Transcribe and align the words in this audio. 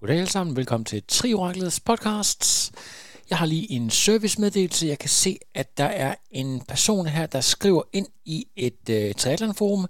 Goddag 0.00 0.16
alle 0.16 0.30
sammen, 0.30 0.56
velkommen 0.56 0.84
til 0.84 1.02
Trioraklets 1.08 1.80
podcast. 1.80 2.72
Jeg 3.30 3.38
har 3.38 3.46
lige 3.46 3.72
en 3.72 3.90
servicemeddelelse. 3.90 4.86
Jeg 4.86 4.98
kan 4.98 5.08
se, 5.08 5.38
at 5.54 5.78
der 5.78 5.84
er 5.84 6.14
en 6.30 6.60
person 6.60 7.06
her, 7.06 7.26
der 7.26 7.40
skriver 7.40 7.82
ind 7.92 8.06
i 8.24 8.46
et 8.56 8.88
øh, 8.90 9.14
triathlonforum. 9.14 9.86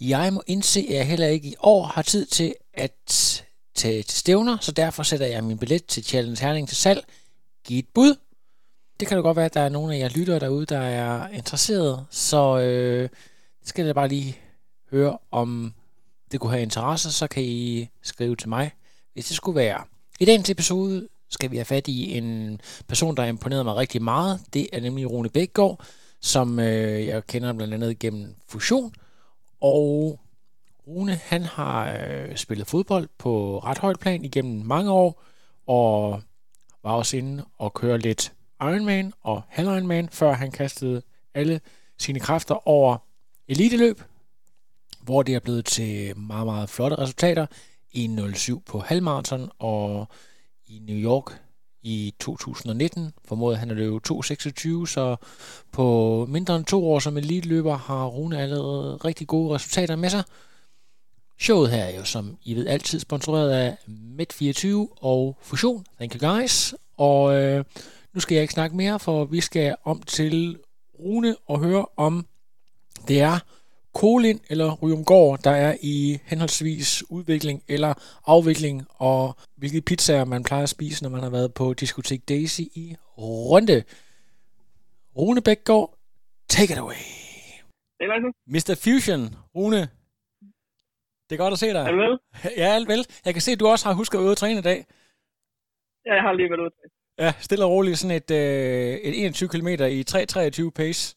Jeg 0.00 0.32
må 0.32 0.42
indse, 0.46 0.80
at 0.80 0.94
jeg 0.94 1.06
heller 1.06 1.26
ikke 1.26 1.48
i 1.48 1.54
år 1.60 1.84
har 1.84 2.02
tid 2.02 2.26
til 2.26 2.54
at 2.72 2.92
tage 3.74 4.02
til 4.02 4.16
stævner, 4.16 4.58
så 4.60 4.72
derfor 4.72 5.02
sætter 5.02 5.26
jeg 5.26 5.44
min 5.44 5.58
billet 5.58 5.86
til 5.86 6.04
Challenge 6.04 6.40
Herning 6.40 6.68
til 6.68 6.76
salg. 6.76 7.04
Giv 7.64 7.78
et 7.78 7.88
bud. 7.94 8.16
Det 9.00 9.08
kan 9.08 9.16
jo 9.16 9.22
godt 9.22 9.36
være, 9.36 9.46
at 9.46 9.54
der 9.54 9.60
er 9.60 9.68
nogle 9.68 9.94
af 9.94 9.98
jer 9.98 10.08
lyttere 10.08 10.40
derude, 10.40 10.66
der 10.66 10.80
er 10.80 11.28
interesseret, 11.28 12.06
så 12.10 12.58
øh, 12.58 13.08
det 13.60 13.68
skal 13.68 13.86
jeg 13.86 13.94
bare 13.94 14.08
lige 14.08 14.38
høre, 14.90 15.18
om 15.30 15.74
det 16.32 16.40
kunne 16.40 16.52
have 16.52 16.62
interesse, 16.62 17.12
så 17.12 17.26
kan 17.26 17.42
I 17.42 17.88
skrive 18.02 18.36
til 18.36 18.48
mig 18.48 18.72
hvis 19.14 19.26
det 19.26 19.36
skulle 19.36 19.56
være. 19.56 19.84
I 20.20 20.24
dagens 20.24 20.50
episode 20.50 21.08
skal 21.30 21.50
vi 21.50 21.56
have 21.56 21.64
fat 21.64 21.88
i 21.88 22.18
en 22.18 22.60
person, 22.88 23.16
der 23.16 23.24
imponerede 23.24 23.64
mig 23.64 23.76
rigtig 23.76 24.02
meget. 24.02 24.40
Det 24.54 24.68
er 24.72 24.80
nemlig 24.80 25.10
Rune 25.10 25.28
Bækgaard, 25.28 25.84
som 26.20 26.58
øh, 26.58 27.06
jeg 27.06 27.26
kender 27.26 27.52
blandt 27.52 27.74
andet 27.74 27.98
gennem 27.98 28.34
Fusion. 28.48 28.94
Og 29.60 30.20
Rune, 30.86 31.14
han 31.14 31.42
har 31.42 31.96
øh, 31.98 32.36
spillet 32.36 32.66
fodbold 32.66 33.08
på 33.18 33.58
ret 33.58 33.78
højt 33.78 34.00
plan 34.00 34.24
igennem 34.24 34.66
mange 34.66 34.90
år, 34.90 35.22
og 35.66 36.22
var 36.82 36.92
også 36.92 37.16
inde 37.16 37.44
og 37.58 37.74
køre 37.74 37.98
lidt 37.98 38.32
Ironman 38.60 39.12
og 39.20 39.42
halv 39.48 39.68
Ironman, 39.68 40.08
før 40.08 40.32
han 40.32 40.50
kastede 40.50 41.02
alle 41.34 41.60
sine 41.98 42.20
kræfter 42.20 42.68
over 42.68 42.96
eliteløb, 43.48 44.02
hvor 45.02 45.22
det 45.22 45.34
er 45.34 45.40
blevet 45.40 45.64
til 45.64 46.18
meget, 46.18 46.46
meget 46.46 46.70
flotte 46.70 46.98
resultater. 46.98 47.46
1.07 47.96 48.60
på 48.66 48.78
halvmarathon, 48.78 49.50
og 49.58 50.08
i 50.66 50.78
New 50.78 50.96
York 50.96 51.40
i 51.82 52.14
2019 52.20 53.12
formåede 53.24 53.56
han 53.56 53.70
at 53.70 53.76
løbe 53.76 54.00
2.26, 54.08 54.86
så 54.86 55.16
på 55.72 56.26
mindre 56.28 56.56
end 56.56 56.64
to 56.64 56.90
år 56.90 56.98
som 56.98 57.16
elite-løber 57.16 57.76
har 57.76 58.06
Rune 58.06 58.38
allerede 58.38 58.96
rigtig 58.96 59.26
gode 59.26 59.54
resultater 59.54 59.96
med 59.96 60.10
sig. 60.10 60.22
Showet 61.38 61.70
her 61.70 61.84
er 61.84 61.96
jo, 61.96 62.04
som 62.04 62.36
I 62.42 62.54
ved, 62.54 62.66
altid 62.66 63.00
sponsoreret 63.00 63.50
af 63.50 63.76
Med24 63.88 64.66
og 64.96 65.36
Fusion. 65.42 65.86
Thank 65.96 66.14
you 66.14 66.32
guys. 66.32 66.74
Og 66.96 67.34
øh, 67.34 67.64
nu 68.12 68.20
skal 68.20 68.34
jeg 68.34 68.42
ikke 68.42 68.54
snakke 68.54 68.76
mere, 68.76 69.00
for 69.00 69.24
vi 69.24 69.40
skal 69.40 69.76
om 69.84 70.02
til 70.02 70.58
Rune 71.00 71.36
og 71.46 71.60
høre 71.60 71.86
om 71.96 72.26
det 73.08 73.20
er 73.20 73.38
Kolin 73.94 74.40
eller 74.50 74.74
Ryumgård, 74.82 75.38
der 75.44 75.50
er 75.50 75.76
i 75.82 76.18
henholdsvis 76.24 77.10
udvikling 77.10 77.62
eller 77.68 77.94
afvikling, 78.26 78.86
og 78.90 79.36
hvilke 79.56 79.80
pizzaer 79.80 80.24
man 80.24 80.42
plejer 80.42 80.62
at 80.62 80.68
spise, 80.68 81.02
når 81.02 81.10
man 81.10 81.22
har 81.22 81.30
været 81.30 81.54
på 81.54 81.74
Diskotek 81.74 82.28
Daisy 82.28 82.60
i 82.60 82.96
Runde. 83.18 83.84
Rune 85.16 85.42
Bækgaard, 85.42 85.98
take 86.48 86.72
it 86.72 86.78
away. 86.78 87.04
Mr. 88.46 88.74
Fusion, 88.84 89.22
Rune. 89.54 89.82
Det 91.30 91.32
er 91.34 91.42
godt 91.44 91.52
at 91.52 91.58
se 91.58 91.66
dig. 91.66 91.84
Er 91.86 91.90
du 91.90 91.96
vel? 91.96 92.18
Ja, 92.56 92.68
alt 92.74 92.88
vel. 92.88 93.06
Jeg 93.24 93.32
kan 93.34 93.42
se, 93.42 93.52
at 93.52 93.60
du 93.60 93.66
også 93.66 93.88
har 93.88 93.94
husket 93.94 94.18
at 94.18 94.24
øve 94.24 94.34
træne 94.34 94.58
i 94.58 94.62
dag. 94.62 94.86
Ja, 96.06 96.14
jeg 96.14 96.22
har 96.22 96.32
lige 96.32 96.50
været 96.50 96.60
ude. 96.60 96.70
Ja, 97.18 97.32
stille 97.40 97.64
og 97.64 97.70
roligt. 97.70 97.98
Sådan 97.98 98.16
et, 98.16 98.30
øh, 98.30 98.94
et 98.94 99.24
21 99.24 99.48
km 99.48 99.68
i 99.68 100.04
3.23 100.10 100.70
pace. 100.70 101.16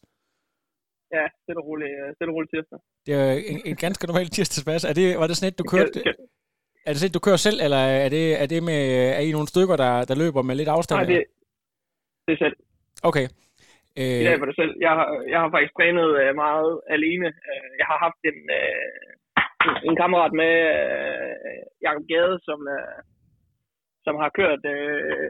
Ja, 1.16 1.26
stille 1.44 1.60
og 1.62 1.68
roligt, 1.70 1.92
øh, 2.02 2.08
stille 2.16 2.32
og 2.32 2.36
roligt 2.36 2.52
tirsdag. 2.54 2.80
Det 3.06 3.14
er 3.22 3.32
en, 3.52 3.60
en 3.72 3.78
ganske 3.86 4.08
normal 4.10 4.30
tirsdagspas. 4.36 4.84
Er 4.92 4.96
det, 5.00 5.08
var 5.22 5.28
det 5.28 5.36
sådan 5.38 5.52
et, 5.52 5.60
du 5.62 5.68
kørte... 5.74 6.00
Er 6.86 6.92
det 6.92 7.00
sådan 7.00 7.12
et, 7.12 7.18
du 7.20 7.26
kører 7.28 7.42
selv, 7.48 7.58
eller 7.66 7.82
er 8.06 8.10
det, 8.18 8.26
er 8.44 8.48
det 8.54 8.60
med, 8.70 8.82
er 9.18 9.24
I 9.28 9.32
nogle 9.36 9.52
stykker, 9.54 9.76
der, 9.84 9.94
der 10.10 10.16
løber 10.22 10.42
med 10.48 10.56
lidt 10.56 10.74
afstand? 10.76 10.98
Nej, 11.00 11.10
det, 11.12 11.20
det 12.26 12.34
er 12.34 12.42
selv. 12.46 12.58
Okay. 13.10 13.26
Øh... 14.00 14.20
Dag 14.28 14.40
var 14.42 14.50
det 14.50 14.58
selv. 14.62 14.74
Jeg, 14.86 14.94
har, 14.98 15.08
jeg 15.34 15.40
har 15.42 15.50
faktisk 15.54 15.74
trænet 15.76 16.10
øh, 16.22 16.32
meget 16.46 16.72
alene. 16.96 17.28
Jeg 17.80 17.88
har 17.92 17.98
haft 18.06 18.22
en, 18.32 18.40
en 19.88 19.96
kammerat 20.02 20.34
med, 20.42 20.54
Jacob 21.86 22.06
Gade, 22.12 22.38
som, 22.48 22.60
som 24.06 24.16
har 24.22 24.30
kørt, 24.40 24.62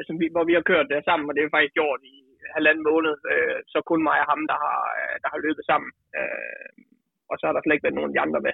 som 0.07 0.15
vi, 0.21 0.25
hvor 0.33 0.45
vi 0.49 0.53
har 0.57 0.65
kørt 0.71 0.89
sammen, 1.07 1.29
og 1.29 1.33
det 1.35 1.41
er 1.41 1.55
faktisk 1.55 1.77
gjort 1.79 2.01
i 2.15 2.17
halvanden 2.57 2.85
måned, 2.91 3.13
øh, 3.31 3.57
så 3.73 3.77
kun 3.89 4.01
mig 4.09 4.17
og 4.23 4.27
ham, 4.31 4.41
der 4.51 4.57
har, 4.65 4.79
øh, 4.99 5.15
der 5.23 5.29
har 5.33 5.39
løbet 5.45 5.63
sammen. 5.69 5.91
Øh, 6.19 6.69
og 7.31 7.35
så 7.37 7.43
har 7.45 7.53
der 7.53 7.61
slet 7.63 7.75
ikke 7.75 7.87
været 7.87 7.97
nogen 7.99 8.11
af 8.11 8.15
de 8.15 8.23
andre 8.25 8.41
med. 8.47 8.53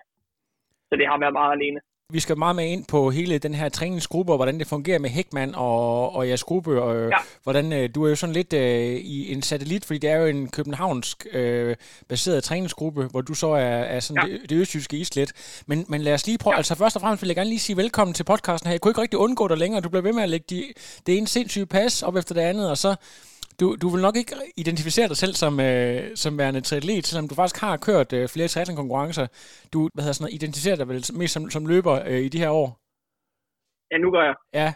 Så 0.90 0.94
det 1.00 1.06
har 1.10 1.18
været 1.24 1.40
meget 1.40 1.54
alene. 1.58 1.80
Vi 2.12 2.20
skal 2.20 2.38
meget 2.38 2.56
med 2.56 2.66
ind 2.66 2.86
på 2.92 3.10
hele 3.10 3.40
den 3.40 3.54
her 3.54 3.70
træningsgruppe, 3.70 4.34
og 4.34 4.38
hvordan 4.38 4.60
det 4.60 4.68
fungerer 4.68 5.00
med 5.00 5.10
Hækman 5.10 5.56
og, 5.56 6.16
og 6.16 6.28
jeres 6.28 6.44
gruppe. 6.44 6.82
Og, 6.82 7.10
ja. 7.10 7.18
hvordan, 7.44 7.74
øh, 7.74 7.90
du 7.96 8.06
er 8.06 8.10
jo 8.10 8.16
sådan 8.16 8.34
lidt 8.34 8.54
øh, 8.54 8.96
i 9.16 9.34
en 9.34 9.42
satellit, 9.42 9.86
fordi 9.86 10.00
det 10.00 10.10
er 10.10 10.18
jo 10.18 10.26
en 10.26 10.52
københavnsk 10.52 11.28
øh, 11.34 11.76
baseret 12.10 12.44
træningsgruppe, 12.44 13.08
hvor 13.12 13.22
du 13.22 13.34
så 13.34 13.48
er, 13.48 13.80
er 13.96 14.00
sådan 14.00 14.28
ja. 14.28 14.34
det, 14.34 14.50
det 14.50 14.62
østjyske 14.62 14.98
islet. 14.98 15.62
Men, 15.68 15.86
men 15.90 16.02
lad 16.02 16.14
os 16.14 16.28
lige 16.28 16.38
prøve, 16.38 16.54
ja. 16.54 16.58
altså 16.58 16.76
først 16.76 16.96
og 16.96 17.02
fremmest 17.02 17.22
vil 17.24 17.28
jeg 17.28 17.36
gerne 17.36 17.50
lige 17.50 17.60
sige 17.60 17.78
velkommen 17.78 18.14
til 18.14 18.24
podcasten 18.24 18.68
her. 18.68 18.74
Jeg 18.74 18.82
kunne 18.82 18.92
ikke 18.92 19.02
rigtig 19.02 19.20
undgå 19.20 19.48
dig 19.48 19.58
længere. 19.58 19.82
Du 19.82 19.90
bliver 19.90 20.04
ved 20.04 20.14
med 20.14 20.24
at 20.24 20.30
lægge 20.30 20.46
de, 20.50 20.64
det 21.06 21.18
ene 21.18 21.28
sindssyge 21.28 21.66
pas 21.66 22.04
op 22.04 22.16
efter 22.16 22.36
det 22.36 22.42
andet, 22.42 22.70
og 22.70 22.78
så 22.78 22.96
du, 23.64 23.68
du 23.84 23.88
vil 23.94 24.06
nok 24.08 24.18
ikke 24.22 24.34
identificere 24.64 25.12
dig 25.12 25.20
selv 25.24 25.34
som, 25.44 25.54
øh, 25.70 26.00
som 26.24 26.32
værende 26.40 26.62
triatlet, 26.68 27.06
selvom 27.10 27.28
du 27.30 27.36
faktisk 27.36 27.58
har 27.66 27.84
kørt 27.88 28.10
øh, 28.18 28.26
flere 28.34 28.52
triathlon-konkurrencer. 28.52 29.26
Du 29.74 29.80
hvad 29.94 30.04
hedder 30.04 30.18
sådan 30.18 30.26
noget, 30.26 30.40
identificerer 30.40 30.78
dig 30.80 30.88
vel 30.92 31.02
mest 31.20 31.34
som, 31.36 31.44
som 31.56 31.64
løber 31.72 31.96
øh, 32.10 32.22
i 32.28 32.30
de 32.34 32.42
her 32.44 32.52
år? 32.62 32.70
Ja, 33.92 33.98
nu 34.04 34.10
gør 34.16 34.24
jeg. 34.30 34.36
Ja. 34.60 34.70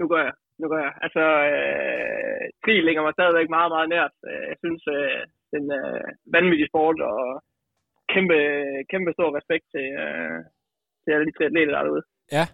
Nu 0.00 0.04
gør 0.12 0.22
jeg. 0.26 0.34
Nu 0.60 0.66
gør 0.72 0.80
jeg. 0.86 0.92
Altså, 1.04 1.24
øh, 1.52 2.44
tri 2.62 2.74
ligger 2.86 3.02
mig 3.04 3.14
stadigvæk 3.14 3.48
meget, 3.56 3.70
meget 3.76 3.88
nært. 3.96 4.14
Øh, 4.30 4.44
jeg 4.50 4.56
synes, 4.62 4.82
øh, 4.96 5.20
den 5.54 5.64
øh, 5.80 6.06
vanvittige 6.36 6.70
sport, 6.72 6.98
og 7.12 7.20
kæmpe, 8.12 8.38
kæmpe 8.92 9.10
stor 9.16 9.28
respekt 9.38 9.64
til, 9.74 9.86
øh, 10.04 10.38
til 11.02 11.10
alle 11.14 11.26
de 11.28 11.36
triatleter, 11.36 11.72
der 11.72 11.80
er 11.80 11.86
derude. 11.86 12.04
Ja, 12.36 12.44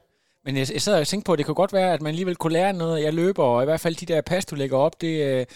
men 0.45 0.57
jeg, 0.57 0.73
jeg 0.73 0.83
sad 0.83 1.01
og 1.01 1.07
tænkte 1.07 1.27
på, 1.27 1.33
at 1.33 1.39
det 1.39 1.47
kunne 1.47 1.55
godt 1.55 1.73
være, 1.73 1.93
at 1.93 2.03
man 2.03 2.09
alligevel 2.09 2.37
kunne 2.37 2.53
lære 2.53 2.73
noget. 2.73 3.03
Jeg 3.03 3.15
løber, 3.15 3.45
og 3.45 3.63
i 3.63 3.65
hvert 3.65 3.81
fald 3.81 3.95
de 3.95 4.07
der 4.07 4.21
pas, 4.21 4.45
du 4.47 4.55
lægger 4.55 4.77
op, 4.77 5.01
det, 5.01 5.25
øh, 5.25 5.47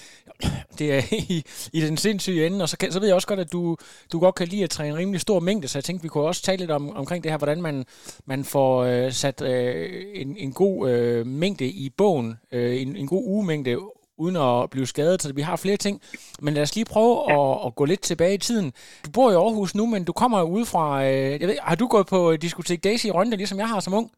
det 0.78 0.94
er 0.94 1.02
i, 1.32 1.44
i 1.72 1.80
den 1.80 1.96
sindssyge 1.96 2.46
ende. 2.46 2.62
Og 2.62 2.68
så, 2.68 2.76
kan, 2.76 2.92
så 2.92 3.00
ved 3.00 3.08
jeg 3.08 3.14
også 3.14 3.28
godt, 3.28 3.40
at 3.40 3.52
du, 3.52 3.76
du 4.12 4.20
godt 4.20 4.34
kan 4.34 4.48
lide 4.48 4.64
at 4.64 4.70
træne 4.70 4.88
en 4.88 4.96
rimelig 4.96 5.20
stor 5.20 5.40
mængde, 5.40 5.68
så 5.68 5.78
jeg 5.78 5.84
tænkte, 5.84 6.02
vi 6.02 6.08
kunne 6.08 6.24
også 6.24 6.42
tale 6.42 6.58
lidt 6.58 6.70
om, 6.70 6.96
omkring 6.96 7.24
det 7.24 7.32
her, 7.32 7.38
hvordan 7.38 7.62
man, 7.62 7.84
man 8.26 8.44
får 8.44 8.82
øh, 8.82 9.12
sat 9.12 9.42
øh, 9.42 10.04
en, 10.14 10.36
en 10.36 10.52
god 10.52 10.90
øh, 10.90 11.26
mængde 11.26 11.66
i 11.66 11.90
bogen, 11.96 12.38
øh, 12.52 12.82
en, 12.82 12.96
en 12.96 13.06
god 13.06 13.22
ugemængde, 13.24 13.78
uden 14.18 14.36
at 14.36 14.70
blive 14.70 14.86
skadet, 14.86 15.22
så 15.22 15.32
vi 15.32 15.42
har 15.42 15.56
flere 15.56 15.76
ting. 15.76 16.00
Men 16.40 16.54
lad 16.54 16.62
os 16.62 16.74
lige 16.74 16.84
prøve 16.84 17.32
ja. 17.32 17.54
at, 17.54 17.66
at 17.66 17.74
gå 17.74 17.84
lidt 17.84 18.00
tilbage 18.00 18.34
i 18.34 18.38
tiden. 18.38 18.72
Du 19.04 19.10
bor 19.10 19.30
i 19.30 19.34
Aarhus 19.34 19.74
nu, 19.74 19.86
men 19.86 20.04
du 20.04 20.12
kommer 20.12 20.42
ud 20.42 20.64
fra... 20.64 21.04
Øh, 21.04 21.40
jeg 21.40 21.48
ved, 21.48 21.56
har 21.62 21.74
du 21.74 21.86
gået 21.86 22.06
på 22.06 22.36
Diskotek 22.36 22.84
Daisy 22.84 23.06
i 23.06 23.10
Rønne, 23.10 23.36
ligesom 23.36 23.58
jeg 23.58 23.68
har 23.68 23.80
som 23.80 23.94
ung? 23.94 24.10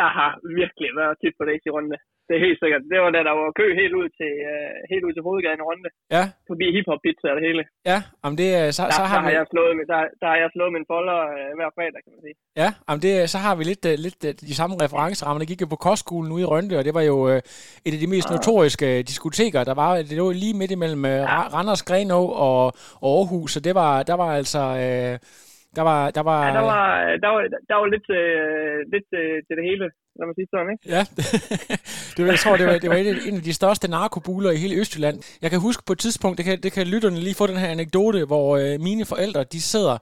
Jeg 0.00 0.10
har 0.18 0.30
virkelig 0.60 0.90
været 1.00 1.14
tit 1.22 1.34
på 1.38 1.44
Daisy 1.48 1.70
Runde. 1.76 1.98
Det 2.28 2.34
er 2.36 2.46
helt 2.46 2.60
sikkert. 2.62 2.82
Det 2.92 2.98
var 3.02 3.10
da 3.16 3.20
der 3.28 3.34
var 3.40 3.58
kø 3.60 3.66
helt 3.82 3.94
ud 4.00 4.08
til, 4.18 4.32
uh, 4.52 4.76
helt 4.92 5.04
ud 5.06 5.12
til 5.14 5.22
hovedgaden 5.26 5.62
Runde. 5.68 5.88
Ja. 6.16 6.24
Forbi 6.48 6.66
hiphop 6.74 7.00
pizza 7.04 7.26
og 7.30 7.36
det 7.38 7.44
hele. 7.48 7.62
Ja, 7.90 7.98
om 8.26 8.32
det 8.40 8.48
så, 8.76 8.82
der, 8.82 8.90
så 8.98 9.02
har, 9.10 9.16
der 9.16 9.24
har 9.26 9.34
jeg 9.38 9.46
slået, 9.52 9.72
der, 9.92 10.00
der 10.20 10.28
har 10.32 10.38
jeg 10.42 10.50
slået 10.54 10.72
min 10.76 10.86
folder 10.92 11.18
uh, 11.34 11.50
hver 11.58 11.70
fredag, 11.76 12.00
kan 12.04 12.12
man 12.14 12.22
sige. 12.26 12.36
Ja, 12.62 12.70
om 12.92 12.96
det, 13.04 13.12
så 13.32 13.38
har 13.44 13.54
vi 13.58 13.62
lidt, 13.70 13.84
uh, 13.90 13.96
lidt 14.06 14.20
uh, 14.28 14.32
de 14.50 14.54
samme 14.60 14.74
referencerammer. 14.84 15.38
Der 15.40 15.50
gik 15.52 15.62
jo 15.64 15.68
på 15.74 15.80
kostskolen 15.88 16.32
ude 16.34 16.44
i 16.44 16.50
Rønde, 16.52 16.78
og 16.78 16.84
det 16.86 16.94
var 16.98 17.04
jo 17.12 17.16
uh, 17.30 17.40
et 17.86 17.94
af 17.96 18.00
de 18.02 18.12
mest 18.14 18.28
ja. 18.28 18.34
notoriske 18.34 18.88
diskoteker. 19.10 19.60
Der 19.70 19.76
var, 19.82 19.90
det 20.08 20.16
lå 20.20 20.26
lige 20.44 20.58
midt 20.60 20.72
imellem 20.76 21.02
uh, 21.12 21.22
ja. 21.32 21.40
Randers, 21.54 21.82
Grenå 21.88 22.22
og, 22.48 22.64
og 23.04 23.10
Aarhus, 23.18 23.50
så 23.54 23.60
det 23.66 23.74
var, 23.82 23.92
der 24.10 24.16
var 24.22 24.30
altså... 24.40 24.62
Uh, 24.86 25.16
der 25.76 25.84
var, 25.90 26.00
der 26.18 26.22
var, 26.30 26.40
ja, 26.46 26.52
der 26.58 26.64
var, 26.72 26.84
der 27.24 27.30
var, 27.34 27.40
der 27.70 27.76
var 27.80 27.86
lidt, 27.94 28.08
øh, 28.20 28.76
lidt 28.94 29.08
øh, 29.20 29.36
til 29.46 29.54
det 29.58 29.64
hele, 29.70 29.84
lad 30.18 30.24
mig 30.28 30.36
sige 30.38 30.48
sådan, 30.52 30.70
ikke? 30.74 30.84
Ja, 30.94 31.02
det 32.14 32.20
var, 32.24 32.30
jeg 32.34 32.42
tror, 32.44 32.56
det 32.60 32.66
var, 32.70 32.76
det 32.82 32.90
var 32.90 32.98
en 33.30 33.38
af 33.40 33.46
de 33.50 33.58
største 33.60 33.86
narkobuler 33.96 34.50
i 34.50 34.62
hele 34.64 34.78
Østjylland. 34.80 35.16
Jeg 35.42 35.50
kan 35.50 35.60
huske 35.68 35.82
på 35.86 35.92
et 35.92 36.00
tidspunkt, 36.06 36.34
det 36.38 36.44
kan, 36.48 36.56
det 36.64 36.72
kan 36.76 36.86
lytterne 36.94 37.18
lige 37.26 37.38
få 37.40 37.46
den 37.46 37.62
her 37.62 37.70
anekdote, 37.76 38.20
hvor 38.30 38.48
øh, 38.62 38.74
mine 38.88 39.04
forældre, 39.12 39.40
de 39.54 39.60
sidder 39.72 39.96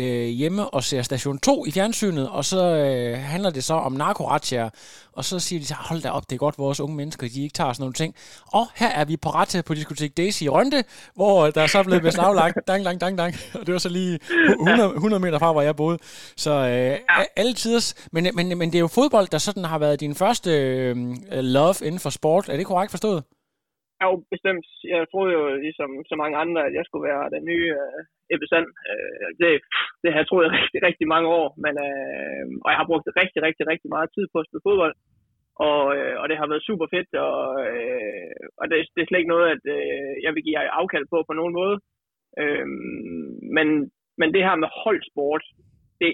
øh, 0.00 0.26
hjemme 0.26 0.70
og 0.70 0.84
ser 0.84 1.02
Station 1.02 1.38
2 1.38 1.66
i 1.66 1.70
fjernsynet, 1.70 2.28
og 2.28 2.44
så 2.44 2.64
øh, 2.76 3.18
handler 3.18 3.50
det 3.50 3.64
så 3.64 3.74
om 3.74 3.92
narkoratia, 3.92 4.70
og 5.12 5.24
så 5.24 5.38
siger 5.38 5.60
de 5.60 5.66
så, 5.66 5.74
hold 5.78 6.02
da 6.02 6.10
op, 6.10 6.30
det 6.30 6.36
er 6.36 6.38
godt, 6.38 6.58
vores 6.58 6.80
unge 6.80 6.96
mennesker, 6.96 7.28
de 7.28 7.42
ikke 7.42 7.52
tager 7.52 7.72
sådan 7.72 7.82
nogle 7.82 7.92
ting. 7.94 8.14
Og 8.46 8.66
her 8.74 8.88
er 8.88 9.04
vi 9.04 9.16
på 9.16 9.30
rette 9.30 9.62
på 9.62 9.74
diskotek 9.74 10.16
Daisy 10.16 10.42
i 10.42 10.48
Rønte, 10.48 10.84
hvor 11.14 11.50
der 11.50 11.62
er 11.62 11.66
så 11.66 11.82
blevet 11.82 12.02
beslaglagt, 12.02 12.58
dang, 12.66 12.84
dang, 12.84 13.00
dang, 13.00 13.18
dang, 13.18 13.34
og 13.54 13.66
det 13.66 13.72
var 13.72 13.78
så 13.78 13.88
lige 13.88 14.18
100, 14.60 14.94
100 14.94 15.20
meter 15.20 15.38
fra, 15.38 15.52
hvor 15.52 15.62
jeg 15.62 15.76
boede. 15.76 15.98
Så 16.36 16.50
øh, 16.50 16.98
alle 17.36 17.54
tiders, 17.54 17.94
men, 18.12 18.28
men, 18.34 18.58
men 18.58 18.72
det 18.72 18.74
er 18.74 18.80
jo 18.80 18.88
fodbold, 18.88 19.28
der 19.28 19.38
sådan 19.38 19.64
har 19.64 19.78
været 19.78 20.00
din 20.00 20.14
første 20.14 20.50
øh, 20.50 20.96
love 21.32 21.74
inden 21.82 22.00
for 22.00 22.10
sport. 22.10 22.48
Er 22.48 22.56
det 22.56 22.66
korrekt 22.66 22.90
forstået? 22.90 23.22
Jo, 24.04 24.10
bestemt. 24.34 24.66
Jeg 24.92 25.00
troede 25.12 25.32
jo, 25.38 25.42
ligesom 25.66 25.90
så 26.10 26.14
mange 26.22 26.36
andre, 26.42 26.60
at 26.68 26.74
jeg 26.78 26.84
skulle 26.84 27.08
være 27.10 27.32
den 27.36 27.44
nye 27.50 27.68
øh, 27.82 28.00
Ebbe 28.32 28.46
Sand. 28.50 28.68
Øh, 28.90 29.28
det, 29.40 29.50
det 30.02 30.08
har 30.10 30.18
jeg 30.20 30.28
troet 30.28 30.54
rigtig, 30.60 30.80
rigtig 30.88 31.06
mange 31.14 31.28
år, 31.40 31.48
men, 31.64 31.74
øh, 31.88 32.44
og 32.64 32.68
jeg 32.70 32.78
har 32.80 32.90
brugt 32.90 33.18
rigtig, 33.22 33.40
rigtig, 33.48 33.64
rigtig 33.72 33.88
meget 33.94 34.08
tid 34.16 34.24
på 34.32 34.38
at 34.40 34.46
spille 34.46 34.66
fodbold. 34.68 34.94
Og, 35.68 35.82
øh, 35.96 36.14
og 36.20 36.24
det 36.28 36.36
har 36.38 36.46
været 36.50 36.68
super 36.68 36.86
fedt, 36.94 37.10
og, 37.28 37.42
øh, 37.68 38.36
og 38.60 38.64
det, 38.70 38.76
det 38.94 39.00
er 39.00 39.08
slet 39.08 39.20
ikke 39.20 39.34
noget, 39.34 39.48
at 39.54 39.62
øh, 39.76 40.12
jeg 40.24 40.32
vil 40.34 40.44
give 40.46 40.76
afkald 40.80 41.06
på 41.12 41.18
på 41.28 41.34
nogen 41.40 41.54
måde. 41.60 41.76
Øh, 42.40 42.66
men, 43.56 43.66
men 44.20 44.28
det 44.34 44.42
her 44.46 44.56
med 44.62 44.68
holdsport, 44.82 45.44
det, 46.00 46.10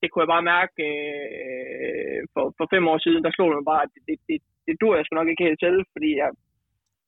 det 0.00 0.06
kunne 0.08 0.24
jeg 0.24 0.34
bare 0.34 0.50
mærke 0.54 0.74
øh, 0.90 2.20
for, 2.34 2.44
for 2.58 2.66
fem 2.74 2.84
år 2.92 2.98
siden, 3.06 3.24
der 3.24 3.32
slog 3.32 3.48
det 3.48 3.58
mig 3.58 3.70
bare, 3.72 3.84
at 3.86 3.92
det, 3.94 4.02
det, 4.08 4.16
det, 4.28 4.38
det 4.66 4.74
dur 4.80 4.96
jeg 4.96 5.04
sgu 5.04 5.12
nok 5.16 5.30
ikke 5.30 5.46
helt 5.48 5.60
til, 5.64 5.76
fordi 5.94 6.10
jeg, 6.22 6.30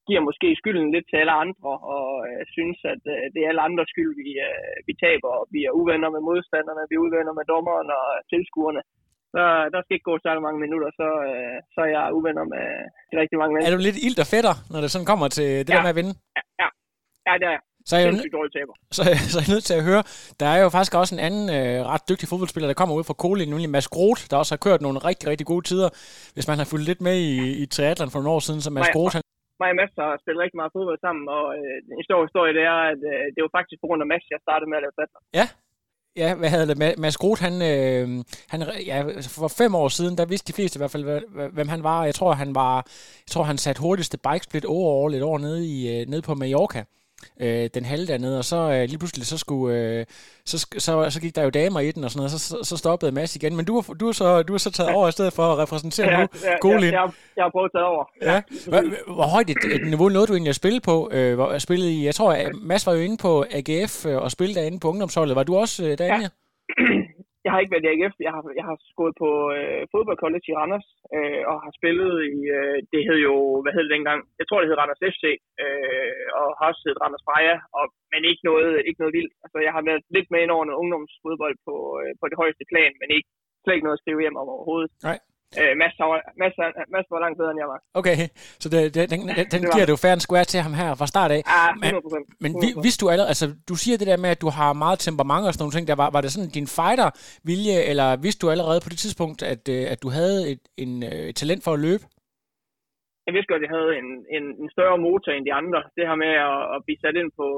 giver 0.08 0.22
måske 0.28 0.48
skylden 0.60 0.88
lidt 0.94 1.06
til 1.08 1.20
alle 1.22 1.34
andre, 1.44 1.72
og 1.94 2.08
øh, 2.28 2.40
synes, 2.56 2.78
at 2.92 3.02
øh, 3.14 3.24
det 3.32 3.40
er 3.40 3.50
alle 3.50 3.66
andres 3.68 3.90
skyld, 3.94 4.12
vi, 4.22 4.28
øh, 4.48 4.76
vi 4.88 4.92
taber, 5.04 5.30
og 5.40 5.44
vi 5.54 5.60
er 5.68 5.76
uvenner 5.80 6.10
med 6.14 6.22
modstanderne, 6.28 6.82
vi 6.90 6.94
er 6.96 7.04
uvenner 7.06 7.34
med 7.38 7.46
dommeren 7.52 7.88
og 7.98 8.06
tilskuerne. 8.32 8.82
Så 9.34 9.42
der 9.72 9.80
skal 9.80 9.94
ikke 9.96 10.10
gå 10.10 10.16
så 10.24 10.30
mange 10.46 10.60
minutter, 10.64 10.88
så, 11.00 11.08
øh, 11.30 11.56
så 11.74 11.78
er 11.86 11.90
jeg 11.96 12.04
uvenner 12.18 12.44
med 12.54 12.66
rigtig 13.20 13.36
mange 13.40 13.52
mennesker. 13.52 13.72
Er 13.72 13.76
du 13.76 13.86
lidt 13.88 13.98
ild 14.06 14.18
og 14.24 14.28
fætter, 14.34 14.54
når 14.72 14.80
det 14.82 14.90
sådan 14.90 15.10
kommer 15.12 15.28
til 15.38 15.48
det 15.66 15.70
ja. 15.70 15.74
der 15.74 15.86
med 15.86 15.94
at 15.94 15.98
vinde? 16.00 16.12
Ja, 16.36 16.42
ja. 16.62 16.68
ja 17.28 17.32
det 17.40 17.46
er 17.50 17.54
jeg. 17.56 17.64
Så 17.90 17.92
er, 17.96 18.00
jeg, 18.00 18.12
så, 18.96 19.02
så 19.32 19.36
er 19.38 19.42
jeg 19.44 19.52
nødt 19.54 19.66
til 19.70 19.76
at 19.80 19.84
høre, 19.90 20.02
der 20.40 20.48
er 20.54 20.58
jo 20.64 20.68
faktisk 20.76 20.94
også 21.00 21.12
en 21.14 21.22
anden 21.28 21.46
øh, 21.58 21.78
ret 21.92 22.04
dygtig 22.10 22.26
fodboldspiller, 22.28 22.68
der 22.68 22.80
kommer 22.80 22.94
ud 22.98 23.04
fra 23.08 23.20
Koli, 23.22 23.44
nemlig 23.44 23.70
Mads 23.70 23.88
Groth, 23.94 24.22
der 24.30 24.36
også 24.36 24.52
har 24.54 24.62
kørt 24.66 24.80
nogle 24.86 24.98
rigtig, 25.08 25.26
rigtig 25.32 25.46
gode 25.52 25.64
tider. 25.70 25.88
Hvis 26.34 26.48
man 26.50 26.58
har 26.58 26.66
fulgt 26.70 26.86
lidt 26.90 27.00
med 27.08 27.16
i, 27.30 27.32
i 27.62 27.64
triathlon 27.74 28.10
for 28.10 28.18
nogle 28.18 28.34
år 28.36 28.42
siden, 28.46 28.60
så 28.60 28.70
Mads 28.70 28.90
Groth, 28.96 29.14
han, 29.16 29.22
mig 29.60 29.70
og 29.72 29.78
Mads 29.78 29.94
har 30.02 30.20
spillet 30.22 30.42
rigtig 30.44 30.58
meget 30.60 30.74
fodbold 30.76 31.00
sammen, 31.06 31.24
og 31.38 31.44
øh, 31.58 31.76
en 31.98 32.06
stor 32.08 32.20
historie 32.26 32.52
det 32.58 32.64
er, 32.74 32.80
at 32.92 33.02
øh, 33.12 33.24
det 33.34 33.40
var 33.44 33.52
faktisk 33.58 33.78
på 33.80 33.88
grund 33.88 34.02
af 34.04 34.10
Mads, 34.12 34.26
jeg 34.34 34.40
startede 34.46 34.68
med 34.70 34.78
at 34.78 34.84
lave 34.84 34.94
triathlon. 34.96 35.24
Ja, 35.40 35.46
Ja, 36.22 36.34
hvad 36.34 36.48
havde 36.48 36.66
det? 36.66 36.98
Mads 36.98 37.16
Groth, 37.16 37.42
han, 37.42 37.54
øh, 37.72 38.06
han, 38.52 38.60
ja, 38.90 38.98
for 39.40 39.48
fem 39.62 39.74
år 39.74 39.88
siden, 39.88 40.18
der 40.18 40.26
vidste 40.26 40.48
de 40.48 40.56
fleste 40.56 40.76
i 40.76 40.80
hvert 40.80 40.90
fald, 40.90 41.04
hvem 41.56 41.68
han 41.68 41.82
var. 41.82 42.04
Jeg 42.04 42.14
tror, 42.14 42.32
han 42.32 42.54
var, 42.54 42.74
jeg 43.24 43.30
tror, 43.32 43.42
han 43.42 43.58
satte 43.58 43.82
hurtigste 43.82 44.18
bikesplit 44.26 44.64
overall 44.64 45.14
et 45.14 45.22
år 45.22 45.38
nede, 45.38 45.60
i, 45.74 45.76
øh, 45.92 46.06
nede 46.10 46.22
på 46.22 46.34
Mallorca 46.34 46.84
øh, 47.40 47.70
den 47.74 47.84
halve 47.84 48.06
dernede, 48.06 48.38
og 48.38 48.44
så 48.44 48.56
øh, 48.56 48.88
lige 48.88 48.98
pludselig 48.98 49.26
så 49.26 49.38
skulle 49.38 49.78
øh, 49.78 50.06
så, 50.44 50.66
så, 50.78 51.10
så 51.10 51.20
gik 51.20 51.36
der 51.36 51.42
jo 51.42 51.50
damer 51.50 51.80
i 51.80 51.90
den 51.92 52.04
og 52.04 52.10
sådan 52.10 52.18
noget, 52.18 52.30
så, 52.30 52.38
så, 52.38 52.58
så 52.62 52.76
stoppede 52.76 53.12
Mads 53.12 53.36
igen. 53.36 53.56
Men 53.56 53.64
du, 53.64 53.82
du, 54.00 54.08
er 54.08 54.12
så, 54.12 54.42
du 54.42 54.54
er 54.54 54.58
så 54.58 54.70
taget 54.70 54.94
over 54.94 55.08
i 55.08 55.12
stedet 55.12 55.32
for 55.32 55.42
at 55.42 55.58
repræsentere 55.58 56.10
ja, 56.12 56.20
nu 56.20 56.28
ja, 56.44 56.58
Golin. 56.60 56.90
Ja, 56.90 57.00
jeg, 57.00 57.10
jeg 57.36 57.44
har 57.44 57.50
prøvet 57.50 57.64
at 57.64 57.72
tage 57.72 57.84
over. 57.84 58.04
Ja. 58.22 58.42
Hvor, 58.68 59.14
hvor 59.14 59.24
højt 59.24 59.50
et, 59.50 59.56
et 59.74 59.86
niveau 59.86 60.08
nåede 60.08 60.26
du 60.26 60.32
egentlig 60.32 60.50
at 60.50 60.56
spille 60.56 60.80
på? 60.80 61.10
Øh, 61.12 61.34
hvor, 61.34 61.58
spillede 61.58 61.92
i, 61.92 62.04
jeg 62.04 62.14
tror, 62.14 62.32
at 62.32 62.50
Mads 62.62 62.86
var 62.86 62.92
jo 62.92 63.00
inde 63.00 63.16
på 63.16 63.44
AGF 63.50 64.06
øh, 64.06 64.16
og 64.16 64.30
spillede 64.30 64.60
derinde 64.60 64.80
på 64.80 64.88
ungdomsholdet. 64.88 65.36
Var 65.36 65.42
du 65.42 65.56
også 65.56 65.84
øh, 65.84 65.98
derinde? 65.98 66.30
Ja. 66.78 66.84
jeg 67.46 67.52
har 67.52 67.60
ikke 67.60 67.74
været 67.74 67.86
i 67.86 67.92
AGF. 67.92 68.14
Jeg 68.26 68.32
har, 68.36 68.42
jeg 68.58 68.64
har 68.70 68.76
gået 69.00 69.14
på 69.22 69.30
øh, 69.56 69.82
fodboldcollege 69.92 70.50
i 70.50 70.56
Randers, 70.60 70.88
øh, 71.16 71.42
og 71.50 71.56
har 71.64 71.72
spillet 71.78 72.12
i, 72.36 72.38
øh, 72.58 72.78
det 72.92 73.02
hed 73.06 73.18
jo, 73.28 73.34
hvad 73.62 73.72
hed 73.72 73.84
det 73.86 73.94
dengang? 73.96 74.20
Jeg 74.40 74.46
tror, 74.46 74.58
det 74.58 74.68
hed 74.68 74.80
Randers 74.82 75.04
FC, 75.12 75.24
øh, 75.62 76.22
og 76.40 76.46
har 76.58 76.66
også 76.70 76.82
heddet 76.84 77.02
Randers 77.02 77.26
Freja, 77.26 77.56
og, 77.78 77.84
men 78.12 78.22
ikke 78.30 78.44
noget, 78.50 78.70
ikke 78.88 79.00
noget 79.02 79.16
vildt. 79.18 79.34
Altså, 79.44 79.58
jeg 79.66 79.72
har 79.76 79.82
været 79.88 80.02
lidt 80.16 80.28
med 80.30 80.40
ind 80.42 80.54
over 80.56 80.64
noget 80.66 80.80
ungdomsfodbold 80.82 81.56
på, 81.66 81.74
øh, 82.00 82.12
på 82.20 82.24
det 82.30 82.40
højeste 82.42 82.64
plan, 82.72 82.92
men 83.00 83.08
ikke 83.16 83.30
slet 83.62 83.74
ikke 83.74 83.88
noget 83.88 83.98
at 83.98 84.02
skrive 84.02 84.22
hjem 84.24 84.40
om 84.42 84.48
overhovedet. 84.54 84.90
Nej. 85.08 85.18
Øh, 85.60 85.72
Mads, 85.80 85.94
Mads, 86.40 86.56
Mads 86.94 87.08
var 87.14 87.20
langt 87.24 87.38
bedre, 87.40 87.50
end 87.52 87.60
jeg 87.64 87.70
var. 87.74 87.80
Okay, 88.00 88.16
så 88.62 88.66
det, 88.72 88.80
det, 88.94 89.02
den, 89.12 89.20
den, 89.38 89.46
den 89.54 89.62
giver 89.74 89.86
du 89.90 89.96
fair 90.02 90.14
and 90.16 90.24
square 90.26 90.46
til 90.52 90.60
ham 90.66 90.74
her 90.80 90.90
fra 91.00 91.06
start 91.14 91.30
af. 91.36 91.42
Ja, 91.54 91.64
100%. 91.72 92.14
Men, 92.14 92.22
men 92.44 92.50
vi, 92.62 92.68
hvis 92.84 92.96
du 93.00 93.04
allerede, 93.12 93.32
altså 93.34 93.46
du 93.70 93.74
siger 93.82 93.96
det 93.98 94.10
der 94.10 94.22
med, 94.24 94.30
at 94.34 94.44
du 94.44 94.50
har 94.58 94.70
meget 94.84 94.98
temperament 95.06 95.44
og 95.46 95.52
sådan 95.52 95.62
nogle 95.64 95.76
ting, 95.76 95.86
der 95.90 95.98
var, 96.02 96.08
var 96.16 96.22
det 96.22 96.30
sådan 96.32 96.54
din 96.58 96.68
fighter-vilje, 96.78 97.76
eller 97.90 98.08
vidste 98.24 98.40
du 98.42 98.48
allerede 98.54 98.80
på 98.84 98.90
det 98.92 98.98
tidspunkt, 99.04 99.38
at, 99.52 99.62
øh, 99.76 99.82
at 99.92 99.98
du 100.04 100.08
havde 100.18 100.38
et 100.52 100.62
en, 100.84 100.90
et 101.02 101.28
øh, 101.28 101.28
talent 101.40 101.62
for 101.64 101.72
at 101.74 101.84
løbe? 101.88 102.04
Jeg 103.26 103.34
vidste 103.34 103.50
godt, 103.50 103.62
at 103.62 103.66
jeg 103.66 103.76
havde 103.78 103.92
en, 104.00 104.10
en, 104.36 104.46
en 104.62 104.68
større 104.76 104.98
motor 105.06 105.30
end 105.32 105.46
de 105.48 105.58
andre. 105.60 105.80
Det 105.96 106.04
her 106.08 106.18
med 106.24 106.32
at, 106.48 106.60
at 106.74 106.78
blive 106.86 107.00
sat 107.02 107.16
ind 107.20 107.30
på, 107.40 107.48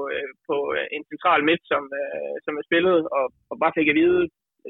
på 0.49 0.55
en 0.95 1.03
central 1.11 1.41
midt, 1.49 1.63
som, 1.71 1.83
som 2.45 2.53
er 2.59 2.63
spillet, 2.69 2.99
og, 3.17 3.25
og 3.49 3.55
bare 3.63 3.75
fik 3.77 3.89
at 3.91 3.99
vide, 4.01 4.21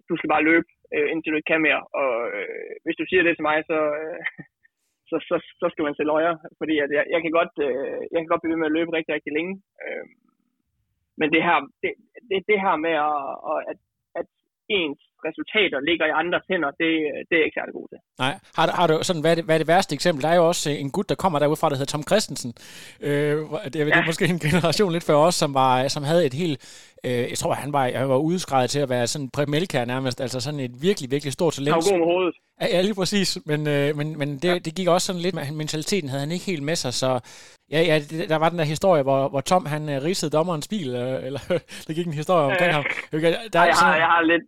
du 0.10 0.16
skal 0.18 0.31
bare 0.33 0.48
løbe, 0.50 0.68
øh, 0.95 1.07
indtil 1.12 1.31
du 1.31 1.38
ikke 1.38 1.51
kan 1.53 1.65
mere. 1.68 1.81
Og 2.01 2.13
øh, 2.38 2.71
hvis 2.83 3.00
du 3.00 3.06
siger 3.07 3.24
det 3.24 3.33
til 3.36 3.47
mig, 3.50 3.57
så, 3.69 3.80
øh, 4.01 4.19
så, 5.09 5.15
så, 5.30 5.36
så 5.62 5.65
skal 5.71 5.86
man 5.88 5.95
se 5.97 6.03
løjer. 6.12 6.33
Fordi 6.59 6.75
at 6.83 6.89
jeg, 6.97 7.06
jeg, 7.13 7.19
kan 7.24 7.31
godt, 7.39 7.53
øh, 7.68 8.00
jeg 8.12 8.19
kan 8.19 8.31
godt 8.31 8.41
blive 8.41 8.53
ved 8.53 8.62
med 8.62 8.71
at 8.71 8.77
løbe 8.77 8.95
rigtig, 8.97 9.13
rigtig 9.18 9.33
længe. 9.38 9.53
Øh, 9.83 10.06
men 11.19 11.27
det 11.33 11.41
her, 11.47 11.57
det, 11.81 11.91
det, 12.30 12.38
det 12.51 12.59
her 12.65 12.75
med, 12.86 12.95
at, 13.09 13.21
at, 13.51 13.59
at 13.71 13.77
ens 14.80 15.00
resultater 15.27 15.80
ligger 15.89 16.06
i 16.07 16.13
andres 16.21 16.45
hænder, 16.51 16.71
det, 16.81 16.92
det 17.27 17.33
er 17.36 17.42
jeg 17.42 17.48
ikke 17.48 17.60
særlig 17.60 17.74
god 17.80 17.88
til. 17.92 18.00
Nej, 18.24 18.33
har, 18.57 18.66
har 18.80 18.88
du 18.88 18.94
sådan, 19.07 19.21
hvad 19.24 19.31
er, 19.31 19.38
det, 19.39 19.45
hvad 19.45 19.56
er 19.56 19.62
det 19.63 19.71
værste 19.74 19.94
eksempel? 20.00 20.21
Der 20.24 20.30
er 20.30 20.38
jo 20.42 20.45
også 20.51 20.66
øh, 20.71 20.75
en 20.83 20.92
gut, 20.95 21.10
der 21.10 21.16
kommer 21.24 21.38
derudfra, 21.39 21.69
der 21.69 21.75
hedder 21.75 21.94
Tom 21.94 22.04
Christensen. 22.10 22.51
Øh, 23.07 23.36
det, 23.71 23.75
er, 23.75 23.80
ja. 23.80 23.86
det 23.86 24.01
er 24.04 24.10
måske 24.12 24.25
en 24.36 24.44
generation 24.48 24.92
lidt 24.95 25.06
før 25.10 25.18
os, 25.27 25.36
som, 25.36 25.51
var, 25.62 25.88
som 25.95 26.04
havde 26.10 26.24
et 26.30 26.36
helt, 26.42 26.57
øh, 27.07 27.24
jeg 27.31 27.38
tror, 27.42 27.54
han 27.54 27.74
var, 27.74 27.83
han 28.01 28.10
var 28.10 28.21
udskrevet 28.30 28.69
til 28.69 28.81
at 28.86 28.89
være 28.95 29.07
sådan 29.07 29.30
en 29.38 29.88
nærmest, 29.94 30.18
altså 30.21 30.39
sådan 30.45 30.60
et 30.60 30.74
virkelig, 30.88 31.07
virkelig 31.12 31.33
stort 31.33 31.54
talent. 31.54 31.75
Han 31.75 31.81
var 31.83 31.92
god 31.92 32.00
med 32.04 32.10
hovedet. 32.13 32.36
Ja, 32.61 32.81
lige 32.81 33.00
præcis, 33.01 33.29
men, 33.51 33.59
øh, 33.75 33.89
men, 34.00 34.07
men 34.21 34.29
det, 34.44 34.51
ja. 34.53 34.57
det 34.65 34.73
gik 34.77 34.88
også 34.88 35.07
sådan 35.07 35.25
lidt, 35.25 35.35
med 35.35 35.45
mentaliteten 35.63 36.09
havde 36.09 36.25
han 36.25 36.35
ikke 36.35 36.51
helt 36.51 36.65
med 36.69 36.77
sig, 36.83 36.94
så 37.03 37.09
ja, 37.75 37.81
ja, 37.89 37.95
der 38.31 38.39
var 38.44 38.50
den 38.50 38.59
der 38.61 38.73
historie, 38.75 39.03
hvor, 39.07 39.21
hvor 39.31 39.41
Tom 39.41 39.65
han 39.73 39.83
uh, 39.94 39.95
ridsede 40.07 40.35
dommerens 40.38 40.67
bil, 40.73 40.89
øh, 41.03 41.17
eller 41.27 41.41
der 41.85 41.94
gik 41.97 42.07
en 42.07 42.21
historie 42.21 42.45
omkring 42.51 42.71
øh, 42.71 42.77
ham. 42.77 42.85
Der, 43.11 43.19
der, 43.53 43.61
jeg, 43.71 43.77
har, 43.83 43.94
jeg 44.03 44.09
har 44.13 44.21
lidt, 44.31 44.45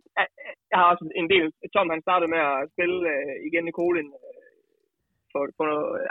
jeg 0.70 0.78
har 0.80 0.86
også 0.92 1.04
en 1.20 1.28
del, 1.34 1.46
Tom 1.74 1.92
han 1.94 2.04
startede 2.06 2.30
med 2.34 2.42
at 2.50 2.58
spille 2.74 2.98
øh, 3.14 3.32
igen 3.48 3.64
i 3.70 3.72
Kolin 3.78 4.10
øh, 4.20 4.21
for, 5.34 5.42
for 5.58 5.66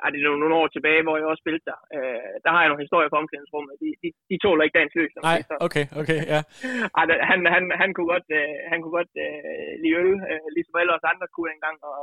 er 0.06 0.10
det 0.10 0.20
nogle, 0.28 0.42
nogle 0.44 0.58
år 0.60 0.68
tilbage, 0.68 1.02
hvor 1.06 1.16
jeg 1.18 1.26
også 1.32 1.44
spillede 1.44 1.66
der. 1.72 1.80
Øh, 1.96 2.34
der 2.44 2.52
har 2.54 2.62
jeg 2.62 2.70
nogle 2.70 2.86
historier 2.86 3.10
fra 3.10 3.22
omklædningsrummet. 3.22 3.74
De, 3.84 3.90
de, 4.02 4.08
de 4.30 4.36
tåler 4.44 4.64
ikke 4.64 4.78
dagens 4.78 4.96
løs. 5.00 5.14
Nej, 5.30 5.40
okay, 5.68 5.86
okay, 6.02 6.20
ja. 6.34 6.40
Ej, 7.00 7.06
han, 7.32 7.40
han, 7.56 7.64
han 7.82 7.90
kunne 7.96 8.10
godt, 8.14 8.28
øh, 8.40 8.56
han 8.72 8.78
kunne 8.80 8.96
godt 9.00 9.14
øh, 9.26 9.72
lide 9.82 9.98
øl, 10.02 10.12
øh, 10.32 10.48
ligesom 10.56 10.76
alle 10.80 10.94
os 10.98 11.10
andre 11.12 11.28
kunne 11.36 11.54
engang, 11.58 11.78
og 11.90 11.98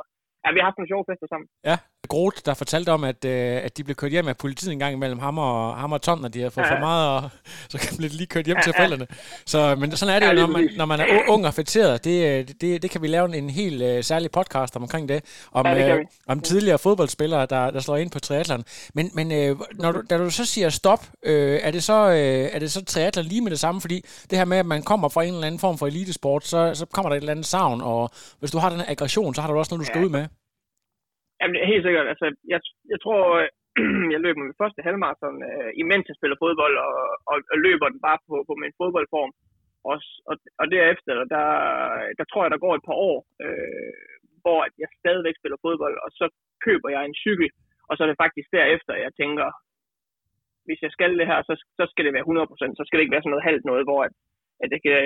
Ja, 0.44 0.48
vi 0.54 0.60
har 0.60 0.68
haft 0.70 0.80
en 0.82 0.90
sjov 0.92 1.02
fester 1.08 1.28
sammen. 1.32 1.48
Ja, 1.70 1.76
Groth, 2.08 2.36
der 2.46 2.54
fortalte 2.54 2.92
om, 2.92 3.04
at, 3.04 3.24
øh, 3.24 3.64
at 3.64 3.76
de 3.76 3.84
blev 3.84 3.96
kørt 3.96 4.10
hjem 4.10 4.28
af 4.28 4.36
politiet 4.36 4.72
en 4.72 4.78
gang 4.78 4.92
imellem 4.92 5.18
ham 5.18 5.38
og, 5.38 5.76
ham 5.76 5.92
og 5.92 6.02
Tom, 6.02 6.18
når 6.18 6.28
de 6.28 6.42
har 6.42 6.50
fået 6.50 6.64
ja. 6.64 6.74
for 6.74 6.78
meget, 6.78 7.22
og 7.22 7.30
så 7.70 7.78
kan 7.78 7.96
blive 7.96 8.10
lige 8.10 8.26
kørt 8.26 8.46
hjem 8.46 8.56
ja, 8.56 8.62
til 8.62 8.72
forældrene. 8.76 9.06
Så, 9.46 9.76
men 9.78 9.96
sådan 9.96 10.14
er 10.14 10.18
det 10.18 10.40
jo, 10.40 10.46
når 10.46 10.52
man, 10.52 10.68
når 10.76 10.84
man 10.84 11.00
er 11.00 11.06
ung 11.28 11.46
og 11.46 11.54
fætteret. 11.54 12.04
Det, 12.04 12.26
øh, 12.26 12.48
det, 12.60 12.82
det 12.82 12.90
kan 12.90 13.02
vi 13.02 13.06
lave 13.06 13.36
en 13.36 13.50
helt 13.50 13.82
uh, 13.82 14.04
særlig 14.04 14.30
podcast 14.30 14.76
omkring 14.76 15.08
det. 15.08 15.24
Om, 15.52 15.66
ja, 15.66 15.74
det 15.74 16.00
uh, 16.00 16.06
om 16.26 16.40
tidligere 16.40 16.78
fodboldspillere, 16.78 17.46
der, 17.46 17.70
der 17.70 17.80
slår 17.80 17.96
ind 17.96 18.10
på 18.10 18.18
triathlon. 18.18 18.64
Men, 18.94 19.10
men 19.14 19.50
uh, 19.50 19.60
når 19.74 19.92
du, 19.92 20.02
da 20.10 20.18
du 20.18 20.30
så 20.30 20.44
siger 20.44 20.70
stop, 20.70 21.06
uh, 21.26 21.32
er, 21.32 21.70
det 21.70 21.84
så, 21.84 22.06
uh, 22.08 22.14
er 22.54 22.58
det 22.58 22.72
så 22.72 22.84
triathlon 22.84 23.24
lige 23.24 23.40
med 23.40 23.50
det 23.50 23.60
samme? 23.60 23.80
Fordi 23.80 24.04
det 24.30 24.38
her 24.38 24.44
med, 24.44 24.58
at 24.58 24.66
man 24.66 24.82
kommer 24.82 25.08
fra 25.08 25.22
en 25.22 25.34
eller 25.34 25.46
anden 25.46 25.58
form 25.58 25.78
for 25.78 25.86
elitesport, 25.86 26.46
så, 26.46 26.74
så 26.74 26.86
kommer 26.86 27.08
der 27.08 27.16
et 27.16 27.20
eller 27.20 27.32
andet 27.32 27.46
savn, 27.46 27.80
og 27.80 28.10
hvis 28.40 28.50
du 28.50 28.58
har 28.58 28.70
den 28.70 28.82
aggression, 28.88 29.34
så 29.34 29.40
har 29.40 29.52
du 29.52 29.58
også 29.58 29.74
noget, 29.74 29.80
du 29.80 29.86
skal 29.86 29.98
ja. 29.98 30.04
ud 30.04 30.10
med. 30.10 30.26
Jamen, 31.40 31.56
helt 31.72 31.84
sikkert. 31.86 32.06
Altså, 32.12 32.26
jeg, 32.52 32.60
jeg 32.92 32.98
tror, 33.04 33.22
jeg 34.14 34.20
løber 34.24 34.40
min 34.42 34.60
første 34.62 34.80
halvmarathon, 34.86 35.38
øh, 35.50 35.70
imens 35.82 36.08
jeg 36.08 36.18
spiller 36.18 36.36
fodbold, 36.44 36.76
og, 36.86 36.96
og, 37.30 37.36
og 37.52 37.56
løber 37.66 37.88
den 37.92 38.00
bare 38.06 38.18
på, 38.28 38.34
på 38.48 38.54
min 38.62 38.78
fodboldform. 38.80 39.32
Og, 39.90 39.96
og, 40.30 40.34
og 40.60 40.66
derefter, 40.76 41.14
der, 41.34 41.48
der 42.18 42.24
tror 42.26 42.42
jeg, 42.42 42.52
der 42.52 42.64
går 42.64 42.74
et 42.74 42.86
par 42.88 42.98
år, 43.10 43.18
øh, 43.44 43.92
hvor 44.42 44.58
jeg 44.82 44.88
stadigvæk 45.02 45.36
spiller 45.38 45.58
fodbold, 45.66 45.96
og 46.04 46.10
så 46.18 46.26
køber 46.66 46.88
jeg 46.94 47.02
en 47.04 47.20
cykel, 47.24 47.48
og 47.88 47.92
så 47.94 48.00
er 48.02 48.08
det 48.08 48.22
faktisk 48.24 48.48
derefter, 48.58 49.04
jeg 49.06 49.12
tænker, 49.22 49.48
hvis 50.66 50.80
jeg 50.84 50.92
skal 50.96 51.12
det 51.20 51.26
her, 51.30 51.40
så, 51.48 51.54
så 51.78 51.84
skal 51.92 52.04
det 52.04 52.12
være 52.16 52.28
100%, 52.28 52.78
så 52.78 52.82
skal 52.84 52.96
det 52.96 53.04
ikke 53.04 53.14
være 53.16 53.24
sådan 53.24 53.34
noget 53.34 53.48
halvt 53.48 53.64
noget, 53.70 53.84
hvor 53.88 54.00
at, 54.06 54.14
at 54.64 54.68
jeg 54.74 54.80
kan 54.86 54.96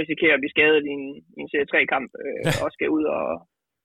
risikere 0.00 0.34
at 0.34 0.42
blive 0.42 0.54
skadet 0.56 0.82
i 0.90 0.92
en, 0.98 1.06
i 1.36 1.40
en 1.42 1.50
Serie 1.50 1.70
3-kamp, 1.72 2.08
øh, 2.22 2.42
og 2.64 2.68
skal 2.76 2.88
ud 2.96 3.04
og, 3.18 3.26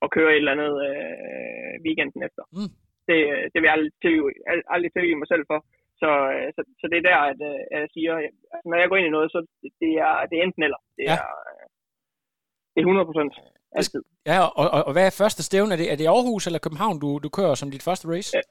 og 0.03 0.07
køre 0.15 0.31
et 0.31 0.41
eller 0.41 0.55
andet 0.55 0.73
øh, 0.89 1.73
weekenden 1.85 2.21
efter. 2.27 2.43
Mm. 2.57 2.71
Det, 3.07 3.17
det 3.51 3.57
vil 3.57 3.67
jeg 3.67 3.77
aldrig 3.77 3.93
tilgive, 4.03 4.27
aldrig 4.75 4.91
tilgive 4.93 5.19
mig 5.21 5.29
selv 5.33 5.43
for. 5.51 5.59
Så, 6.01 6.09
øh, 6.35 6.47
så, 6.55 6.61
så 6.79 6.85
det 6.91 6.97
er 6.97 7.05
der, 7.11 7.19
at, 7.31 7.39
øh, 7.49 7.61
at 7.73 7.79
jeg 7.83 7.89
siger, 7.95 8.13
altså, 8.53 8.65
når 8.69 8.77
jeg 8.81 8.89
går 8.89 8.97
ind 8.97 9.09
i 9.09 9.15
noget, 9.17 9.29
så 9.35 9.39
det 9.81 9.91
er, 10.05 10.13
det 10.29 10.35
er 10.35 10.43
enten 10.43 10.63
eller. 10.67 10.79
Det 10.97 11.03
ja. 11.11 11.15
er, 11.17 11.25
Det 12.73 12.79
er 12.81 12.89
100 12.91 13.09
procent. 13.09 13.33
Altid. 13.79 14.03
Ja, 14.31 14.37
og, 14.59 14.67
og, 14.75 14.81
og 14.87 14.91
hvad 14.95 15.05
er 15.07 15.19
første 15.23 15.41
stævne? 15.49 15.73
Er 15.73 15.79
det, 15.81 15.87
er 15.93 15.97
det 15.99 16.07
Aarhus 16.07 16.43
eller 16.47 16.65
København, 16.65 16.97
du, 17.03 17.09
du 17.25 17.29
kører 17.37 17.55
som 17.57 17.71
dit 17.71 17.87
første 17.87 18.05
race? 18.13 18.31
Ja. 18.37 18.43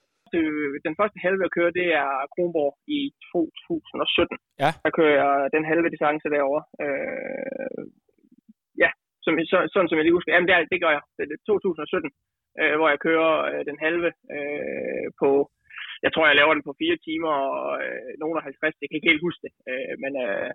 Den 0.88 0.94
første 1.00 1.18
halve, 1.24 1.44
jeg 1.46 1.52
kører, 1.56 1.72
det 1.80 1.88
er 2.02 2.10
Kronborg 2.34 2.72
i 2.98 3.00
2017. 3.32 4.38
Ja. 4.64 4.70
Der 4.84 4.92
kører 4.98 5.14
jeg 5.22 5.32
den 5.56 5.64
halve 5.70 5.88
distance 5.94 6.26
derovre. 6.34 6.62
Øh, 6.84 7.82
som, 9.26 9.33
så, 9.52 9.59
sådan 9.73 9.88
som 9.88 9.99
jeg 9.99 10.04
lige 10.04 10.18
husker. 10.18 10.33
Jamen, 10.33 10.49
det, 10.49 10.54
er, 10.54 10.62
det 10.73 10.83
gør 10.85 10.92
jeg. 10.97 11.02
Det 11.16 11.35
er 11.37 11.47
2017, 11.47 12.11
øh, 12.61 12.75
hvor 12.78 12.88
jeg 12.92 13.04
kører 13.06 13.30
øh, 13.50 13.62
den 13.71 13.78
halve 13.85 14.09
øh, 14.37 15.06
på 15.21 15.30
jeg 16.04 16.11
tror, 16.12 16.25
jeg 16.26 16.38
laver 16.40 16.54
den 16.54 16.66
på 16.68 16.75
fire 16.83 16.97
timer 17.06 17.33
og 17.52 17.68
øh, 17.85 18.11
nogen 18.23 18.38
af 18.38 18.42
50. 18.42 18.80
Jeg 18.80 18.88
kan 18.88 18.97
ikke 18.99 19.11
helt 19.11 19.26
huske 19.26 19.42
det. 19.47 19.52
Øh, 19.71 19.95
men 20.02 20.12
øh, 20.25 20.50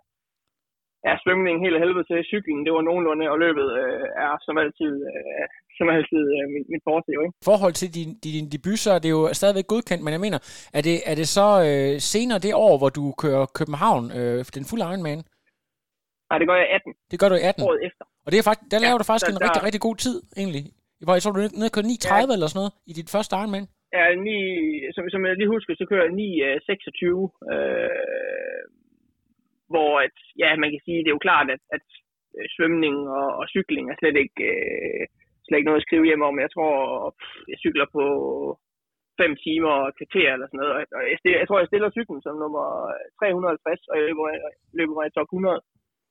ja, 1.06 1.14
svømningen 1.24 1.64
helt 1.66 1.82
helvede 1.84 2.06
til. 2.08 2.28
Cykling, 2.32 2.60
det 2.66 2.74
var 2.76 2.84
nogenlunde, 2.90 3.26
og 3.34 3.38
løbet 3.46 3.68
øh, 3.82 4.06
er 4.26 4.34
som 4.46 4.56
altid, 4.64 4.94
øh, 5.12 5.46
som 5.78 5.88
altid 5.96 6.24
øh, 6.38 6.46
min, 6.54 6.66
min 6.74 6.82
fortid. 6.88 7.14
Ikke? 7.26 7.36
forhold 7.52 7.76
til 7.82 7.90
din, 7.98 8.10
din 8.26 8.48
debut, 8.56 8.80
så 8.86 8.92
er 8.98 9.02
det 9.04 9.12
jo 9.18 9.22
stadigvæk 9.40 9.68
godkendt, 9.74 10.04
men 10.04 10.14
jeg 10.16 10.24
mener, 10.26 10.40
er 10.78 10.84
det, 10.88 10.96
er 11.12 11.16
det 11.22 11.28
så 11.38 11.48
øh, 11.68 11.94
senere 12.14 12.40
det 12.46 12.54
år, 12.68 12.76
hvor 12.82 12.92
du 13.00 13.04
kører 13.24 13.46
København, 13.60 14.04
øh, 14.18 14.38
den 14.58 14.66
fulde 14.70 14.86
Ironman? 14.92 15.22
Nej, 16.30 16.38
det 16.42 16.48
gør 16.50 16.58
jeg 16.62 16.70
18. 16.78 16.94
Det 17.12 17.18
gør 17.20 17.30
du 17.30 17.36
i 17.36 17.44
18? 17.50 17.64
Året 17.68 17.82
efter. 17.90 18.04
Og 18.26 18.30
det 18.32 18.38
er 18.38 18.46
faktisk, 18.50 18.68
der 18.74 18.80
laver 18.84 18.98
ja, 18.98 19.02
du 19.02 19.08
faktisk 19.10 19.28
der, 19.28 19.34
en 19.34 19.40
der, 19.40 19.46
rigtig, 19.46 19.64
rigtig 19.68 19.84
god 19.88 19.98
tid, 20.06 20.18
egentlig. 20.42 20.64
Hvor 21.06 21.14
jeg 21.16 21.22
tror, 21.22 21.34
du 21.36 21.42
er 21.42 21.56
nede 21.60 21.72
og 21.72 21.76
køre 21.76 21.92
9.30 21.92 22.08
ja. 22.08 22.34
eller 22.36 22.48
sådan 22.50 22.62
noget 22.62 22.74
i 22.92 22.94
dit 23.00 23.10
første 23.16 23.34
Ironman. 23.40 23.68
Ja, 23.98 24.06
9, 24.16 24.96
som, 24.96 25.04
som 25.14 25.22
jeg 25.26 25.36
lige 25.40 25.56
husker, 25.56 25.74
så 25.76 25.86
kører 25.90 26.06
jeg 26.08 26.14
9.26. 26.14 27.12
Uh, 27.14 27.30
øh, 27.54 28.64
hvor 29.74 29.92
at, 30.06 30.18
ja, 30.44 30.50
man 30.64 30.70
kan 30.72 30.82
sige, 30.86 31.00
det 31.04 31.10
er 31.10 31.18
jo 31.18 31.28
klart, 31.28 31.48
at, 31.56 31.64
at 31.78 31.86
svømning 32.56 32.98
og, 33.20 33.28
og 33.40 33.46
cykling 33.54 33.86
er 33.88 33.98
slet 34.00 34.18
ikke, 34.24 34.44
uh, 34.52 35.04
slet 35.46 35.58
ikke 35.58 35.70
noget 35.70 35.82
at 35.82 35.88
skrive 35.88 36.08
hjem 36.10 36.28
om. 36.30 36.44
Jeg 36.46 36.52
tror, 36.56 36.74
jeg 37.52 37.58
cykler 37.64 37.88
på 37.98 38.04
5 39.18 39.36
timer 39.46 39.74
og 39.84 39.92
kvarter 39.98 40.30
eller 40.34 40.48
sådan 40.48 40.62
noget. 40.62 40.74
Og 40.98 41.04
jeg, 41.12 41.18
jeg 41.42 41.48
tror, 41.48 41.60
jeg 41.60 41.70
stiller 41.70 41.96
cyklen 41.98 42.22
som 42.24 42.36
nummer 42.44 42.66
350, 43.20 43.92
og 43.92 43.96
jeg 43.98 44.06
løber, 44.10 44.26
løber 44.80 44.96
mig 44.98 45.06
i 45.08 45.16
top 45.16 45.30
100. 45.32 45.60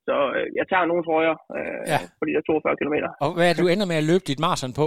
Så 0.08 0.16
øh, 0.36 0.46
jeg 0.58 0.66
tager 0.70 0.86
nogle 0.90 1.02
trøjer 1.08 1.34
øh, 1.58 1.80
ja. 1.92 1.98
på 2.18 2.22
de 2.26 2.32
der 2.36 2.42
42 2.46 2.76
km. 2.80 2.96
Og 3.24 3.30
hvad 3.36 3.46
er 3.46 3.52
det, 3.54 3.62
du 3.64 3.68
ender 3.74 3.86
med 3.90 3.98
at 4.02 4.08
løbe 4.10 4.24
dit 4.30 4.40
maraton 4.44 4.72
på? 4.80 4.86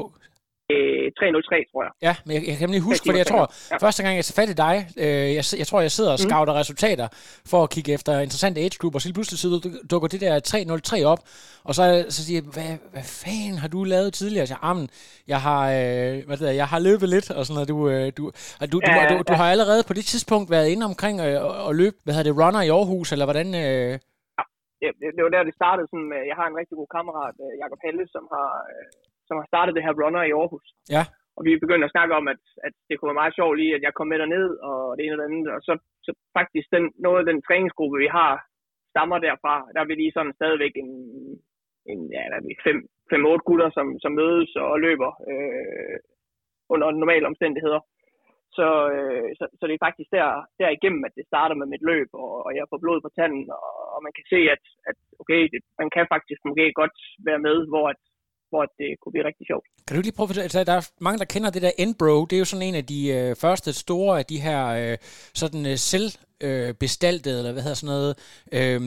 303, 1.19 1.65
tror 1.71 1.83
jeg. 1.83 1.91
Ja, 2.07 2.13
men 2.25 2.31
jeg, 2.35 2.43
jeg 2.47 2.57
kan 2.57 2.69
lige 2.69 2.81
huske, 2.81 3.03
fordi 3.05 3.17
jeg 3.17 3.27
tror, 3.27 3.45
ja. 3.71 3.77
første 3.85 4.03
gang 4.03 4.15
jeg 4.15 4.25
så 4.25 4.35
fat 4.35 4.49
i 4.49 4.53
dig, 4.65 4.75
øh, 5.03 5.27
jeg, 5.37 5.43
jeg 5.61 5.67
tror, 5.67 5.81
jeg 5.81 5.91
sidder 5.91 6.11
og 6.11 6.19
mm. 6.21 6.29
scouter 6.29 6.53
mm. 6.53 6.59
resultater 6.61 7.07
for 7.51 7.63
at 7.63 7.69
kigge 7.69 7.93
efter 7.93 8.11
interessante 8.19 8.61
age 8.61 8.77
group, 8.79 8.95
og 8.95 9.01
så 9.01 9.13
pludselig 9.13 9.39
så 9.39 9.47
dukker 9.91 10.07
det 10.07 10.21
der 10.21 10.39
303 10.39 11.05
op, 11.05 11.19
og 11.63 11.75
så, 11.75 12.05
så 12.09 12.25
siger 12.25 12.41
jeg, 12.41 12.49
hvad, 12.53 12.77
hvad 12.93 13.05
fanden 13.23 13.57
har 13.57 13.67
du 13.67 13.83
lavet 13.83 14.13
tidligere? 14.13 14.47
Så 14.47 14.55
jeg, 14.61 14.87
jeg 15.27 15.41
har, 15.47 15.61
øh, 15.77 16.15
hvad 16.27 16.37
det 16.37 16.47
er, 16.49 16.51
jeg 16.51 16.67
har 16.67 16.79
løbet 16.79 17.09
lidt, 17.09 17.31
og 17.31 17.45
sådan 17.45 17.55
noget. 17.55 17.69
Du, 17.69 17.89
øh, 17.89 18.11
du, 18.17 18.31
du, 18.71 18.79
ja, 18.87 19.07
du, 19.09 19.17
du, 19.17 19.23
du, 19.27 19.33
har 19.33 19.51
allerede 19.51 19.83
på 19.87 19.93
det 19.93 20.05
tidspunkt 20.05 20.51
været 20.51 20.67
inde 20.69 20.85
omkring 20.85 21.21
øh, 21.21 21.65
og 21.67 21.75
løbe, 21.75 21.95
hvad 22.03 22.13
hedder 22.13 22.31
det, 22.31 22.43
runner 22.43 22.61
i 22.61 22.69
Aarhus, 22.69 23.11
eller 23.11 23.25
hvordan... 23.25 23.55
Øh... 23.55 23.99
Det, 25.01 25.09
det 25.15 25.23
var 25.23 25.31
der, 25.33 25.47
det 25.49 25.59
startede. 25.61 25.87
Sådan, 25.87 26.09
med, 26.11 26.21
jeg 26.31 26.37
har 26.39 26.47
en 26.47 26.59
rigtig 26.59 26.75
god 26.79 26.89
kammerat, 26.95 27.35
øh, 27.45 27.53
Jakob 27.61 27.79
Helle, 27.85 28.05
som 28.15 28.23
har, 28.33 28.49
øh, 28.71 28.87
som 29.27 29.35
har 29.39 29.45
startet 29.51 29.75
det 29.75 29.85
her 29.85 29.95
runner 30.01 30.23
i 30.25 30.35
Aarhus. 30.39 30.67
Ja. 30.95 31.03
Og 31.37 31.41
vi 31.47 31.63
begyndte 31.63 31.87
at 31.87 31.95
snakke 31.95 32.13
om, 32.19 32.25
at, 32.33 32.41
at 32.67 32.73
det 32.87 32.95
kunne 32.95 33.11
være 33.11 33.21
meget 33.21 33.37
sjovt 33.39 33.57
lige, 33.57 33.75
at 33.75 33.83
jeg 33.85 33.93
kom 33.93 34.07
med 34.09 34.19
derned, 34.19 34.49
og 34.69 34.77
det 34.95 35.01
ene 35.03 35.15
og 35.15 35.19
det 35.19 35.27
andet. 35.29 35.47
Og 35.55 35.61
så, 35.67 35.73
så 36.05 36.11
faktisk 36.37 36.67
den, 36.75 36.85
noget 37.05 37.19
af 37.21 37.27
den 37.29 37.39
træningsgruppe, 37.47 37.97
vi 38.05 38.09
har, 38.17 38.31
stammer 38.93 39.17
derfra. 39.27 39.55
Der 39.73 39.79
er 39.81 39.87
vi 39.89 39.95
lige 39.95 40.15
sådan 40.15 40.37
stadigvæk 40.39 40.73
en, 40.83 40.91
en 41.91 41.99
ja, 42.15 42.21
der 42.31 42.37
er 42.39 42.45
vi 42.47 42.53
fem, 42.67 42.77
fem, 43.11 43.21
otte 43.31 43.45
gutter, 43.47 43.69
som, 43.77 43.87
som 44.03 44.11
mødes 44.21 44.51
og 44.55 44.79
løber 44.85 45.11
øh, 45.31 45.97
under 46.73 46.87
normale 46.91 47.25
omstændigheder. 47.31 47.81
Så, 48.57 48.67
øh, 48.95 49.27
så, 49.39 49.45
så 49.57 49.63
det 49.67 49.75
er 49.75 49.85
faktisk 49.87 50.09
der, 50.17 50.27
der 50.59 50.77
igennem, 50.77 51.03
at 51.07 51.15
det 51.17 51.29
starter 51.31 51.55
med 51.59 51.67
mit 51.73 51.83
løb, 51.91 52.09
og, 52.23 52.31
og 52.45 52.51
jeg 52.57 52.65
får 52.71 52.83
blod 52.83 52.99
på 53.05 53.09
tanden, 53.17 53.45
og, 53.59 53.71
og 53.93 53.99
man 54.05 54.13
kan 54.17 54.25
se, 54.33 54.39
at, 54.55 54.63
at 54.89 54.97
okay, 55.21 55.41
det, 55.53 55.59
man 55.81 55.89
kan 55.95 56.05
faktisk 56.13 56.39
måske 56.47 56.65
godt 56.81 56.97
være 57.27 57.41
med, 57.47 57.57
hvor 57.71 57.85
at, 57.93 58.01
hvor 58.51 58.63
det 58.79 58.89
kunne 58.99 59.13
blive 59.15 59.27
rigtig 59.29 59.45
sjovt. 59.51 59.65
Kan 59.85 59.95
du 59.95 60.01
lige 60.01 60.17
prøve 60.17 60.29
at 60.29 60.47
altså, 60.47 60.59
Der 60.69 60.75
er 60.79 60.85
mange, 61.07 61.19
der 61.21 61.31
kender 61.33 61.49
det 61.51 61.61
der 61.65 61.73
Enbro. 61.83 62.15
Det 62.27 62.35
er 62.35 62.43
jo 62.43 62.51
sådan 62.51 62.67
en 62.69 62.79
af 62.81 62.85
de 62.93 63.01
øh, 63.17 63.29
første 63.43 63.69
store 63.83 64.13
af 64.21 64.25
de 64.31 64.39
her 64.47 64.61
øh, 64.81 64.95
sådan 65.41 65.63
øh, 65.71 65.77
selvbestaltede, 65.91 67.35
øh, 67.35 67.39
eller 67.39 67.53
hvad 67.53 67.63
hedder 67.65 67.81
sådan 67.81 67.93
noget, 67.95 68.13
øh, 68.57 68.81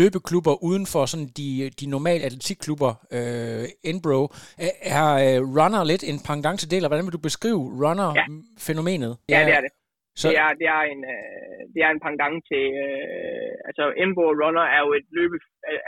løbeklubber 0.00 0.54
uden 0.68 0.84
for 0.92 1.02
sådan 1.12 1.28
de, 1.40 1.48
de 1.80 1.86
normale 1.96 2.22
atletikklubber, 2.28 2.92
øh, 3.16 3.64
Enbro. 3.90 4.20
Er, 4.66 4.72
er 4.96 5.06
øh, 5.24 5.38
runner 5.58 5.82
lidt 5.90 6.02
en 6.10 6.18
pendant 6.28 6.58
til 6.60 6.68
eller 6.76 6.90
hvordan 6.90 7.06
vil 7.06 7.16
du 7.18 7.26
beskrive 7.28 7.62
runner-fænomenet? 7.84 9.12
Ja. 9.32 9.38
ja, 9.38 9.46
det 9.48 9.54
er 9.58 9.62
det. 9.66 9.72
Så... 10.20 10.26
Det, 10.30 10.38
er, 10.44 10.50
det, 10.60 10.68
er 10.78 10.84
en, 10.92 11.00
øh, 11.14 11.60
det 11.74 11.80
er 11.86 11.90
en 11.92 12.04
pendant 12.06 12.38
til, 12.50 12.64
øh, 12.86 13.52
altså 13.68 13.84
Embo 14.02 14.24
Runner 14.42 14.66
er 14.76 14.80
jo 14.86 14.90
et 14.98 15.06
løbe, 15.18 15.36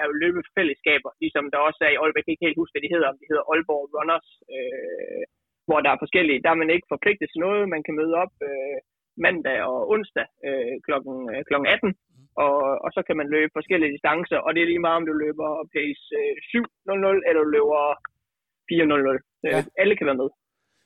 er 0.00 0.04
jo 0.09 0.14
løbefællesskaber, 0.23 1.11
ligesom 1.23 1.45
der 1.52 1.59
også 1.69 1.80
er 1.87 1.92
i 1.92 1.99
Aalborg, 2.00 2.19
jeg 2.19 2.25
kan 2.25 2.35
ikke 2.35 2.47
helt 2.49 2.61
huske, 2.61 2.75
hvad 2.75 2.85
de 2.85 2.95
hedder, 2.95 3.09
om 3.12 3.19
de 3.21 3.30
hedder 3.30 3.45
Aalborg 3.52 3.85
Runners, 3.97 4.28
øh, 4.54 5.23
hvor 5.69 5.80
der 5.85 5.90
er 5.92 6.02
forskellige, 6.04 6.42
der 6.45 6.50
er 6.52 6.62
man 6.62 6.75
ikke 6.75 6.92
forpligtet 6.95 7.28
til 7.30 7.40
noget, 7.47 7.73
man 7.75 7.83
kan 7.87 7.95
møde 8.00 8.14
op 8.23 8.35
øh, 8.49 8.76
mandag 9.25 9.59
og 9.71 9.79
onsdag 9.93 10.26
øh, 10.47 10.75
klokken, 10.87 11.17
øh, 11.33 11.40
klokken 11.49 11.67
18, 11.67 11.95
og, 12.45 12.57
og 12.85 12.90
så 12.95 13.00
kan 13.07 13.17
man 13.21 13.29
løbe 13.35 13.57
forskellige 13.59 13.93
distancer, 13.97 14.38
og 14.45 14.50
det 14.55 14.61
er 14.62 14.71
lige 14.71 14.85
meget, 14.87 15.00
om 15.00 15.07
du 15.07 15.14
løber 15.25 15.49
pace 15.75 16.05
øh, 16.21 16.35
7.00 16.52 17.29
eller 17.29 17.43
du 17.45 17.50
løber 17.57 17.81
4.00. 18.73 19.19
Ja. 19.45 19.62
Alle 19.83 19.97
kan 19.97 20.07
være 20.07 20.21
med. 20.23 20.29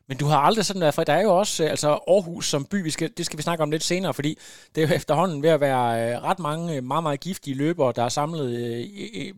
Men 0.09 0.17
du 0.23 0.27
har 0.33 0.41
aldrig 0.49 0.65
sådan 0.65 0.85
været, 0.85 0.95
for 0.95 1.05
der 1.05 1.17
er 1.21 1.25
jo 1.29 1.33
også 1.43 1.55
øh, 1.65 1.71
altså 1.75 1.89
Aarhus 2.15 2.45
som 2.53 2.63
by, 2.73 2.79
vi 2.89 2.93
skal, 2.97 3.09
det 3.19 3.25
skal 3.27 3.39
vi 3.39 3.43
snakke 3.49 3.63
om 3.63 3.71
lidt 3.71 3.87
senere, 3.93 4.15
fordi 4.15 4.33
det 4.73 4.79
er 4.79 4.87
jo 4.89 4.95
efterhånden 5.01 5.39
ved 5.45 5.53
at 5.57 5.61
være 5.69 5.87
øh, 6.03 6.13
ret 6.29 6.41
mange 6.49 6.65
øh, 6.77 6.83
meget, 6.93 7.05
meget 7.07 7.21
giftige 7.29 7.59
løbere, 7.65 7.93
der 7.97 8.05
er 8.05 8.15
samlet 8.21 8.49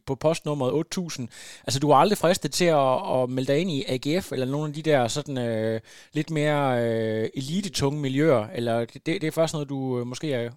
på 0.09 0.15
postnummeret 0.25 0.73
8000. 0.73 1.29
Altså 1.67 1.79
du 1.83 1.89
har 1.91 1.99
aldrig 2.03 2.19
fristet 2.25 2.51
til 2.61 2.69
at, 2.85 2.93
at 3.15 3.21
melde 3.35 3.49
dig 3.53 3.59
ind 3.63 3.71
i 3.79 3.81
AGF, 3.95 4.27
eller 4.35 4.47
nogle 4.55 4.69
af 4.71 4.75
de 4.79 4.89
der 4.91 5.01
sådan 5.17 5.39
øh, 5.49 5.81
lidt 6.19 6.31
mere 6.39 6.63
øh, 6.85 7.25
elitetunge 7.41 7.99
miljøer, 8.07 8.43
eller 8.59 8.77
det, 9.07 9.13
det 9.21 9.27
er 9.29 9.39
først 9.41 9.55
noget, 9.55 9.69
du 9.75 9.79
måske 10.13 10.27
er, 10.33 10.51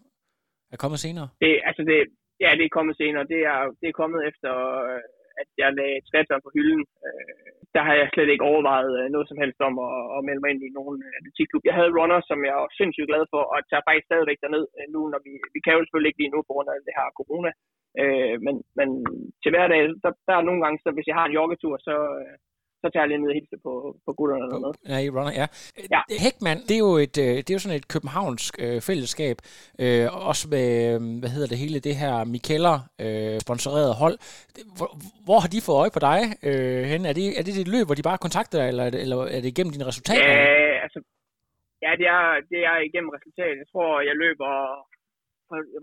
er 0.73 0.77
kommet 0.83 0.99
senere? 0.99 1.27
Det, 1.43 1.51
altså 1.69 1.81
det, 1.89 1.97
ja, 2.43 2.49
det 2.57 2.65
er 2.65 2.77
kommet 2.77 2.95
senere. 3.01 3.23
Det 3.33 3.41
er, 3.53 3.59
det 3.81 3.87
er 3.89 3.99
kommet 4.01 4.21
efter 4.29 4.53
at 5.41 5.49
jeg 5.61 5.69
lagde 5.79 6.03
triathlon 6.07 6.45
på 6.45 6.51
hylden. 6.55 6.83
Øh, 7.07 7.49
der 7.75 7.81
har 7.87 7.95
jeg 7.99 8.07
slet 8.13 8.29
ikke 8.31 8.49
overvejet 8.51 8.93
øh, 8.99 9.07
noget 9.15 9.27
som 9.29 9.41
helst 9.43 9.59
om 9.67 9.75
at, 9.87 9.95
at 10.15 10.25
melde 10.27 10.41
mig 10.43 10.51
ind 10.51 10.63
i 10.63 10.75
nogen 10.79 10.97
øh, 11.07 11.11
atletikklub. 11.19 11.63
Jeg 11.69 11.77
havde 11.79 11.95
runner, 11.99 12.19
som 12.29 12.39
jeg 12.49 12.55
var 12.61 12.69
sindssygt 12.79 13.09
glad 13.11 13.23
for, 13.33 13.41
og 13.51 13.57
tager 13.59 13.87
faktisk 13.87 14.07
stadigvæk 14.07 14.39
derned 14.43 14.65
øh, 14.77 14.87
nu, 14.93 15.01
når 15.13 15.19
vi, 15.25 15.33
vi 15.55 15.59
kan 15.63 15.73
jo 15.75 15.81
selvfølgelig 15.81 16.11
ikke 16.11 16.21
lige 16.23 16.35
nu 16.35 16.39
på 16.43 16.53
grund 16.55 16.69
af 16.69 16.77
det 16.87 16.97
her 16.99 17.07
corona. 17.19 17.51
Øh, 18.01 18.35
men, 18.45 18.55
men 18.79 18.89
til 19.41 19.51
hverdag, 19.51 19.79
der, 20.03 20.11
der 20.27 20.35
er 20.37 20.47
nogle 20.47 20.61
gange, 20.63 20.77
så 20.83 20.89
hvis 20.95 21.09
jeg 21.09 21.17
har 21.19 21.25
en 21.27 21.37
joggetur, 21.39 21.73
så, 21.87 21.95
øh, 22.21 22.35
så 22.81 22.85
tager 22.89 23.03
jeg 23.03 23.09
lige 23.11 23.21
ned 23.23 23.31
og 23.33 23.37
hilse 23.39 23.57
på, 23.65 23.73
på 24.05 24.11
gutterne 24.17 24.43
eller 24.45 24.59
noget. 24.65 24.75
Ja, 24.91 24.97
i 25.05 25.09
runner, 25.17 25.33
ja. 25.41 25.45
ja. 25.95 26.01
Heckman, 26.25 26.57
det 26.67 26.75
er 26.77 26.83
jo, 26.87 26.93
et, 27.05 27.15
øh, 27.25 27.35
det 27.43 27.49
er 27.49 27.57
jo 27.57 27.63
sådan 27.65 27.79
et 27.81 27.87
københavnsk 27.93 28.53
øh, 28.65 28.77
fællesskab, 28.89 29.37
øh, 29.83 30.05
også 30.29 30.43
med, 30.53 30.67
øh, 30.89 30.99
hvad 31.21 31.31
hedder 31.35 31.49
det 31.53 31.61
hele, 31.63 31.77
det 31.87 31.95
her 32.03 32.13
Mikeller 32.33 32.77
øh, 33.03 33.35
sponsoreret 33.45 33.93
hold. 34.01 34.15
Hvor, 34.77 34.89
hvor 35.27 35.39
har 35.43 35.49
de 35.53 35.65
fået 35.67 35.79
øje 35.83 35.95
på 35.97 36.01
dig 36.09 36.19
øh, 36.47 36.83
hen? 36.91 37.01
Er 37.09 37.13
det, 37.19 37.25
er 37.39 37.43
det 37.45 37.53
dit 37.59 37.71
løb, 37.75 37.85
hvor 37.87 37.97
de 37.99 38.07
bare 38.09 38.23
kontakter 38.25 38.55
dig, 38.59 38.67
eller, 38.71 38.85
eller 39.03 39.17
er 39.35 39.39
det 39.41 39.49
igennem 39.53 39.73
dine 39.75 39.89
resultater? 39.91 40.31
Ja, 40.33 40.83
altså, 40.85 40.99
ja 41.85 41.91
det, 41.99 42.07
er, 42.17 42.25
det 42.51 42.61
er 42.71 42.77
igennem 42.89 43.11
resultater. 43.17 43.55
Jeg 43.61 43.69
tror, 43.73 43.89
jeg 44.09 44.15
løber 44.23 44.51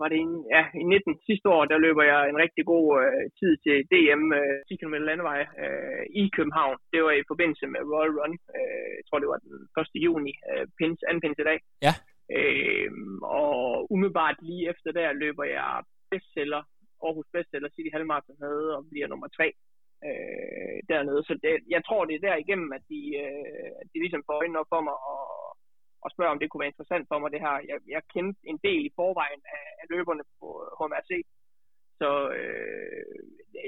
var 0.01 0.09
det 0.11 0.19
en, 0.25 0.35
ja, 0.55 0.63
i 0.81 0.83
19 0.83 1.19
sidste 1.27 1.47
år, 1.55 1.63
der 1.71 1.77
løber 1.85 2.03
jeg 2.11 2.21
en 2.23 2.41
rigtig 2.43 2.63
god 2.73 2.87
øh, 3.01 3.23
tid 3.39 3.51
til 3.65 3.77
DM 3.91 4.23
øh, 4.39 4.57
10 4.67 4.75
km 4.81 4.95
landevej 5.09 5.41
øh, 5.63 6.03
i 6.21 6.23
København. 6.37 6.77
Det 6.93 6.99
var 7.03 7.11
i 7.11 7.29
forbindelse 7.31 7.65
med 7.73 7.81
Royal 7.91 8.13
Run. 8.17 8.33
Øh, 8.57 8.89
jeg 8.97 9.05
tror, 9.07 9.19
det 9.19 9.29
var 9.33 9.39
den 9.45 9.55
1. 9.95 10.05
juni, 10.07 10.33
øh, 10.49 10.65
pins, 10.79 10.99
anden 11.07 11.21
pins 11.23 11.39
i 11.43 11.47
dag. 11.51 11.59
Ja. 11.87 11.93
Øh, 12.37 12.91
og 13.41 13.91
umiddelbart 13.93 14.37
lige 14.49 14.69
efter 14.71 14.89
der 14.91 15.19
løber 15.23 15.45
jeg 15.57 15.83
bestseller, 16.11 16.61
Aarhus 17.05 17.27
bestseller, 17.35 17.69
City 17.69 17.89
Halmarathon 17.93 18.43
havde, 18.45 18.67
og 18.77 18.81
bliver 18.91 19.07
nummer 19.07 19.27
tre 19.37 19.47
øh, 20.07 20.77
dernede. 20.91 21.21
Så 21.27 21.33
det, 21.43 21.53
jeg 21.75 21.81
tror, 21.87 22.01
det 22.05 22.15
er 22.15 22.25
der 22.27 22.35
igennem, 22.43 22.69
at 22.77 22.83
de, 22.91 23.01
øh, 23.23 23.69
at 23.81 23.87
de 23.93 23.97
ligesom 24.03 24.23
får 24.25 24.35
øjnene 24.41 24.59
op 24.61 24.71
for 24.73 24.81
mig, 24.87 24.95
og 25.13 25.21
og 26.07 26.13
spørge, 26.15 26.33
om 26.33 26.39
det 26.39 26.47
kunne 26.47 26.63
være 26.63 26.73
interessant 26.73 27.05
for 27.09 27.17
mig, 27.19 27.29
det 27.31 27.45
her. 27.45 27.55
Jeg, 27.71 27.77
jeg 27.95 28.01
kendte 28.13 28.39
en 28.51 28.59
del 28.67 28.81
i 28.85 28.95
forvejen 28.99 29.41
af, 29.57 29.65
af 29.81 29.85
løberne 29.93 30.23
på 30.39 30.47
HMRC, 30.77 31.11
så 31.99 32.09
øh, 32.39 33.03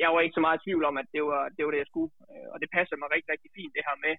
jeg 0.04 0.10
var 0.14 0.22
ikke 0.22 0.38
så 0.38 0.44
meget 0.46 0.60
i 0.60 0.64
tvivl 0.64 0.84
om, 0.90 0.96
at 1.02 1.08
det 1.16 1.24
var 1.32 1.44
det, 1.56 1.62
var 1.66 1.72
det 1.74 1.84
jeg 1.84 1.92
skulle. 1.92 2.14
Øh, 2.32 2.48
og 2.54 2.58
det 2.62 2.70
passer 2.78 2.96
mig 2.98 3.10
rigtig, 3.16 3.30
rigtig 3.34 3.52
fint, 3.58 3.76
det 3.76 3.88
her 3.90 3.98
med 4.06 4.16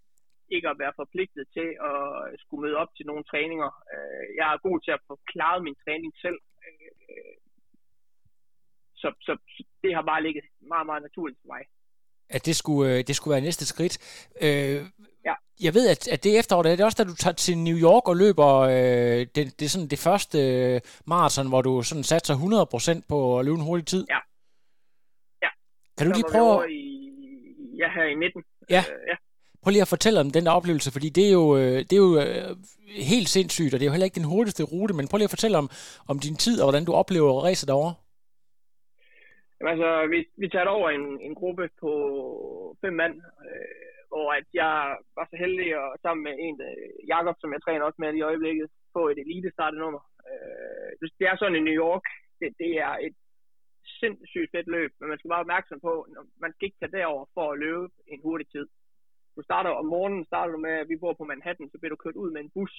ikke 0.56 0.68
at 0.72 0.80
være 0.82 0.98
forpligtet 1.02 1.44
til 1.56 1.68
at 1.90 2.00
skulle 2.42 2.62
møde 2.64 2.76
op 2.82 2.92
til 2.96 3.06
nogle 3.06 3.24
træninger. 3.30 3.70
Øh, 3.94 4.26
jeg 4.38 4.46
er 4.48 4.64
god 4.68 4.78
til 4.80 4.92
at 4.96 5.04
få 5.08 5.14
klaret 5.32 5.60
min 5.66 5.76
træning 5.84 6.12
selv. 6.24 6.40
Øh, 6.64 7.36
så, 9.02 9.08
så, 9.26 9.32
det 9.82 9.94
har 9.96 10.04
bare 10.12 10.22
ligget 10.26 10.44
meget, 10.72 10.86
meget 10.86 11.02
naturligt 11.02 11.40
for 11.42 11.48
mig. 11.54 11.62
at 12.36 12.46
det 12.46 12.56
skulle, 12.56 13.02
det 13.08 13.14
skulle 13.16 13.34
være 13.34 13.48
næste 13.48 13.66
skridt. 13.72 13.96
Øh, 14.46 14.80
Ja. 15.24 15.34
Jeg 15.60 15.74
ved, 15.74 15.88
at, 15.88 16.08
at 16.08 16.24
det 16.24 16.38
efterår, 16.38 16.62
det 16.62 16.80
er 16.80 16.84
også, 16.84 17.04
da 17.04 17.10
du 17.10 17.16
tager 17.16 17.34
til 17.34 17.58
New 17.58 17.76
York 17.76 18.08
og 18.08 18.16
løber 18.16 18.50
øh, 18.58 19.26
det, 19.34 19.34
det, 19.34 19.62
er 19.62 19.68
sådan 19.68 19.88
det 19.88 19.98
første 19.98 20.38
øh, 20.38 20.80
maraton, 21.06 21.48
hvor 21.48 21.62
du 21.62 21.82
sådan 21.82 22.04
satser 22.04 22.34
100% 22.98 23.02
på 23.08 23.38
at 23.38 23.44
løbe 23.44 23.56
en 23.56 23.64
hurtig 23.64 23.86
tid. 23.86 24.06
Ja. 24.10 24.18
Ja. 25.42 25.48
Kan 25.98 26.06
du 26.06 26.14
Så 26.14 26.16
lige 26.18 26.32
prøve, 26.32 26.72
i, 26.72 26.80
ja, 27.78 27.88
her 27.96 28.04
i 28.04 28.14
midten. 28.14 28.42
Ja. 28.70 28.82
Øh, 28.92 29.08
ja. 29.08 29.16
prøv 29.62 29.70
lige 29.70 29.82
at 29.82 29.88
fortælle 29.88 30.20
om 30.20 30.30
den 30.30 30.44
der 30.46 30.52
oplevelse, 30.52 30.92
fordi 30.92 31.08
det 31.08 31.26
er 31.28 31.32
jo, 31.32 31.56
øh, 31.56 31.78
det 31.88 31.92
er 31.92 32.02
jo 32.06 32.20
øh, 32.20 32.56
helt 33.14 33.28
sindssygt, 33.28 33.74
og 33.74 33.80
det 33.80 33.86
er 33.86 33.90
jo 33.90 33.92
heller 33.92 34.04
ikke 34.10 34.20
den 34.20 34.32
hurtigste 34.32 34.62
rute, 34.62 34.94
men 34.94 35.08
prøv 35.08 35.16
lige 35.18 35.30
at 35.30 35.36
fortælle 35.36 35.58
om, 35.58 35.70
om 36.08 36.18
din 36.18 36.36
tid, 36.36 36.60
og 36.60 36.64
hvordan 36.66 36.84
du 36.84 36.92
oplever 36.92 37.44
racet 37.44 37.68
derovre. 37.68 37.94
Jamen, 39.60 39.72
altså, 39.74 39.90
vi, 40.12 40.18
vi 40.42 40.48
tager 40.48 40.66
over 40.78 40.90
en, 40.90 41.20
en 41.26 41.34
gruppe 41.34 41.68
på 41.80 41.90
fem 42.80 42.92
mand, 42.92 43.14
øh, 43.48 43.89
hvor 44.10 44.26
at 44.38 44.46
jeg 44.62 44.76
var 45.16 45.26
så 45.30 45.36
heldig 45.44 45.68
at 45.82 45.88
sammen 46.04 46.22
med 46.28 46.34
en, 46.46 46.56
øh, 46.68 46.88
Jakob, 47.12 47.36
som 47.38 47.52
jeg 47.54 47.62
træner 47.62 47.84
også 47.84 48.00
med 48.02 48.10
i 48.14 48.26
øjeblikket, 48.30 48.66
få 48.96 49.02
et 49.08 49.18
elite 49.24 49.50
startenummer. 49.56 50.02
Øh, 50.28 50.90
det- 51.00 51.28
er 51.30 51.36
sådan 51.36 51.58
i 51.60 51.66
New 51.68 51.78
York, 51.86 52.04
det, 52.40 52.48
det 52.62 52.72
er 52.88 52.94
et 53.06 53.16
sindssygt 54.00 54.50
fedt 54.54 54.68
løb, 54.76 54.90
men 54.98 55.08
man 55.08 55.18
skal 55.18 55.30
være 55.32 55.44
opmærksom 55.44 55.78
på, 55.88 55.92
at 56.02 56.10
man 56.44 56.52
skal 56.52 56.66
ikke 56.66 56.80
tage 56.80 56.96
derover 56.98 57.24
for 57.34 57.44
at 57.52 57.58
løbe 57.64 57.88
en 58.12 58.20
hurtig 58.26 58.48
tid. 58.54 58.66
Du 59.36 59.40
starter 59.48 59.70
om 59.70 59.86
morgenen, 59.94 60.24
starter 60.30 60.52
du 60.52 60.58
med, 60.58 60.74
at 60.82 60.88
vi 60.88 60.96
bor 61.02 61.12
på 61.18 61.24
Manhattan, 61.24 61.70
så 61.70 61.78
bliver 61.78 61.94
du 61.94 62.02
kørt 62.04 62.20
ud 62.22 62.30
med 62.32 62.40
en 62.40 62.50
bus 62.56 62.74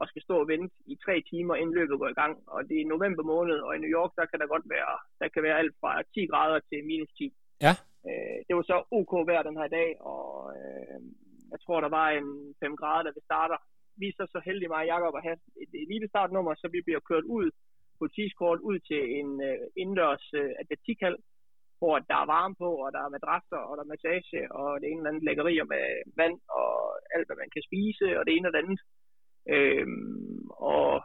og 0.00 0.04
skal 0.08 0.22
stå 0.22 0.34
og 0.40 0.48
vente 0.48 0.74
i 0.92 0.94
tre 1.04 1.14
timer, 1.30 1.54
inden 1.54 1.74
løbet 1.74 1.98
går 1.98 2.08
i 2.08 2.18
gang. 2.22 2.34
Og 2.54 2.60
det 2.68 2.76
er 2.80 2.86
november 2.94 3.22
måned, 3.34 3.58
og 3.66 3.76
i 3.76 3.78
New 3.78 3.92
York, 3.98 4.12
der 4.18 4.26
kan 4.26 4.38
der 4.40 4.46
godt 4.54 4.66
være, 4.76 4.94
der 5.20 5.28
kan 5.28 5.42
være 5.42 5.58
alt 5.58 5.74
fra 5.80 6.02
10 6.14 6.26
grader 6.26 6.60
til 6.68 6.84
minus 6.84 7.12
10. 7.18 7.32
Ja. 7.66 7.74
Øh, 8.08 8.38
det 8.46 8.56
var 8.56 8.62
så 8.62 8.76
ok 8.98 9.12
vejr 9.28 9.42
den 9.42 9.56
her 9.60 9.68
dag, 9.78 9.90
og 10.00 10.30
øh, 10.58 11.00
jeg 11.52 11.60
tror, 11.60 11.80
der 11.80 11.92
var 11.98 12.08
en 12.10 12.54
5 12.60 12.76
grader, 12.76 13.02
da 13.02 13.10
vi 13.14 13.20
starter. 13.30 13.58
Vi 14.00 14.06
er 14.08 14.12
så 14.16 14.24
så 14.34 14.40
heldige, 14.44 14.68
mig 14.68 14.82
og 14.82 14.90
Jacob, 14.92 15.14
at 15.16 15.26
have 15.28 15.38
et 15.64 15.72
elite 15.84 16.08
startnummer, 16.08 16.54
så 16.54 16.66
vi 16.72 16.80
bliver 16.86 17.00
kørt 17.10 17.26
ud 17.38 17.50
på 17.98 18.04
tidskort 18.08 18.60
ud 18.68 18.78
til 18.78 19.02
en 19.18 19.30
øh, 19.48 19.58
indendørs 19.80 20.26
øh, 20.40 20.50
atletikhal, 20.60 21.16
hvor 21.78 21.94
der 22.10 22.18
er 22.22 22.30
varme 22.34 22.54
på, 22.62 22.70
og 22.84 22.88
der 22.94 23.00
er 23.02 23.14
madrasser, 23.14 23.60
og 23.68 23.72
der 23.76 23.82
er 23.84 23.92
massage, 23.94 24.52
og 24.58 24.80
det 24.80 24.86
ene 24.86 25.00
eller 25.00 25.10
andet 25.10 25.26
lækkerier 25.28 25.66
med 25.74 25.84
vand, 26.20 26.38
og 26.60 26.72
alt, 27.14 27.26
hvad 27.26 27.36
man 27.42 27.50
kan 27.54 27.62
spise, 27.68 28.06
og 28.18 28.22
det 28.26 28.32
ene 28.32 28.48
og 28.48 28.52
det 28.52 28.62
andet. 28.62 28.80
Øhm, 29.54 30.48
og 30.72 31.02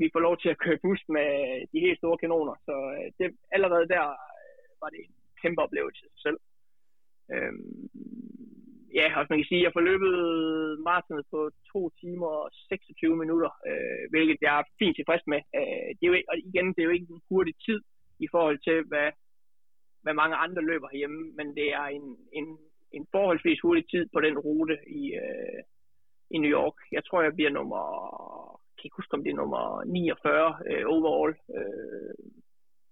vi 0.00 0.06
får 0.12 0.20
lov 0.20 0.36
til 0.38 0.50
at 0.52 0.62
køre 0.64 0.82
bus 0.84 1.02
med 1.16 1.30
de 1.72 1.84
helt 1.86 1.98
store 1.98 2.18
kanoner, 2.18 2.56
så 2.68 2.74
øh, 2.96 3.06
det, 3.18 3.26
allerede 3.56 3.86
der 3.94 4.04
øh, 4.42 4.68
var 4.82 4.88
det 4.92 5.00
en 5.06 5.14
kæmpe 5.42 5.62
oplevelse 5.62 6.00
i 6.06 6.08
sig 6.08 6.20
selv. 6.26 6.38
Øhm, 7.32 7.88
ja, 8.98 9.06
og 9.18 9.26
man 9.30 9.38
kan 9.38 9.48
sige, 9.48 9.60
jeg 9.60 9.64
jeg 9.64 9.76
forløbet 9.78 10.14
maratonet 10.88 11.26
på 11.30 11.40
2 11.72 11.90
timer 12.00 12.26
og 12.26 12.50
26 12.52 13.16
minutter, 13.22 13.50
øh, 13.70 14.02
hvilket 14.10 14.38
jeg 14.40 14.58
er 14.58 14.70
fint 14.78 14.96
tilfreds 14.96 15.24
med. 15.32 15.40
Øh, 15.58 15.88
det 15.96 16.04
er 16.04 16.10
jo, 16.12 16.16
og 16.32 16.36
igen, 16.38 16.66
det 16.74 16.80
er 16.80 16.88
jo 16.88 16.96
ikke 16.96 17.12
en 17.12 17.22
hurtig 17.28 17.54
tid 17.66 17.80
i 18.24 18.28
forhold 18.34 18.58
til, 18.66 18.78
hvad, 18.90 19.08
hvad 20.02 20.14
mange 20.14 20.36
andre 20.44 20.62
løber 20.70 20.88
herhjemme, 20.92 21.32
men 21.38 21.46
det 21.58 21.68
er 21.80 21.86
en, 21.98 22.06
en, 22.32 22.46
en 22.92 23.06
forholdsvis 23.14 23.60
hurtig 23.60 23.84
tid 23.90 24.04
på 24.14 24.20
den 24.20 24.38
rute 24.38 24.76
i, 24.86 25.02
øh, 25.24 25.60
i 26.34 26.38
New 26.38 26.50
York. 26.50 26.76
Jeg 26.92 27.02
tror, 27.04 27.22
jeg 27.22 27.34
bliver 27.34 27.50
nummer, 27.50 27.82
kan 28.76 28.84
ikke 28.84 29.00
huske, 29.00 29.14
om 29.14 29.24
det 29.24 29.30
er 29.30 29.42
nummer 29.42 29.84
49 29.84 30.56
øh, 30.70 30.84
overall 30.86 31.34
øh, 31.56 32.14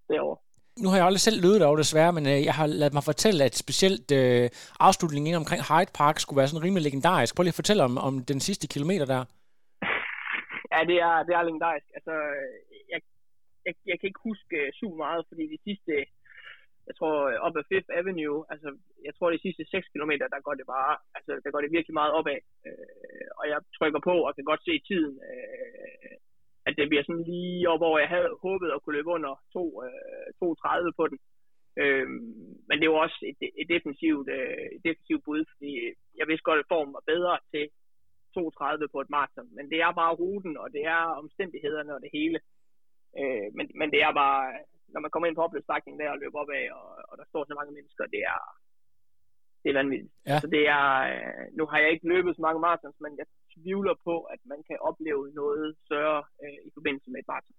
derovre. 0.08 0.38
Nu 0.82 0.88
har 0.88 0.96
jeg 0.96 1.06
aldrig 1.06 1.24
selv 1.26 1.42
løbet 1.44 1.60
derovre 1.60 1.82
desværre, 1.84 2.12
men 2.16 2.24
øh, 2.32 2.38
jeg 2.48 2.54
har 2.58 2.66
ladet 2.66 2.96
mig 2.96 3.04
fortælle, 3.10 3.40
at 3.48 3.54
specielt 3.64 4.08
øh, 4.20 4.44
afslutningen 4.88 5.28
ind 5.30 5.40
omkring 5.42 5.62
Hyde 5.70 5.92
Park 6.00 6.16
skulle 6.18 6.38
være 6.40 6.50
sådan 6.50 6.64
rimelig 6.66 6.84
legendarisk. 6.88 7.32
Prøv 7.34 7.42
lige 7.44 7.56
at 7.56 7.62
fortælle 7.62 7.82
om, 7.88 7.94
om 8.08 8.14
den 8.32 8.40
sidste 8.48 8.66
kilometer 8.74 9.06
der. 9.12 9.20
Ja, 10.72 10.80
det 10.90 10.98
er, 11.08 11.14
det 11.26 11.32
er 11.34 11.42
legendarisk. 11.48 11.88
Altså, 11.98 12.14
øh, 12.36 12.54
jeg, 12.92 13.00
jeg, 13.66 13.74
jeg 13.90 13.96
kan 13.98 14.08
ikke 14.10 14.26
huske 14.30 14.56
øh, 14.60 14.68
super 14.80 14.98
meget, 15.04 15.22
fordi 15.30 15.44
de 15.54 15.58
sidste, 15.68 15.92
jeg 16.88 16.94
tror, 16.98 17.14
øh, 17.30 17.36
op 17.46 17.56
ad 17.60 17.64
Fifth 17.70 17.90
Avenue, 18.00 18.38
altså, 18.52 18.68
jeg 19.06 19.12
tror, 19.14 19.28
de 19.30 19.44
sidste 19.46 19.62
6 19.64 19.88
km, 19.94 20.12
der 20.34 20.40
går 20.46 20.54
det 20.60 20.66
bare, 20.76 20.92
altså, 21.16 21.32
der 21.44 21.50
går 21.52 21.60
det 21.62 21.74
virkelig 21.76 21.94
meget 22.00 22.12
opad. 22.18 22.40
Øh, 22.66 23.28
og 23.38 23.44
jeg 23.50 23.58
trykker 23.78 24.00
på 24.08 24.14
og 24.26 24.34
kan 24.34 24.50
godt 24.50 24.62
se 24.68 24.74
tiden, 24.88 25.14
øh, 25.30 26.14
at 26.70 26.78
det 26.78 26.88
bliver 26.88 27.04
sådan 27.06 27.28
lige 27.32 27.68
op, 27.72 27.80
hvor 27.82 27.94
jeg 28.02 28.10
havde 28.14 28.30
håbet 28.46 28.68
at 28.70 28.82
kunne 28.82 28.96
løbe 28.96 29.10
under 29.16 29.32
2, 29.52 29.82
øh, 29.86 30.28
2.30 30.40 30.98
på 30.98 31.04
den. 31.10 31.18
Øh, 31.82 32.08
men 32.68 32.76
det 32.80 32.86
var 32.90 32.98
også 33.06 33.18
et, 33.30 33.38
et, 33.60 33.68
defensivt, 33.74 34.28
øh, 34.36 34.66
et 34.76 34.82
defensivt 34.88 35.24
bud, 35.26 35.42
fordi 35.52 35.70
jeg 36.18 36.26
vidste 36.28 36.48
godt, 36.48 36.62
at 36.62 36.70
formen 36.72 36.96
var 36.98 37.04
bedre 37.12 37.34
til 37.52 37.64
32 38.34 38.88
på 38.94 38.98
et 39.00 39.10
maraton, 39.14 39.48
men 39.56 39.64
det 39.72 39.78
er 39.86 39.92
bare 40.00 40.18
ruten, 40.22 40.54
og 40.62 40.68
det 40.76 40.82
er 40.96 41.02
omstændighederne 41.22 41.94
og 41.96 42.00
det 42.04 42.10
hele. 42.18 42.38
Øh, 43.20 43.48
men, 43.56 43.66
men 43.80 43.88
det 43.94 44.00
er 44.06 44.12
bare, 44.22 44.42
når 44.92 45.00
man 45.00 45.10
kommer 45.10 45.26
ind 45.26 45.36
på 45.36 45.44
opløbsstrækningen 45.46 46.00
der 46.00 46.10
og 46.14 46.18
løber 46.22 46.38
opad, 46.42 46.64
og, 46.78 46.88
og 47.10 47.14
der 47.20 47.26
står 47.28 47.42
så 47.44 47.54
mange 47.58 47.72
mennesker, 47.76 48.04
det 48.14 48.22
er, 48.34 48.40
det 49.62 49.68
er 49.70 49.78
vanvittigt. 49.80 50.14
Ja. 50.26 50.38
Så 50.42 50.46
det 50.56 50.64
er, 50.78 50.88
øh, 51.12 51.44
nu 51.58 51.64
har 51.70 51.78
jeg 51.78 51.90
ikke 51.90 52.08
løbet 52.12 52.36
så 52.36 52.42
mange 52.46 52.60
marathons, 52.66 53.00
men 53.04 53.12
jeg 53.20 53.26
tvivler 53.54 53.94
på, 54.06 54.14
at 54.34 54.40
man 54.52 54.60
kan 54.68 54.76
opleve 54.88 55.22
noget 55.40 55.76
større 55.84 56.22
øh, 56.42 56.58
i 56.68 56.70
forbindelse 56.76 57.10
med 57.10 57.18
et 57.20 57.28
maraton. 57.28 57.56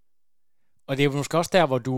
Og 0.86 0.92
det 0.96 1.00
er 1.02 1.08
jo 1.08 1.16
måske 1.22 1.38
også 1.38 1.54
der, 1.58 1.66
hvor 1.70 1.80
du, 1.88 1.94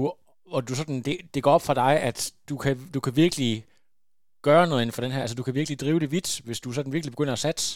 hvor 0.50 0.60
du 0.68 0.74
sådan, 0.74 1.00
det, 1.08 1.16
det 1.34 1.42
går 1.42 1.52
op 1.56 1.66
for 1.68 1.76
dig, 1.84 1.92
at 2.08 2.18
du 2.50 2.56
kan, 2.64 2.74
du 2.94 3.00
kan 3.00 3.14
virkelig 3.24 3.52
gøre 4.48 4.64
noget 4.68 4.82
inden 4.82 4.96
for 4.96 5.04
den 5.04 5.14
her, 5.14 5.20
altså 5.24 5.36
du 5.36 5.46
kan 5.46 5.54
virkelig 5.60 5.78
drive 5.80 6.00
det 6.02 6.10
vidt, 6.16 6.30
hvis 6.46 6.60
du 6.60 6.68
sådan 6.72 6.92
virkelig 6.92 7.12
begynder 7.16 7.36
at 7.36 7.44
satse. 7.46 7.66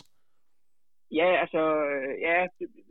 Ja, 1.20 1.30
altså, 1.42 1.62
øh, 1.90 2.12
ja, 2.26 2.36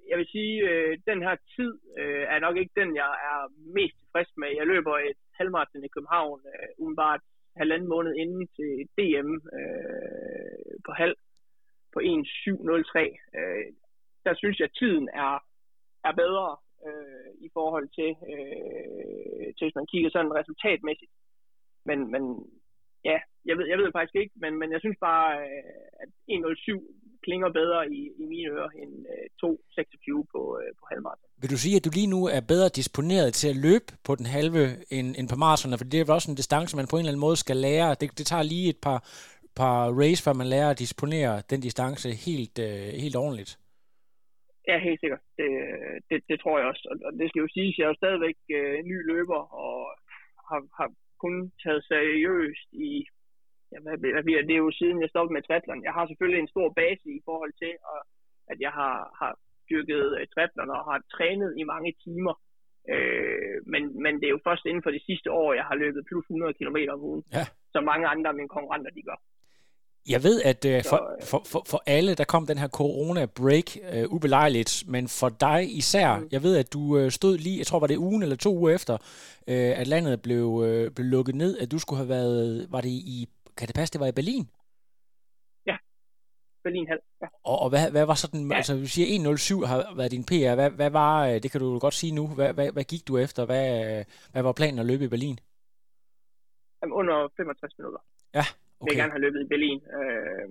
jeg 0.09 0.17
vil 0.19 0.27
sige, 0.35 0.53
øh, 0.69 0.91
den 1.09 1.19
her 1.25 1.35
tid 1.55 1.71
øh, 2.01 2.23
er 2.33 2.39
nok 2.45 2.55
ikke 2.57 2.79
den, 2.81 2.89
jeg 3.03 3.11
er 3.29 3.39
mest 3.77 3.95
tilfreds 4.01 4.31
med. 4.41 4.49
Jeg 4.59 4.65
løber 4.73 4.93
et 5.09 5.19
halvmarathon 5.37 5.83
i 5.83 5.93
København, 5.95 6.39
øh, 6.51 6.69
umiddelbart 6.81 7.21
halvanden 7.61 7.89
måned 7.95 8.13
inden 8.23 8.43
til 8.57 8.71
DM 8.97 9.29
øh, 9.57 10.73
på 10.85 10.91
halv 11.01 11.15
på 11.93 11.99
1.703. 11.99 12.99
Øh, 13.39 13.65
der 14.25 14.33
synes 14.35 14.59
jeg, 14.59 14.69
at 14.69 14.77
tiden 14.81 15.09
er, 15.25 15.33
er 16.07 16.13
bedre 16.23 16.49
øh, 16.87 17.29
i 17.45 17.49
forhold 17.57 17.87
til, 17.97 18.11
øh, 18.31 19.47
til, 19.55 19.63
hvis 19.65 19.79
man 19.79 19.89
kigger 19.91 20.09
sådan 20.13 20.37
resultatmæssigt. 20.39 21.13
Men, 21.89 21.99
men 22.13 22.23
ja, 23.09 23.17
jeg 23.45 23.55
ved, 23.57 23.65
jeg 23.71 23.77
ved 23.77 23.89
faktisk 23.97 24.15
ikke, 24.21 24.33
men, 24.43 24.51
men 24.59 24.69
jeg 24.71 24.79
synes 24.81 24.97
bare, 25.09 25.27
øh, 25.41 25.63
at 26.03 26.09
1.07 26.31 26.97
klinger 27.25 27.49
bedre 27.61 27.79
i, 27.97 28.01
i 28.21 28.25
mine 28.31 28.49
ører 28.55 28.69
end 28.81 28.93
øh, 29.13 29.25
2.26 29.43 30.23
på, 30.33 30.41
øh, 30.61 30.69
på 30.79 30.83
halvmarathon. 30.91 31.29
Vil 31.41 31.53
du 31.53 31.57
sige, 31.63 31.75
at 31.77 31.85
du 31.85 31.91
lige 31.93 32.13
nu 32.15 32.21
er 32.35 32.41
bedre 32.53 32.69
disponeret 32.79 33.29
til 33.33 33.47
at 33.53 33.57
løbe 33.67 33.89
på 34.07 34.11
den 34.19 34.25
halve 34.35 34.63
end, 34.97 35.07
end 35.19 35.27
på 35.29 35.37
maraton? 35.43 35.77
For 35.77 35.85
det 35.91 35.99
er 35.99 36.05
vel 36.05 36.19
også 36.19 36.31
en 36.31 36.41
distance, 36.41 36.75
man 36.75 36.87
på 36.87 36.95
en 36.95 36.99
eller 36.99 37.11
anden 37.11 37.27
måde 37.27 37.37
skal 37.45 37.57
lære. 37.67 37.89
Det, 37.99 38.17
det 38.19 38.25
tager 38.31 38.43
lige 38.53 38.69
et 38.69 38.81
par, 38.85 38.99
par 39.61 39.79
race, 40.01 40.21
før 40.25 40.33
man 40.41 40.51
lærer 40.53 40.69
at 40.71 40.79
disponere 40.85 41.33
den 41.51 41.59
distance 41.67 42.07
helt, 42.25 42.57
øh, 42.67 42.87
helt 43.03 43.17
ordentligt. 43.23 43.51
Ja, 44.69 44.75
helt 44.87 44.99
sikkert. 44.99 45.23
Det, 45.39 45.49
det, 46.09 46.17
det 46.29 46.37
tror 46.39 46.55
jeg 46.59 46.67
også. 46.71 46.83
Og, 46.91 46.95
og 47.07 47.11
det 47.19 47.25
skal 47.29 47.43
jo 47.45 47.49
siges, 47.55 47.75
at 47.75 47.77
jeg 47.77 47.85
er 47.85 47.93
jo 47.93 48.01
stadigvæk 48.03 48.37
øh, 48.59 48.75
ny 48.91 48.97
løber, 49.11 49.41
og 49.65 49.77
har, 50.49 50.61
har 50.79 50.89
kun 51.23 51.35
taget 51.63 51.81
seriøst 51.93 52.69
i 52.89 52.91
ja, 53.71 53.77
hvad, 53.83 53.95
hvad 54.13 54.23
det? 54.47 54.55
Er 54.55 54.65
jo 54.65 54.71
siden 54.79 55.01
jeg 55.01 55.09
stoppede 55.09 55.35
med 55.35 55.43
triathlon. 55.43 55.87
Jeg 55.87 55.93
har 55.97 56.05
selvfølgelig 56.07 56.41
en 56.41 56.53
stor 56.55 56.67
base 56.79 57.07
i 57.19 57.21
forhold 57.27 57.53
til, 57.61 57.73
at, 57.93 58.01
at 58.51 58.57
jeg 58.65 58.71
har, 58.79 58.95
har 59.21 59.31
dyrket 59.69 60.05
uh, 60.17 60.25
triathlon 60.33 60.75
og 60.77 60.81
har 60.89 60.99
trænet 61.15 61.51
i 61.61 61.63
mange 61.73 61.91
timer. 62.05 62.35
Øh, 62.93 63.57
men, 63.73 63.83
men 64.03 64.13
det 64.19 64.25
er 64.27 64.35
jo 64.35 64.47
først 64.47 64.65
inden 64.65 64.83
for 64.83 64.91
de 64.95 65.05
sidste 65.09 65.29
år, 65.31 65.49
jeg 65.59 65.65
har 65.69 65.75
løbet 65.75 66.07
plus 66.09 66.25
100 66.25 66.53
km 66.59 66.77
om 66.95 67.01
ugen. 67.09 67.23
Ja. 67.37 67.45
Som 67.73 67.83
mange 67.91 68.07
andre 68.13 68.29
af 68.29 68.37
mine 68.39 68.53
konkurrenter, 68.55 68.91
de 68.91 69.07
gør. 69.09 69.19
Jeg 70.09 70.23
ved, 70.23 70.41
at 70.41 70.65
øh, 70.65 70.83
for, 70.89 70.95
øh, 70.95 71.23
for, 71.25 71.41
for, 71.45 71.63
for 71.67 71.83
alle, 71.85 72.15
der 72.15 72.23
kom 72.23 72.47
den 72.47 72.57
her 72.57 72.67
corona-break 72.67 73.77
øh, 73.93 74.05
ubelejligt, 74.09 74.83
men 74.87 75.07
for 75.07 75.29
dig 75.29 75.77
især, 75.77 76.17
Mm. 76.19 76.27
jeg 76.31 76.43
ved, 76.43 76.57
at 76.57 76.73
du 76.73 76.97
øh, 76.97 77.11
stod 77.11 77.37
lige, 77.37 77.57
jeg 77.57 77.67
tror, 77.67 77.79
var 77.79 77.87
det 77.87 77.97
ugen 77.97 78.23
eller 78.23 78.35
to 78.35 78.57
uger 78.57 78.75
efter, 78.75 78.93
øh, 79.47 79.79
at 79.79 79.87
landet 79.87 80.21
blev, 80.21 80.63
øh, 80.65 80.91
blev 80.91 81.05
lukket 81.05 81.35
ned, 81.35 81.57
at 81.57 81.71
du 81.71 81.79
skulle 81.79 81.97
have 81.97 82.09
været, 82.09 82.67
var 82.71 82.81
det 82.81 82.89
i, 82.89 83.29
kan 83.57 83.67
det 83.67 83.75
passe, 83.75 83.93
det 83.93 83.99
var 84.01 84.07
i 84.07 84.11
Berlin? 84.11 84.49
Berlin 86.63 86.87
halv. 86.87 86.99
Ja. 87.21 87.27
Og, 87.43 87.59
og 87.59 87.69
hvad, 87.69 87.91
hvad 87.91 88.05
var 88.05 88.13
sådan, 88.13 88.41
ja. 88.41 88.47
Ja. 88.47 88.55
altså 88.55 88.73
du 88.73 88.87
siger 88.87 89.35
1.07 89.61 89.65
har 89.65 89.93
været 89.95 90.11
din 90.11 90.23
PR, 90.23 90.55
hvad, 90.55 90.69
hvad 90.69 90.89
var, 90.89 91.25
det 91.39 91.51
kan 91.51 91.61
du 91.61 91.79
godt 91.79 91.93
sige 91.93 92.11
nu, 92.11 92.27
hvad, 92.27 92.53
hvad, 92.53 92.71
hvad 92.71 92.83
gik 92.83 93.07
du 93.07 93.17
efter, 93.17 93.45
hvad, 93.45 94.03
hvad 94.31 94.41
var 94.43 94.51
planen 94.51 94.79
at 94.79 94.85
løbe 94.85 95.03
i 95.03 95.07
Berlin? 95.07 95.39
Jamen, 96.81 96.93
under 96.93 97.27
65 97.37 97.73
minutter. 97.77 97.99
Ja, 98.33 98.45
okay. 98.79 98.85
vil 98.85 98.89
jeg 98.89 98.95
okay. 98.95 99.01
gerne 99.01 99.13
have 99.15 99.25
løbet 99.25 99.41
i 99.43 99.51
Berlin. 99.53 99.79
Øh, 99.97 100.47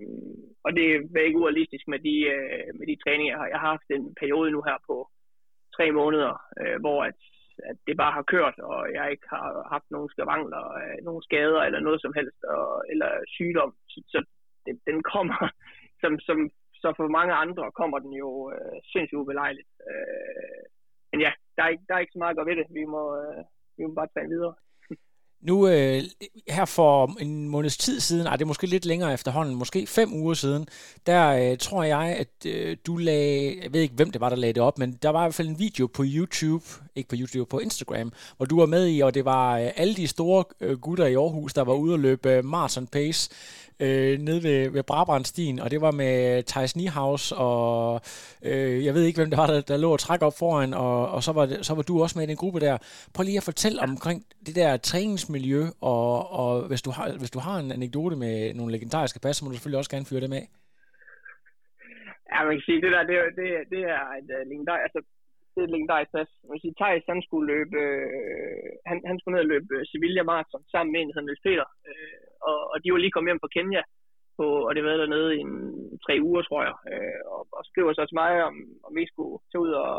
og 0.64 0.70
det 0.76 0.84
er 1.20 1.28
ikke 1.28 1.42
urealistisk 1.42 1.84
med 1.92 2.00
de, 2.08 2.16
øh, 2.34 2.68
med 2.78 2.86
de 2.90 2.96
træninger, 3.02 3.32
jeg 3.32 3.40
har. 3.40 3.48
Jeg 3.54 3.60
har 3.62 3.70
haft 3.74 3.88
en 3.90 4.14
periode 4.22 4.50
nu 4.50 4.60
her 4.68 4.78
på 4.88 4.96
tre 5.76 5.86
måneder, 6.00 6.32
øh, 6.60 6.76
hvor 6.84 6.98
at 7.10 7.18
at 7.70 7.76
det 7.86 7.96
bare 7.96 8.12
har 8.12 8.30
kørt, 8.34 8.56
og 8.58 8.80
jeg 8.96 9.10
ikke 9.10 9.26
har 9.34 9.68
haft 9.74 9.88
nogen 9.90 10.08
skavangler, 10.10 10.64
øh, 10.80 10.98
nogen 11.08 11.22
skader 11.22 11.62
eller 11.62 11.80
noget 11.80 12.00
som 12.02 12.12
helst, 12.18 12.40
og, 12.44 12.84
eller 12.92 13.10
sygdom. 13.36 13.74
Så, 13.88 13.98
så 14.12 14.18
det, 14.66 14.80
den 14.86 15.02
kommer, 15.02 15.40
som, 16.02 16.12
som, 16.26 16.38
så 16.82 16.88
for 16.96 17.08
mange 17.08 17.34
andre 17.34 17.72
kommer 17.72 17.98
den 17.98 18.12
jo 18.12 18.30
øh, 18.54 18.76
sindssygt 18.92 19.20
ubelejligt. 19.22 19.70
Øh, 19.90 20.62
men 21.12 21.20
ja, 21.20 21.32
der 21.56 21.62
er, 21.62 21.68
ikke, 21.68 21.84
der 21.88 21.94
er 21.94 21.98
ikke 21.98 22.16
så 22.16 22.18
meget 22.18 22.32
at 22.32 22.36
gøre 22.36 22.50
ved 22.50 22.56
det. 22.56 22.66
Vi 22.70 22.84
må, 22.84 23.02
øh, 23.22 23.42
vi 23.76 23.82
må 23.84 23.94
bare 23.94 24.12
træne 24.14 24.28
videre. 24.28 24.54
Nu 25.42 25.68
øh, 25.68 26.02
her 26.48 26.64
for 26.64 27.16
en 27.20 27.48
måneds 27.48 27.76
tid 27.76 28.00
siden, 28.00 28.26
ej 28.26 28.36
det 28.36 28.42
er 28.42 28.46
måske 28.46 28.66
lidt 28.66 28.84
længere 28.84 29.12
efterhånden, 29.12 29.54
måske 29.54 29.86
fem 29.86 30.12
uger 30.12 30.34
siden, 30.34 30.66
der 31.06 31.50
øh, 31.50 31.58
tror 31.58 31.82
jeg, 31.82 31.98
at 32.00 32.46
øh, 32.46 32.76
du 32.86 32.96
lagde, 32.96 33.58
jeg 33.62 33.72
ved 33.72 33.80
ikke 33.80 33.94
hvem 33.94 34.10
det 34.10 34.20
var, 34.20 34.28
der 34.28 34.36
lagde 34.36 34.52
det 34.52 34.62
op, 34.62 34.78
men 34.78 34.92
der 35.02 35.08
var 35.08 35.22
i 35.22 35.24
hvert 35.24 35.34
fald 35.34 35.48
en 35.48 35.58
video 35.58 35.86
på 35.86 36.04
YouTube, 36.06 36.64
ikke 36.94 37.08
på 37.08 37.16
YouTube, 37.18 37.50
på 37.50 37.58
Instagram, 37.58 38.12
hvor 38.36 38.46
du 38.46 38.58
var 38.58 38.66
med 38.66 38.88
i, 38.88 39.00
og 39.00 39.14
det 39.14 39.24
var 39.24 39.58
øh, 39.58 39.70
alle 39.76 39.94
de 39.94 40.06
store 40.06 40.44
øh, 40.60 40.78
gutter 40.78 41.06
i 41.06 41.14
Aarhus, 41.14 41.54
der 41.54 41.62
var 41.62 41.74
ude 41.74 41.92
og 41.92 41.98
løbe 41.98 42.30
øh, 42.30 42.44
marathon 42.44 42.86
pace 42.86 43.30
øh, 43.80 44.18
nede 44.18 44.42
ved, 44.42 44.70
ved 44.70 44.82
Brabrandstien, 44.82 45.58
og 45.58 45.70
det 45.70 45.80
var 45.80 45.90
med 45.90 46.42
Thijs 46.42 46.76
Niehaus, 46.76 47.32
og 47.32 48.00
øh, 48.44 48.84
jeg 48.84 48.94
ved 48.94 49.02
ikke, 49.04 49.18
hvem 49.18 49.30
det 49.30 49.38
var, 49.38 49.46
der, 49.46 49.60
der 49.60 49.76
lå 49.76 49.92
og 49.92 49.98
træk 49.98 50.22
op 50.22 50.38
foran, 50.38 50.74
og, 50.74 51.08
og 51.14 51.22
så, 51.22 51.32
var 51.32 51.46
det, 51.46 51.66
så 51.66 51.74
var 51.74 51.82
du 51.82 52.02
også 52.02 52.18
med 52.18 52.26
i 52.26 52.30
den 52.30 52.42
gruppe 52.42 52.60
der. 52.60 52.76
Prøv 53.14 53.22
lige 53.24 53.36
at 53.42 53.50
fortælle 53.50 53.78
omkring 53.88 54.18
det 54.46 54.54
der 54.60 54.76
træningsmiljø, 54.76 55.62
og, 55.80 56.30
og 56.40 56.68
hvis, 56.68 56.82
du 56.82 56.90
har, 56.90 57.06
hvis 57.18 57.30
du 57.30 57.38
har 57.46 57.56
en 57.58 57.72
anekdote 57.72 58.16
med 58.16 58.54
nogle 58.54 58.72
legendariske 58.72 59.20
pas, 59.20 59.36
så 59.36 59.44
må 59.44 59.48
du 59.48 59.56
selvfølgelig 59.56 59.78
også 59.82 59.94
gerne 59.94 60.10
fyre 60.10 60.24
det 60.24 60.30
med. 60.36 60.42
Ja, 62.32 62.38
man 62.48 62.56
kan 62.56 62.66
sige, 62.68 62.82
det 62.84 62.92
der, 62.94 63.02
det, 63.10 63.16
det, 63.38 63.46
det 63.74 63.82
er 63.96 64.04
et 64.20 64.30
øh, 64.36 64.40
uh, 64.40 64.48
legendarisk, 64.52 64.84
altså, 64.86 65.00
det 65.52 65.60
er 65.60 65.68
et 65.68 65.74
legendarisk 65.76 66.10
pas. 66.16 66.30
Man 66.48 66.54
kan 66.54 66.64
sige, 66.64 66.78
Thijs, 66.80 67.10
han 67.12 67.22
skulle 67.26 67.46
løbe, 67.54 67.78
øh, 67.86 68.68
han, 68.90 68.96
han 69.10 69.16
skulle 69.18 69.34
ned 69.34 69.46
og 69.46 69.52
løbe 69.54 69.74
Sevilla 69.90 70.22
Marathon 70.30 70.64
sammen 70.72 70.90
med 70.92 71.00
en, 71.00 71.08
der 71.08 71.14
hedder 71.16 71.44
Peter, 71.46 71.68
øh, 71.90 72.25
og, 72.50 72.58
og 72.72 72.76
de 72.82 72.92
var 72.92 72.98
lige 73.00 73.14
kommet 73.14 73.30
hjem 73.30 73.42
fra 73.42 73.54
Kenya, 73.56 73.82
på, 74.38 74.46
og 74.66 74.70
det 74.74 74.82
var 74.84 74.90
dernede 75.02 75.30
i 75.36 75.40
en, 75.46 75.54
tre 76.04 76.14
uger, 76.28 76.42
tror 76.42 76.62
jeg, 76.68 76.76
øh, 76.92 77.20
og, 77.34 77.42
og 77.58 77.62
skriver 77.70 77.92
så 77.92 78.02
til 78.06 78.20
mig, 78.22 78.32
om, 78.48 78.54
om 78.86 78.92
vi 78.98 79.04
skulle 79.12 79.34
tage 79.50 79.62
ud 79.66 79.72
og, 79.86 79.98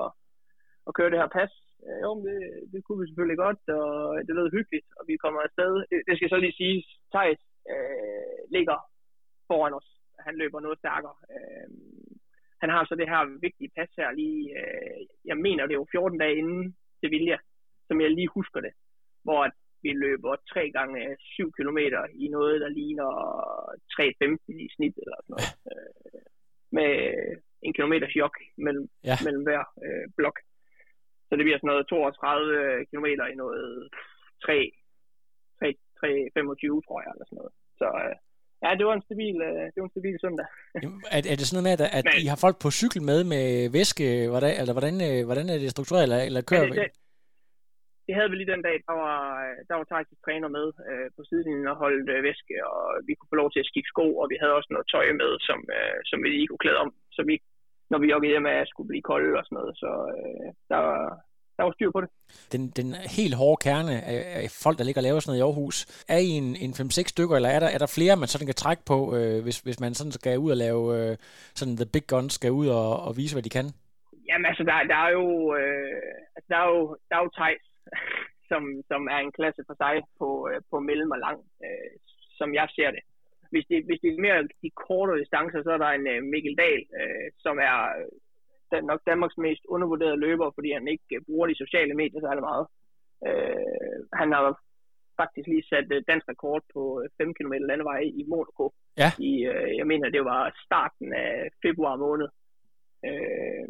og 0.88 0.92
køre 0.98 1.12
det 1.12 1.22
her 1.22 1.36
pas. 1.38 1.54
Øh, 1.86 2.00
jo, 2.06 2.10
det, 2.26 2.38
det 2.72 2.80
kunne 2.84 3.00
vi 3.02 3.08
selvfølgelig 3.08 3.40
godt, 3.46 3.62
og 3.80 3.90
det 4.26 4.34
lød 4.36 4.56
hyggeligt, 4.58 4.88
og 5.00 5.04
vi 5.10 5.16
kommer 5.24 5.40
afsted. 5.42 5.72
Det, 5.92 6.00
det 6.08 6.14
skal 6.16 6.30
så 6.30 6.38
lige 6.42 6.60
sige, 6.62 6.78
Thijs 7.14 7.42
øh, 7.72 8.40
ligger 8.56 8.78
foran 9.50 9.78
os. 9.80 9.90
Han 10.26 10.36
løber 10.42 10.60
noget 10.60 10.80
stærkere. 10.80 11.18
Øh, 11.34 11.70
han 12.62 12.70
har 12.70 12.82
så 12.86 12.96
det 12.96 13.10
her 13.12 13.22
vigtige 13.46 13.74
pas 13.76 13.92
her 14.00 14.10
lige, 14.12 14.42
øh, 14.60 15.00
jeg 15.30 15.38
mener 15.46 15.66
det 15.66 15.74
er 15.74 15.84
jo 15.84 15.88
14 15.92 16.20
dage 16.20 16.38
inden 16.42 16.76
Sevilla, 17.00 17.38
som 17.88 18.02
jeg 18.02 18.12
lige 18.12 18.36
husker 18.38 18.60
det, 18.62 18.74
hvor 19.24 19.40
vi 19.84 19.92
løber 20.04 20.36
3 20.54 20.72
gange 20.78 21.00
7 21.20 21.52
km 21.58 21.80
i 22.24 22.28
noget, 22.28 22.62
der 22.62 22.70
ligner 22.80 23.12
3,15 23.94 24.66
i 24.66 24.68
snit 24.76 24.96
eller 25.04 25.18
sådan 25.22 25.34
noget. 25.36 25.52
Øh, 25.72 26.22
med 26.78 26.92
en 27.66 27.74
kilometer 27.74 28.08
chok 28.16 28.36
mellem, 28.66 28.86
ja. 29.10 29.16
mellem 29.26 29.44
hver 29.44 29.64
øh, 29.86 30.06
blok. 30.18 30.38
Så 31.28 31.32
det 31.36 31.44
bliver 31.46 31.60
sådan 31.60 31.72
noget 31.74 31.88
32 31.88 32.86
km 32.92 33.08
i 33.34 33.36
noget 33.44 33.90
3, 34.46 34.72
3, 35.60 35.74
3, 36.00 36.30
25, 36.34 36.82
tror 36.88 37.02
jeg, 37.04 37.12
eller 37.14 37.26
sådan 37.28 37.40
noget. 37.42 37.54
Så 37.80 37.88
øh, 38.04 38.16
ja, 38.64 38.70
det 38.78 38.86
var 38.88 38.96
en 38.96 39.08
stabil, 39.10 39.38
øh, 39.50 39.64
det 39.72 39.78
var 39.82 39.88
en 39.90 39.96
stabil 39.98 40.18
søndag. 40.24 40.48
er, 41.16 41.22
er 41.32 41.36
det 41.38 41.46
sådan 41.48 41.56
noget 41.58 41.68
med, 41.70 41.74
at, 41.78 41.82
at 42.00 42.06
Men, 42.06 42.24
I 42.24 42.26
har 42.32 42.40
folk 42.46 42.58
på 42.64 42.70
cykel 42.80 43.02
med 43.10 43.20
med 43.34 43.46
væske, 43.78 44.06
hvordan, 44.34 44.54
eller 44.62 44.74
hvordan, 44.78 44.96
øh, 45.08 45.20
hvordan 45.28 45.46
er 45.54 45.58
det 45.62 45.76
struktureret, 45.76 46.06
eller, 46.08 46.20
eller 46.30 46.42
kører 46.50 46.64
ja, 46.64 46.70
det, 46.70 46.78
det, 46.82 46.92
det 48.08 48.16
havde 48.16 48.30
vi 48.32 48.36
lige 48.38 48.54
den 48.54 48.64
dag, 48.68 48.78
der 48.88 48.96
var, 49.04 49.20
der 49.68 49.76
var 49.78 49.86
Thijs' 49.92 50.22
træner 50.26 50.50
med 50.58 50.68
øh, 50.90 51.08
på 51.16 51.22
sidelinjen 51.28 51.72
og 51.74 51.78
holdt 51.84 52.10
øh, 52.16 52.24
væske, 52.28 52.56
og 52.74 52.84
vi 53.08 53.14
kunne 53.16 53.32
få 53.32 53.38
lov 53.42 53.50
til 53.52 53.64
at 53.64 53.70
skifte 53.72 53.92
sko, 53.94 54.08
og 54.22 54.26
vi 54.32 54.38
havde 54.42 54.58
også 54.60 54.70
noget 54.72 54.88
tøj 54.94 55.08
med, 55.22 55.32
som, 55.48 55.60
øh, 55.78 55.98
som 56.10 56.18
vi 56.24 56.28
lige 56.30 56.48
kunne 56.48 56.64
klæde 56.66 56.82
om, 56.86 56.92
så 57.16 57.22
vi, 57.30 57.36
når 57.92 58.00
vi 58.02 58.12
joggede 58.12 58.34
hjem 58.34 58.52
af, 58.56 58.60
skulle 58.68 58.90
blive 58.92 59.08
kolde 59.12 59.38
og 59.40 59.44
sådan 59.46 59.58
noget, 59.60 59.74
så 59.82 59.90
øh, 60.16 60.48
der, 60.72 60.80
var, 60.86 61.02
der 61.58 61.64
var 61.64 61.74
styr 61.78 61.92
på 61.96 62.02
det. 62.04 62.10
Den, 62.54 62.62
den 62.80 62.88
helt 63.18 63.36
hårde 63.42 63.64
kerne 63.68 63.94
af, 64.14 64.22
af 64.42 64.48
folk, 64.64 64.78
der 64.78 64.86
ligger 64.86 65.02
og 65.02 65.08
laver 65.08 65.20
sådan 65.20 65.30
noget 65.32 65.44
i 65.44 65.48
Aarhus, 65.48 65.78
er 66.16 66.20
I 66.28 66.30
en, 66.42 66.50
en 66.66 66.72
5-6 66.72 67.14
stykker, 67.14 67.36
eller 67.36 67.52
er 67.56 67.62
der, 67.64 67.70
er 67.76 67.82
der 67.84 67.96
flere, 67.98 68.22
man 68.22 68.32
sådan 68.32 68.50
kan 68.52 68.62
trække 68.64 68.84
på, 68.92 68.98
øh, 69.18 69.38
hvis, 69.46 69.58
hvis 69.66 69.80
man 69.84 69.94
sådan 69.94 70.16
skal 70.18 70.36
ud 70.44 70.52
og 70.56 70.60
lave 70.66 70.82
øh, 70.98 71.14
sådan 71.60 71.76
the 71.82 71.92
big 71.94 72.06
guns, 72.14 72.34
skal 72.34 72.52
ud 72.62 72.68
og, 72.80 72.90
og 73.08 73.12
vise, 73.20 73.36
hvad 73.36 73.46
de 73.48 73.56
kan? 73.58 73.68
Jamen 74.30 74.46
altså, 74.52 74.64
der, 74.70 74.76
der 74.94 75.00
er 75.08 75.12
jo, 75.20 75.26
øh, 75.60 76.12
altså, 76.36 76.48
der 76.54 76.60
er 76.64 76.68
jo, 76.76 76.82
der 77.10 77.16
er 77.18 77.24
jo 77.26 77.30
Thijs, 77.38 77.67
som, 78.50 78.62
som 78.90 79.02
er 79.16 79.20
en 79.22 79.36
klasse 79.38 79.62
for 79.68 79.76
sig 79.84 79.96
på, 80.20 80.30
øh, 80.50 80.62
på 80.72 80.80
mellem 80.80 81.12
og 81.16 81.20
lang, 81.26 81.40
øh, 81.66 81.94
som 82.40 82.54
jeg 82.54 82.68
ser 82.76 82.92
det. 82.92 83.04
Hvis 83.52 83.66
det, 83.70 83.86
hvis 83.88 84.00
det 84.04 84.10
er 84.10 84.26
mere 84.28 84.48
de 84.64 84.70
korte 84.86 85.20
distancer, 85.22 85.64
så 85.64 85.72
er 85.72 85.78
der 85.78 85.90
en 85.90 86.08
øh, 86.14 86.24
Mikkel 86.32 86.56
Dahl, 86.62 86.84
øh, 87.00 87.28
som 87.46 87.56
er 87.70 87.76
den, 88.72 88.84
nok 88.92 89.02
Danmarks 89.06 89.38
mest 89.38 89.64
undervurderede 89.66 90.24
løber, 90.26 90.52
fordi 90.56 90.70
han 90.72 90.88
ikke 90.88 91.16
øh, 91.16 91.22
bruger 91.26 91.48
de 91.48 91.62
sociale 91.64 91.94
medier 91.94 92.22
særlig 92.22 92.44
meget. 92.50 92.66
Øh, 93.28 94.00
han 94.14 94.32
har 94.32 94.44
faktisk 95.22 95.48
lige 95.48 95.68
sat 95.72 95.88
øh, 95.96 96.04
dansk 96.08 96.26
rekord 96.30 96.64
på 96.74 96.82
5 97.18 97.34
km 97.34 97.54
landevej 97.70 98.02
i 98.22 98.24
Monaco. 98.32 98.66
Ja. 98.98 99.10
I, 99.30 99.32
øh, 99.52 99.78
jeg 99.80 99.88
mener, 99.88 100.10
det 100.10 100.26
var 100.26 100.42
starten 100.66 101.14
af 101.14 101.50
februar 101.66 101.96
måned. 101.96 102.28
Øh, 103.08 103.68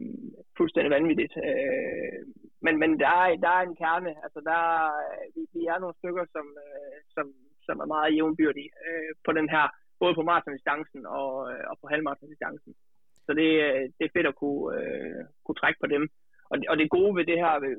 fuldstændig 0.57 0.91
vanvittigt. 0.91 1.33
Øh, 1.49 2.19
men 2.65 2.75
men 2.81 2.91
der, 2.99 3.13
er, 3.23 3.27
der 3.45 3.51
er 3.57 3.63
en 3.65 3.79
kerne. 3.83 4.11
Altså, 4.25 4.39
der, 4.49 4.61
vi, 5.35 5.41
vi 5.55 5.61
er 5.73 5.77
nogle 5.79 5.99
stykker, 5.99 6.25
som, 6.35 6.45
øh, 6.65 6.97
som, 7.15 7.25
som 7.67 7.75
er 7.83 7.87
meget 7.93 8.15
jævnbyrdige 8.15 8.71
øh, 8.87 9.11
på 9.25 9.31
den 9.39 9.47
her, 9.55 9.65
både 10.01 10.13
på 10.15 10.23
maratondistancen 10.29 11.01
og, 11.19 11.31
øh, 11.51 11.63
og 11.71 11.75
på 11.81 11.87
halvmaratondistancen. 11.91 12.73
Så 13.25 13.31
det, 13.39 13.49
øh, 13.67 13.83
det 13.97 14.03
er 14.05 14.15
fedt 14.15 14.31
at 14.31 14.39
kunne, 14.41 14.65
øh, 14.77 15.21
kunne 15.43 15.59
trække 15.61 15.79
på 15.83 15.87
dem. 15.95 16.03
Og 16.49 16.55
det, 16.57 16.65
og 16.71 16.75
det 16.77 16.95
gode 16.97 17.15
ved 17.17 17.25
det 17.31 17.37
her 17.43 17.53
øh, 17.67 17.77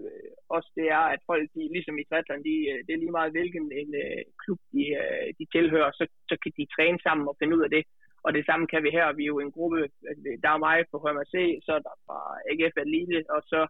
også, 0.57 0.71
det 0.79 0.87
er, 0.99 1.05
at 1.15 1.21
folk, 1.31 1.45
de, 1.55 1.63
ligesom 1.77 1.97
i 1.99 2.09
Trætland, 2.11 2.41
de, 2.49 2.57
øh, 2.71 2.79
det 2.85 2.93
er 2.93 3.03
lige 3.03 3.19
meget 3.19 3.35
hvilken 3.35 3.67
en, 3.81 3.91
øh, 4.05 4.23
klub 4.43 4.61
de, 4.73 4.83
øh, 5.03 5.29
de 5.39 5.45
tilhører, 5.55 5.91
så, 5.99 6.05
så 6.31 6.35
kan 6.43 6.53
de 6.59 6.73
træne 6.75 7.01
sammen 7.07 7.29
og 7.29 7.37
finde 7.39 7.57
ud 7.57 7.65
af 7.67 7.71
det. 7.77 7.85
Og 8.27 8.31
det 8.37 8.45
samme 8.47 8.67
kan 8.73 8.83
vi 8.83 8.91
her. 8.99 9.17
Vi 9.19 9.23
er 9.25 9.33
jo 9.35 9.39
en 9.41 9.55
gruppe, 9.57 9.79
altså, 10.11 10.23
der 10.43 10.51
er 10.53 10.65
mig 10.67 10.79
på 10.91 10.97
HMRC, 11.03 11.35
så 11.67 11.71
er 11.79 11.83
der 11.89 11.95
fra 12.07 12.19
AGF 12.51 12.77
Elite, 12.85 13.19
og 13.35 13.41
så 13.53 13.61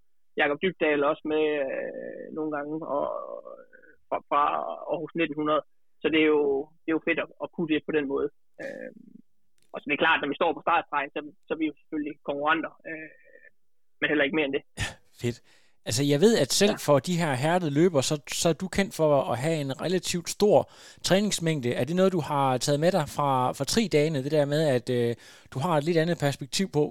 Jakob 0.41 0.59
Dybdal 0.63 1.05
også 1.11 1.25
med 1.33 1.45
øh, 1.67 2.25
nogle 2.37 2.51
gange 2.57 2.73
og, 2.97 3.07
fra, 4.09 4.19
fra 4.29 4.43
Aarhus 4.93 5.13
1900. 5.15 5.63
Så 6.03 6.07
det 6.13 6.21
er 6.23 6.31
jo, 6.37 6.43
det 6.83 6.89
er 6.91 6.97
jo 6.99 7.07
fedt 7.09 7.21
at, 7.25 7.29
at 7.45 7.49
kunne 7.55 7.69
det 7.73 7.87
på 7.89 7.93
den 7.99 8.07
måde. 8.13 8.29
Øh, 8.63 8.91
og 9.73 9.77
så 9.79 9.85
det 9.89 9.95
er 9.95 10.05
klart, 10.05 10.21
når 10.21 10.33
vi 10.33 10.41
står 10.41 10.53
på 10.53 10.65
startstregen, 10.67 11.11
så, 11.15 11.21
så 11.47 11.51
er 11.55 11.59
vi 11.63 11.67
jo 11.71 11.75
selvfølgelig 11.81 12.15
konkurrenter. 12.29 12.73
Øh, 12.89 13.11
men 14.01 14.09
heller 14.11 14.25
ikke 14.25 14.37
mere 14.39 14.49
end 14.49 14.57
det. 14.59 14.65
Fedt. 15.23 15.39
Altså, 15.89 16.03
jeg 16.05 16.21
ved, 16.21 16.39
at 16.39 16.53
selv 16.53 16.79
for 16.79 16.99
de 16.99 17.17
her 17.23 17.35
hærdede 17.35 17.71
løber, 17.71 18.01
så, 18.01 18.21
så 18.33 18.49
er 18.49 18.53
du 18.53 18.69
kendt 18.69 18.95
for 18.95 19.23
at 19.33 19.39
have 19.39 19.61
en 19.61 19.81
relativt 19.81 20.29
stor 20.29 20.71
træningsmængde. 21.03 21.75
Er 21.75 21.85
det 21.85 21.97
noget, 21.97 22.13
du 22.13 22.21
har 22.21 22.59
taget 22.59 22.81
med 22.81 22.93
dig 22.93 23.09
fra, 23.09 23.53
fra 23.53 23.65
tre 23.65 23.89
dage, 23.93 24.23
det 24.23 24.33
der 24.33 24.45
med, 24.45 24.63
at 24.69 24.91
øh, 24.91 25.17
du 25.51 25.59
har 25.59 25.77
et 25.77 25.85
lidt 25.85 25.97
andet 25.97 26.19
perspektiv 26.19 26.67
på, 26.73 26.83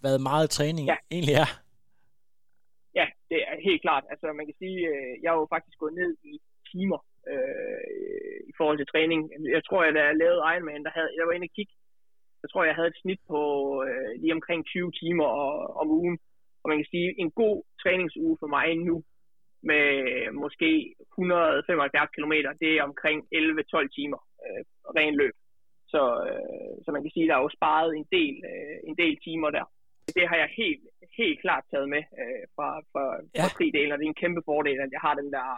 hvad 0.00 0.18
meget 0.18 0.50
træning 0.50 0.88
ja. 0.88 0.96
egentlig 1.10 1.34
er? 1.34 1.60
Helt 3.68 3.82
klart. 3.82 4.04
Altså, 4.12 4.26
man 4.32 4.46
kan 4.46 4.58
sige, 4.62 4.78
øh, 4.92 5.12
jeg 5.22 5.30
har 5.30 5.38
jo 5.38 5.52
faktisk 5.54 5.78
gået 5.78 5.94
ned 6.00 6.10
i 6.32 6.34
timer 6.72 7.00
øh, 7.32 8.38
i 8.50 8.52
forhold 8.58 8.78
til 8.78 8.90
træning. 8.92 9.20
Jeg 9.56 9.62
tror, 9.64 9.80
at 9.84 9.94
da 9.94 10.02
jeg 10.04 10.16
lavede 10.22 10.44
Ironman, 10.52 10.84
der 10.86 10.92
havde, 10.96 11.10
jeg 11.18 11.26
var 11.26 11.32
inde 11.32 11.50
og 11.50 11.54
kigge, 11.56 11.74
jeg 12.42 12.50
tror, 12.50 12.64
jeg 12.64 12.74
havde 12.74 12.92
et 12.92 13.00
snit 13.02 13.20
på 13.32 13.40
øh, 13.86 14.10
lige 14.20 14.36
omkring 14.38 14.60
20 14.66 14.92
timer 15.00 15.28
øh, 15.44 15.66
om 15.82 15.88
ugen. 16.00 16.18
Og 16.62 16.66
man 16.68 16.78
kan 16.78 16.92
sige, 16.94 17.08
en 17.22 17.30
god 17.42 17.56
træningsuge 17.82 18.36
for 18.40 18.48
mig 18.56 18.68
nu, 18.88 18.96
med 19.70 19.86
måske 20.44 20.94
175 21.00 22.10
km, 22.16 22.34
det 22.62 22.70
er 22.78 22.82
omkring 22.90 23.18
11-12 23.34 23.88
timer 23.96 24.20
øh, 24.44 24.62
ren 24.96 25.14
løb. 25.22 25.34
Så, 25.92 26.02
øh, 26.28 26.74
så 26.84 26.88
man 26.92 27.02
kan 27.02 27.12
sige, 27.12 27.24
at 27.24 27.30
der 27.30 27.36
er 27.36 27.46
jo 27.46 27.56
sparet 27.58 27.90
en 28.00 28.06
del, 28.16 28.36
øh, 28.52 28.76
en 28.88 28.96
del 29.02 29.16
timer 29.26 29.50
der. 29.50 29.66
Det 30.16 30.28
har 30.28 30.36
jeg 30.42 30.50
helt, 30.62 30.84
helt 31.18 31.40
klart 31.44 31.64
taget 31.70 31.88
med 31.94 32.02
øh, 32.20 32.42
fra, 32.56 32.68
fra, 32.92 33.04
ja. 33.36 33.44
fra 33.44 33.64
delen, 33.76 33.92
og 33.92 33.98
det 33.98 34.04
er 34.04 34.14
en 34.14 34.22
kæmpe 34.24 34.42
fordel, 34.50 34.78
at 34.84 34.92
jeg 34.96 35.02
har 35.06 35.14
den 35.20 35.30
der, 35.36 35.48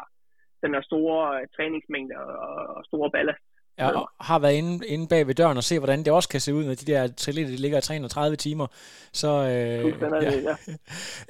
den 0.62 0.71
der 0.75 0.83
store 0.91 1.21
øh, 1.37 1.45
træningsmængde 1.57 2.15
og, 2.25 2.57
og 2.77 2.83
store 2.91 3.11
ballast. 3.17 3.45
Ja, 3.79 3.88
og, 4.01 4.11
har 4.21 4.38
været 4.38 4.55
inde, 4.55 4.87
inde 4.87 5.09
bag 5.09 5.27
ved 5.27 5.35
døren 5.35 5.57
og 5.57 5.65
se, 5.65 5.79
hvordan 5.79 5.99
det 6.05 6.12
også 6.12 6.29
kan 6.29 6.41
se 6.41 6.55
ud, 6.55 6.65
når 6.65 6.75
de 6.75 6.93
der 6.93 7.07
triatleter 7.07 7.51
de 7.51 7.57
ligger 7.57 7.79
i 7.79 7.81
330 7.81 8.37
timer. 8.37 8.67
Så 9.12 9.29
øh, 9.29 9.51
ja. 10.12 10.31
ja. 10.49 10.57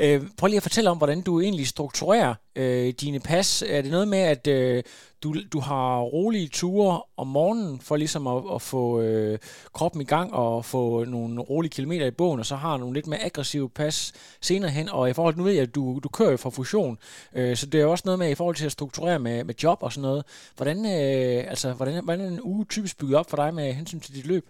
øh, 0.16 0.22
prøv 0.38 0.46
lige 0.46 0.56
at 0.56 0.62
fortælle 0.62 0.90
om, 0.90 0.98
hvordan 0.98 1.22
du 1.22 1.40
egentlig 1.40 1.66
strukturerer 1.66 2.34
øh, 2.56 2.88
dine 3.00 3.20
pas. 3.20 3.62
Er 3.68 3.82
det 3.82 3.90
noget 3.90 4.08
med, 4.08 4.18
at 4.18 4.46
øh, 4.46 4.82
du, 5.22 5.34
du 5.52 5.60
har 5.60 6.00
rolige 6.00 6.48
ture 6.48 7.02
om 7.16 7.26
morgenen 7.26 7.80
for 7.80 7.96
ligesom 7.96 8.26
at, 8.26 8.42
at 8.54 8.62
få 8.62 9.00
øh, 9.00 9.38
kroppen 9.74 10.00
i 10.00 10.04
gang 10.04 10.34
og 10.34 10.64
få 10.64 11.04
nogle 11.04 11.40
rolige 11.40 11.70
kilometer 11.70 12.06
i 12.06 12.10
bogen, 12.10 12.40
og 12.40 12.46
så 12.46 12.56
har 12.56 12.76
nogle 12.76 12.94
lidt 12.94 13.06
mere 13.06 13.24
aggressive 13.24 13.70
pas 13.70 14.12
senere 14.40 14.70
hen. 14.70 14.88
Og 14.88 15.10
i 15.10 15.12
forhold 15.12 15.34
til, 15.34 15.38
nu 15.38 15.44
ved 15.44 15.52
jeg, 15.52 15.62
at 15.62 15.74
du, 15.74 16.00
du 16.02 16.08
kører 16.08 16.30
jo 16.30 16.36
fra 16.36 16.50
fusion, 16.50 16.98
øh, 17.36 17.56
så 17.56 17.66
det 17.66 17.80
er 17.80 17.86
også 17.86 18.02
noget 18.06 18.18
med 18.18 18.30
i 18.30 18.34
forhold 18.34 18.56
til 18.56 18.66
at 18.66 18.72
strukturere 18.72 19.18
med, 19.18 19.44
med 19.44 19.54
job 19.62 19.78
og 19.82 19.92
sådan 19.92 20.02
noget. 20.02 20.52
Hvordan, 20.56 20.78
øh, 20.78 21.50
altså, 21.50 21.72
hvordan, 21.72 22.04
hvordan 22.04 22.20
er 22.20 22.28
en 22.28 22.40
uge 22.42 22.64
typisk 22.64 22.98
bygget 23.00 23.16
op 23.18 23.30
for 23.30 23.36
dig 23.36 23.54
med 23.54 23.72
hensyn 23.72 24.00
til 24.00 24.14
dit 24.14 24.26
løb? 24.26 24.44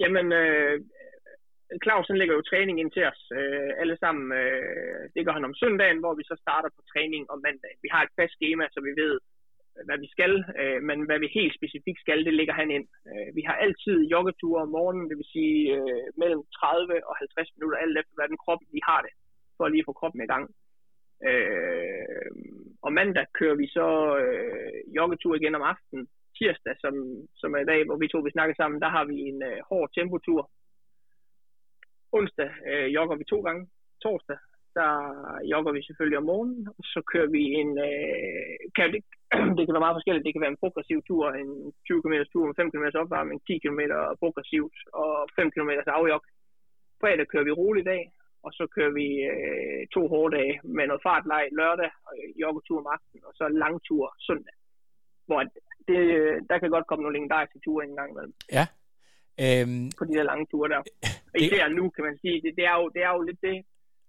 Jamen, 0.00 0.32
øh, 0.32 0.80
Clausen 1.84 2.16
lægger 2.18 2.34
jo 2.36 2.48
træning 2.50 2.76
ind 2.80 2.90
til 2.92 3.04
os 3.12 3.22
øh, 3.40 3.70
alle 3.82 3.96
sammen. 4.02 4.26
Øh, 4.42 5.02
det 5.14 5.24
gør 5.24 5.34
han 5.38 5.48
om 5.48 5.58
søndagen, 5.62 5.98
hvor 6.02 6.14
vi 6.14 6.24
så 6.30 6.36
starter 6.44 6.70
på 6.76 6.82
træning 6.92 7.22
om 7.32 7.38
mandagen. 7.46 7.78
Vi 7.84 7.90
har 7.94 8.02
et 8.02 8.16
fast 8.18 8.34
schema, 8.36 8.64
så 8.74 8.80
vi 8.88 8.92
ved, 9.02 9.14
øh, 9.76 9.84
hvad 9.86 9.98
vi 10.04 10.08
skal, 10.14 10.34
øh, 10.60 10.80
men 10.88 10.98
hvad 11.08 11.18
vi 11.24 11.28
helt 11.38 11.54
specifikt 11.58 12.00
skal, 12.04 12.20
det 12.28 12.34
ligger 12.34 12.54
han 12.60 12.70
ind. 12.76 12.86
Øh, 13.10 13.28
vi 13.38 13.42
har 13.48 13.56
altid 13.64 13.98
joggeture 14.14 14.62
om 14.64 14.70
morgenen, 14.76 15.08
det 15.10 15.16
vil 15.20 15.32
sige 15.36 15.58
øh, 15.76 16.06
mellem 16.22 16.42
30 16.58 17.08
og 17.08 17.14
50 17.16 17.48
minutter, 17.54 17.78
alt 17.78 17.98
efter 18.00 18.14
hvordan 18.16 18.42
kroppen 18.44 18.68
vi 18.76 18.80
har 18.88 19.00
det, 19.06 19.12
for 19.56 19.68
lige 19.68 19.84
at 19.84 19.88
få 19.90 19.94
kroppen 20.00 20.22
i 20.22 20.30
gang. 20.32 20.44
Øh, 21.28 22.30
og 22.84 22.90
mandag 22.92 23.26
kører 23.38 23.56
vi 23.62 23.66
så 23.78 23.88
øh, 24.22 24.78
joggetur 24.96 25.34
igen 25.34 25.54
om 25.54 25.68
aftenen. 25.72 26.06
Tirsdag, 26.38 26.74
som, 26.84 26.94
som 27.40 27.54
er 27.56 27.62
i 27.62 27.70
dag, 27.72 27.80
hvor 27.86 27.96
vi 27.96 28.08
to 28.08 28.18
vi 28.18 28.36
snakker 28.36 28.54
sammen, 28.58 28.80
der 28.80 28.90
har 28.96 29.04
vi 29.04 29.16
en 29.30 29.42
øh, 29.50 29.58
hård 29.70 29.88
tempotur. 29.98 30.50
Onsdag 32.12 32.50
øh, 32.70 32.94
jogger 32.94 33.16
vi 33.16 33.24
to 33.24 33.40
gange. 33.40 33.62
Torsdag 34.02 34.38
der 34.78 34.92
jogger 35.52 35.72
vi 35.72 35.82
selvfølgelig 35.82 36.18
om 36.18 36.28
morgenen, 36.30 36.68
og 36.78 36.84
så 36.92 37.00
kører 37.12 37.30
vi 37.36 37.42
en, 37.60 37.70
øh, 37.88 38.58
kan 38.76 38.88
det, 38.94 39.02
det 39.56 39.62
kan 39.64 39.74
være 39.74 39.86
meget 39.86 39.98
forskelligt, 39.98 40.26
det 40.26 40.34
kan 40.34 40.44
være 40.44 40.54
en 40.54 40.62
progressiv 40.64 40.98
tur, 41.08 41.24
en 41.42 41.50
20 41.86 42.02
km 42.02 42.16
tur 42.32 42.44
med 42.46 42.56
5 42.60 42.70
km 42.72 42.86
opvarmning, 43.02 43.38
10 43.46 43.58
km 43.64 43.80
progressivt 44.22 44.76
og 45.02 45.12
5 45.36 45.50
km 45.54 45.70
afjog. 45.98 46.20
Fredag 47.00 47.26
kører 47.32 47.46
vi 47.48 47.58
rolig 47.62 47.84
dag, 47.92 48.02
og 48.44 48.50
så 48.58 48.64
kører 48.74 48.92
vi 49.00 49.08
øh, 49.32 49.80
to 49.94 50.02
hårde 50.12 50.36
dage 50.36 50.54
med 50.76 50.84
noget 50.86 51.04
fartleg 51.06 51.44
lørdag, 51.60 51.90
og 52.06 52.12
joggetur 52.42 52.78
om 52.82 52.92
aftenen, 52.94 53.24
og 53.28 53.32
så 53.38 53.44
langtur 53.64 54.04
søndag. 54.28 54.54
Hvor 55.26 55.40
det, 55.88 56.00
øh, 56.18 56.36
der 56.50 56.58
kan 56.58 56.70
godt 56.70 56.86
komme 56.86 57.02
nogle 57.02 57.16
legendariske 57.16 57.58
ture 57.64 57.84
en 57.84 57.96
gang 57.96 58.10
imellem. 58.10 58.34
Ja. 58.58 58.64
Øhm, 59.44 59.86
på 59.98 60.04
de 60.04 60.14
der 60.16 60.30
lange 60.30 60.46
ture 60.50 60.68
der. 60.72 60.80
Og 61.32 61.38
især 61.44 61.68
nu, 61.68 61.84
kan 61.94 62.04
man 62.08 62.16
sige, 62.22 62.36
det, 62.44 62.52
det, 62.58 62.64
er 62.72 62.76
jo, 62.80 62.84
det 62.94 63.02
er 63.06 63.12
jo 63.16 63.22
lidt 63.28 63.40
det, 63.48 63.56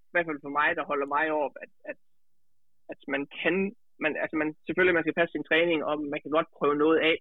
i 0.09 0.11
hvert 0.11 0.27
fald 0.27 0.45
for 0.45 0.53
mig, 0.59 0.69
der 0.77 0.89
holder 0.91 1.07
mig 1.15 1.25
op, 1.43 1.55
at, 1.63 1.71
at, 1.91 1.97
at 2.91 2.99
man 3.13 3.23
kan, 3.39 3.55
man, 4.03 4.11
altså 4.23 4.35
man, 4.41 4.49
selvfølgelig 4.65 4.95
man 4.97 5.03
skal 5.05 5.19
passe 5.19 5.33
sin 5.33 5.47
træning, 5.49 5.79
og 5.89 5.93
man 6.13 6.21
kan 6.21 6.31
godt 6.37 6.55
prøve 6.57 6.75
noget 6.83 6.99
af, 7.09 7.15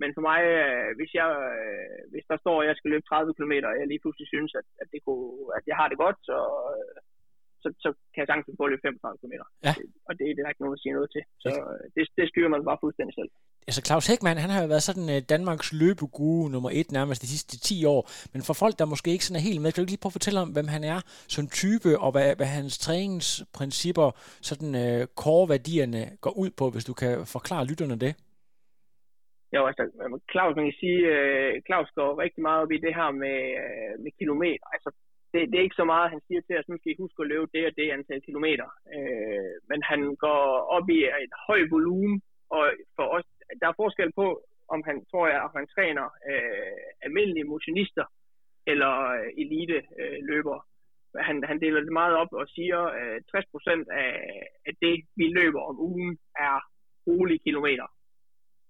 men 0.00 0.10
for 0.16 0.22
mig, 0.30 0.40
øh, 0.54 0.90
hvis, 0.98 1.12
jeg, 1.20 1.28
øh, 1.52 2.00
hvis 2.12 2.26
der 2.30 2.36
står, 2.42 2.56
at 2.62 2.68
jeg 2.68 2.76
skal 2.76 2.90
løbe 2.90 3.06
30 3.06 3.34
km, 3.36 3.54
og 3.68 3.74
jeg 3.78 3.86
lige 3.88 4.02
pludselig 4.02 4.28
synes, 4.34 4.52
at, 4.60 4.66
at, 4.82 4.88
det 4.92 5.00
kunne, 5.06 5.30
at 5.58 5.64
jeg 5.70 5.76
har 5.80 5.88
det 5.88 5.98
godt, 6.04 6.18
så, 6.28 6.38
så, 7.62 7.68
så 7.84 7.88
kan 8.12 8.20
jeg 8.20 8.28
sagtens 8.28 8.58
få 8.60 8.66
løbe 8.66 8.84
35 8.84 9.18
km. 9.22 9.34
Ja. 9.66 9.72
Og 10.08 10.12
det, 10.18 10.24
det 10.34 10.40
er 10.40 10.44
der 10.44 10.54
ikke 10.54 10.64
nogen 10.64 10.78
at 10.78 10.82
sige 10.82 10.96
noget 10.98 11.10
til. 11.14 11.22
Så 11.44 11.50
det, 11.94 12.02
det 12.18 12.24
styrer 12.32 12.50
man 12.52 12.66
bare 12.68 12.82
fuldstændig 12.84 13.14
selv 13.20 13.30
altså 13.68 13.80
Claus 13.86 14.06
Hækman, 14.08 14.42
han 14.44 14.52
har 14.54 14.60
jo 14.62 14.68
været 14.72 14.88
sådan 14.88 15.08
øh, 15.14 15.20
Danmarks 15.34 15.68
løbeguru 15.82 16.48
nummer 16.54 16.70
et 16.80 16.88
nærmest 16.98 17.22
de 17.22 17.32
sidste 17.34 17.54
10 17.58 17.84
år, 17.94 18.02
men 18.32 18.40
for 18.48 18.54
folk, 18.62 18.74
der 18.78 18.92
måske 18.92 19.14
ikke 19.14 19.26
sådan 19.26 19.40
er 19.40 19.48
helt 19.48 19.62
med, 19.62 19.72
kan 19.72 19.82
du 19.82 19.90
lige 19.90 20.02
prøve 20.02 20.12
at 20.12 20.18
fortælle 20.18 20.42
om, 20.44 20.50
hvem 20.56 20.68
han 20.76 20.84
er 20.94 20.98
som 21.34 21.44
type, 21.62 21.90
og 22.04 22.10
hvad, 22.14 22.28
hvad 22.38 22.50
hans 22.58 22.74
træningsprincipper, 22.84 24.08
sådan 24.48 24.72
øh, 24.84 25.00
core-værdierne 25.22 26.02
går 26.24 26.34
ud 26.42 26.50
på, 26.58 26.64
hvis 26.72 26.88
du 26.90 26.94
kan 27.02 27.12
forklare 27.36 27.68
lytterne 27.70 27.98
det? 28.04 28.12
Jo, 29.54 29.60
altså, 29.70 29.82
Claus, 30.32 30.56
man 30.56 30.66
kan 30.68 30.80
sige, 30.84 31.00
øh, 31.14 31.50
Claus 31.66 31.90
går 31.98 32.10
rigtig 32.24 32.42
meget 32.46 32.62
op 32.62 32.72
i 32.76 32.84
det 32.86 32.94
her 32.98 33.10
med, 33.22 33.38
øh, 33.64 33.92
med 34.04 34.12
kilometer. 34.20 34.66
Altså, 34.74 34.90
det, 35.32 35.40
det 35.50 35.56
er 35.58 35.66
ikke 35.66 35.82
så 35.82 35.86
meget, 35.92 36.12
han 36.14 36.22
siger 36.26 36.40
til 36.42 36.58
os, 36.58 36.68
nu 36.68 36.76
skal 36.78 36.92
I 36.92 37.02
huske 37.04 37.20
at 37.22 37.30
løbe 37.32 37.48
det 37.54 37.64
og 37.68 37.72
det 37.78 37.94
antal 37.96 38.20
kilometer. 38.28 38.68
Øh, 38.96 39.54
men 39.70 39.80
han 39.90 40.00
går 40.24 40.42
op 40.76 40.86
i 40.96 41.00
et 41.26 41.34
højt 41.46 41.70
volumen, 41.76 42.16
og 42.56 42.64
for 42.96 43.06
os 43.16 43.26
der 43.60 43.66
er 43.68 43.80
forskel 43.82 44.12
på, 44.12 44.26
om 44.68 44.82
han, 44.88 45.04
tror 45.10 45.26
jeg, 45.28 45.40
om 45.46 45.52
han 45.58 45.66
træner 45.66 46.04
øh, 46.30 46.78
almindelige 47.02 47.50
motionister 47.52 48.06
eller 48.66 48.92
øh, 49.18 49.28
elite 49.42 49.78
øh, 50.00 50.18
løbere. 50.30 50.60
Han, 51.28 51.44
han 51.50 51.60
deler 51.60 51.80
det 51.80 51.92
meget 51.92 52.14
op 52.22 52.32
og 52.32 52.46
siger, 52.48 52.80
at 52.80 53.24
øh, 53.34 53.42
60% 53.82 53.92
af, 54.02 54.12
af 54.66 54.74
det, 54.82 54.96
vi 55.16 55.26
løber 55.38 55.62
om 55.70 55.80
ugen, 55.80 56.18
er 56.38 56.56
rolige 57.06 57.44
kilometer. 57.46 57.86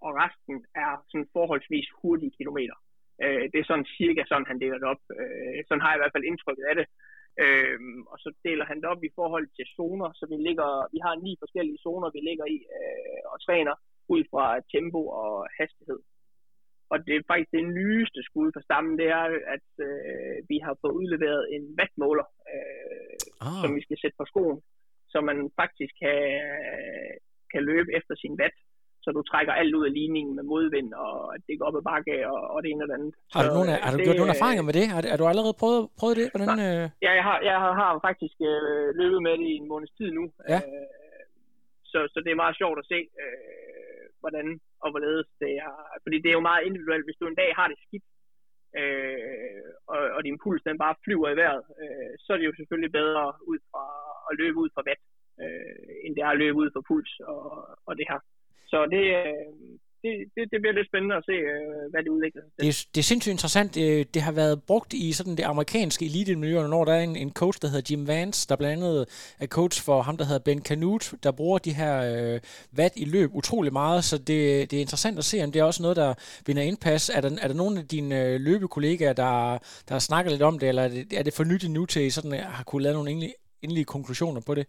Og 0.00 0.10
resten 0.22 0.56
er 0.74 0.92
sådan 1.10 1.28
forholdsvis 1.32 1.88
hurtige 2.02 2.36
kilometer. 2.38 2.76
Øh, 3.22 3.44
det 3.52 3.58
er 3.60 3.68
sådan 3.70 3.90
cirka 3.98 4.22
sådan, 4.26 4.50
han 4.50 4.60
deler 4.60 4.78
det 4.78 4.88
op. 4.94 5.02
Øh, 5.20 5.64
sådan 5.68 5.80
har 5.82 5.90
jeg 5.90 5.98
i 5.98 6.02
hvert 6.02 6.14
fald 6.14 6.30
indtrykket 6.30 6.64
af 6.70 6.74
det. 6.80 6.86
Øh, 7.42 7.78
og 8.12 8.16
så 8.22 8.28
deler 8.46 8.64
han 8.70 8.78
det 8.80 8.88
op 8.92 9.02
i 9.04 9.14
forhold 9.18 9.46
til 9.56 9.66
zoner, 9.76 10.10
så 10.18 10.24
vi 10.32 10.36
ligger, 10.48 10.68
vi 10.94 10.98
har 11.06 11.14
ni 11.26 11.32
forskellige 11.42 11.82
zoner, 11.84 12.08
vi 12.16 12.20
ligger 12.28 12.46
i 12.56 12.58
øh, 12.78 13.22
og 13.32 13.36
træner 13.46 13.74
ud 14.14 14.22
fra 14.32 14.44
tempo 14.74 15.00
og 15.22 15.34
hastighed. 15.58 16.00
Og 16.92 16.96
det 17.06 17.14
er 17.16 17.28
faktisk 17.30 17.52
det 17.58 17.64
nyeste 17.78 18.20
skud 18.28 18.48
for 18.54 18.62
stammen, 18.66 18.94
det 19.00 19.08
er, 19.18 19.24
at 19.56 19.68
øh, 19.88 20.36
vi 20.50 20.56
har 20.64 20.74
fået 20.80 20.98
udleveret 21.00 21.42
en 21.54 21.64
wattmåler, 21.78 22.26
øh, 22.52 23.16
ah. 23.46 23.58
som 23.62 23.70
vi 23.76 23.82
skal 23.86 23.98
sætte 24.00 24.16
på 24.20 24.26
skoen, 24.30 24.58
så 25.12 25.18
man 25.28 25.38
faktisk 25.60 25.92
kan, 26.04 26.20
kan 27.52 27.62
løbe 27.70 27.90
efter 27.98 28.14
sin 28.22 28.34
watt 28.40 28.56
så 29.04 29.08
du 29.16 29.22
trækker 29.30 29.52
alt 29.60 29.74
ud 29.78 29.84
af 29.88 29.92
ligningen 29.98 30.32
med 30.38 30.44
modvind, 30.52 30.90
og 31.04 31.16
det 31.46 31.54
går 31.58 31.66
op 31.68 31.76
ad 31.80 31.84
bakke, 31.90 32.14
og, 32.32 32.40
og 32.54 32.58
det 32.62 32.68
ene 32.70 32.84
og 32.84 32.88
det 32.88 32.96
andet. 32.98 33.14
Har 33.34 33.42
du, 33.46 33.50
nogle, 33.58 33.70
har 33.84 33.90
du 33.92 33.98
det, 33.98 34.04
gjort 34.06 34.20
nogle 34.22 34.34
erfaringer 34.36 34.64
med 34.68 34.74
det? 34.78 34.86
Har, 34.94 35.00
har 35.12 35.18
du 35.20 35.26
allerede 35.32 35.56
prøvet, 35.62 35.82
prøvet 36.00 36.16
det? 36.20 36.26
Hvordan, 36.34 36.52
øh... 36.68 36.84
Ja, 37.06 37.10
jeg 37.18 37.24
har, 37.28 37.38
jeg 37.48 37.56
har, 37.62 37.72
har 37.82 37.90
faktisk 38.08 38.36
øh, 38.50 38.86
løbet 39.00 39.20
med 39.26 39.34
det 39.40 39.48
i 39.52 39.56
en 39.62 39.68
måneds 39.72 39.92
tid 39.98 40.10
nu. 40.18 40.24
Ja. 40.52 40.60
Øh, 40.66 40.86
så, 41.90 41.98
så 42.12 42.18
det 42.24 42.30
er 42.32 42.42
meget 42.44 42.56
sjovt 42.60 42.78
at 42.82 42.88
se. 42.92 42.98
Øh, 43.22 43.73
hvordan 44.24 44.46
og 44.84 44.88
hvorledes 44.90 45.28
det 45.42 45.52
er. 45.66 45.72
Fordi 46.04 46.16
det 46.22 46.28
er 46.28 46.38
jo 46.38 46.48
meget 46.50 46.66
individuelt. 46.68 47.06
Hvis 47.06 47.18
du 47.20 47.26
en 47.26 47.40
dag 47.42 47.50
har 47.58 47.66
det 47.68 47.78
skidt, 47.84 48.06
øh, 48.80 49.68
og, 49.92 50.00
og 50.16 50.20
din 50.26 50.40
puls 50.42 50.62
den 50.68 50.78
bare 50.84 51.00
flyver 51.04 51.28
i 51.30 51.38
vejret, 51.40 51.62
øh, 51.82 52.12
så 52.22 52.28
er 52.32 52.38
det 52.38 52.48
jo 52.50 52.56
selvfølgelig 52.56 52.92
bedre 53.00 53.24
ud 53.50 53.58
fra 53.70 53.84
at 54.28 54.32
løbe 54.40 54.58
ud 54.62 54.70
fra 54.74 54.86
vat, 54.88 55.02
øh, 55.42 55.74
end 56.04 56.12
det 56.16 56.22
er 56.22 56.32
at 56.32 56.40
løbe 56.42 56.58
ud 56.62 56.70
fra 56.74 56.86
puls 56.88 57.12
og, 57.32 57.40
og 57.88 57.92
det 57.98 58.06
her. 58.10 58.20
Så 58.70 58.78
det, 58.94 59.04
øh, 59.20 59.52
det, 60.04 60.14
det, 60.34 60.42
det 60.52 60.58
bliver 60.62 60.74
lidt 60.78 60.88
spændende 60.90 61.16
at 61.20 61.24
se, 61.30 61.36
øh, 61.52 61.90
hvad 61.90 62.00
det 62.04 62.10
udvikler 62.16 62.42
sig 62.42 62.50
Det, 62.66 62.86
det 62.94 63.00
er 63.00 63.08
sindssygt 63.10 63.32
interessant. 63.32 63.76
Øh, 63.76 64.04
det, 64.14 64.22
har 64.22 64.32
været 64.32 64.62
brugt 64.62 64.92
i 64.92 65.12
sådan 65.12 65.36
det 65.36 65.42
amerikanske 65.42 66.04
elite-miljø, 66.04 66.66
når 66.66 66.84
der 66.84 66.94
er 66.94 67.00
en, 67.00 67.16
en 67.16 67.32
coach, 67.32 67.58
der 67.62 67.68
hedder 67.68 67.86
Jim 67.90 68.06
Vance, 68.06 68.48
der 68.48 68.56
blandt 68.56 68.84
andet 68.84 69.06
er 69.40 69.46
coach 69.46 69.84
for 69.84 70.02
ham, 70.02 70.16
der 70.16 70.24
hedder 70.24 70.44
Ben 70.48 70.62
Canute, 70.62 71.16
der 71.22 71.32
bruger 71.32 71.58
de 71.58 71.72
her 71.72 71.94
øh, 72.12 72.40
vat 72.72 72.92
i 72.96 73.04
løb 73.04 73.30
utrolig 73.34 73.72
meget, 73.72 74.04
så 74.04 74.18
det, 74.18 74.70
det 74.70 74.76
er 74.76 74.80
interessant 74.80 75.18
at 75.18 75.24
se, 75.24 75.44
om 75.44 75.52
det 75.52 75.60
er 75.60 75.64
også 75.64 75.82
noget, 75.82 75.96
der 75.96 76.14
vinder 76.46 76.62
indpas. 76.62 77.08
Er 77.08 77.20
der, 77.20 77.30
er 77.42 77.48
der 77.48 77.54
nogle 77.54 77.78
af 77.78 77.88
dine 77.88 78.24
øh, 78.24 78.40
løbekollegaer, 78.40 79.12
der, 79.12 79.58
der 79.88 79.98
snakker 79.98 80.30
lidt 80.30 80.42
om 80.42 80.58
det, 80.58 80.68
eller 80.68 80.82
er 80.82 80.88
det, 80.88 81.12
er 81.12 81.22
det 81.22 81.34
for 81.34 81.44
nyt 81.44 81.70
nu 81.70 81.86
til, 81.86 82.12
sådan 82.12 82.34
øh, 82.34 82.40
har 82.40 82.64
kunne 82.64 82.82
lave 82.82 82.94
nogle 82.94 83.10
endelige, 83.10 83.34
endelige 83.62 83.84
konklusioner 83.84 84.40
på 84.40 84.54
det? 84.54 84.66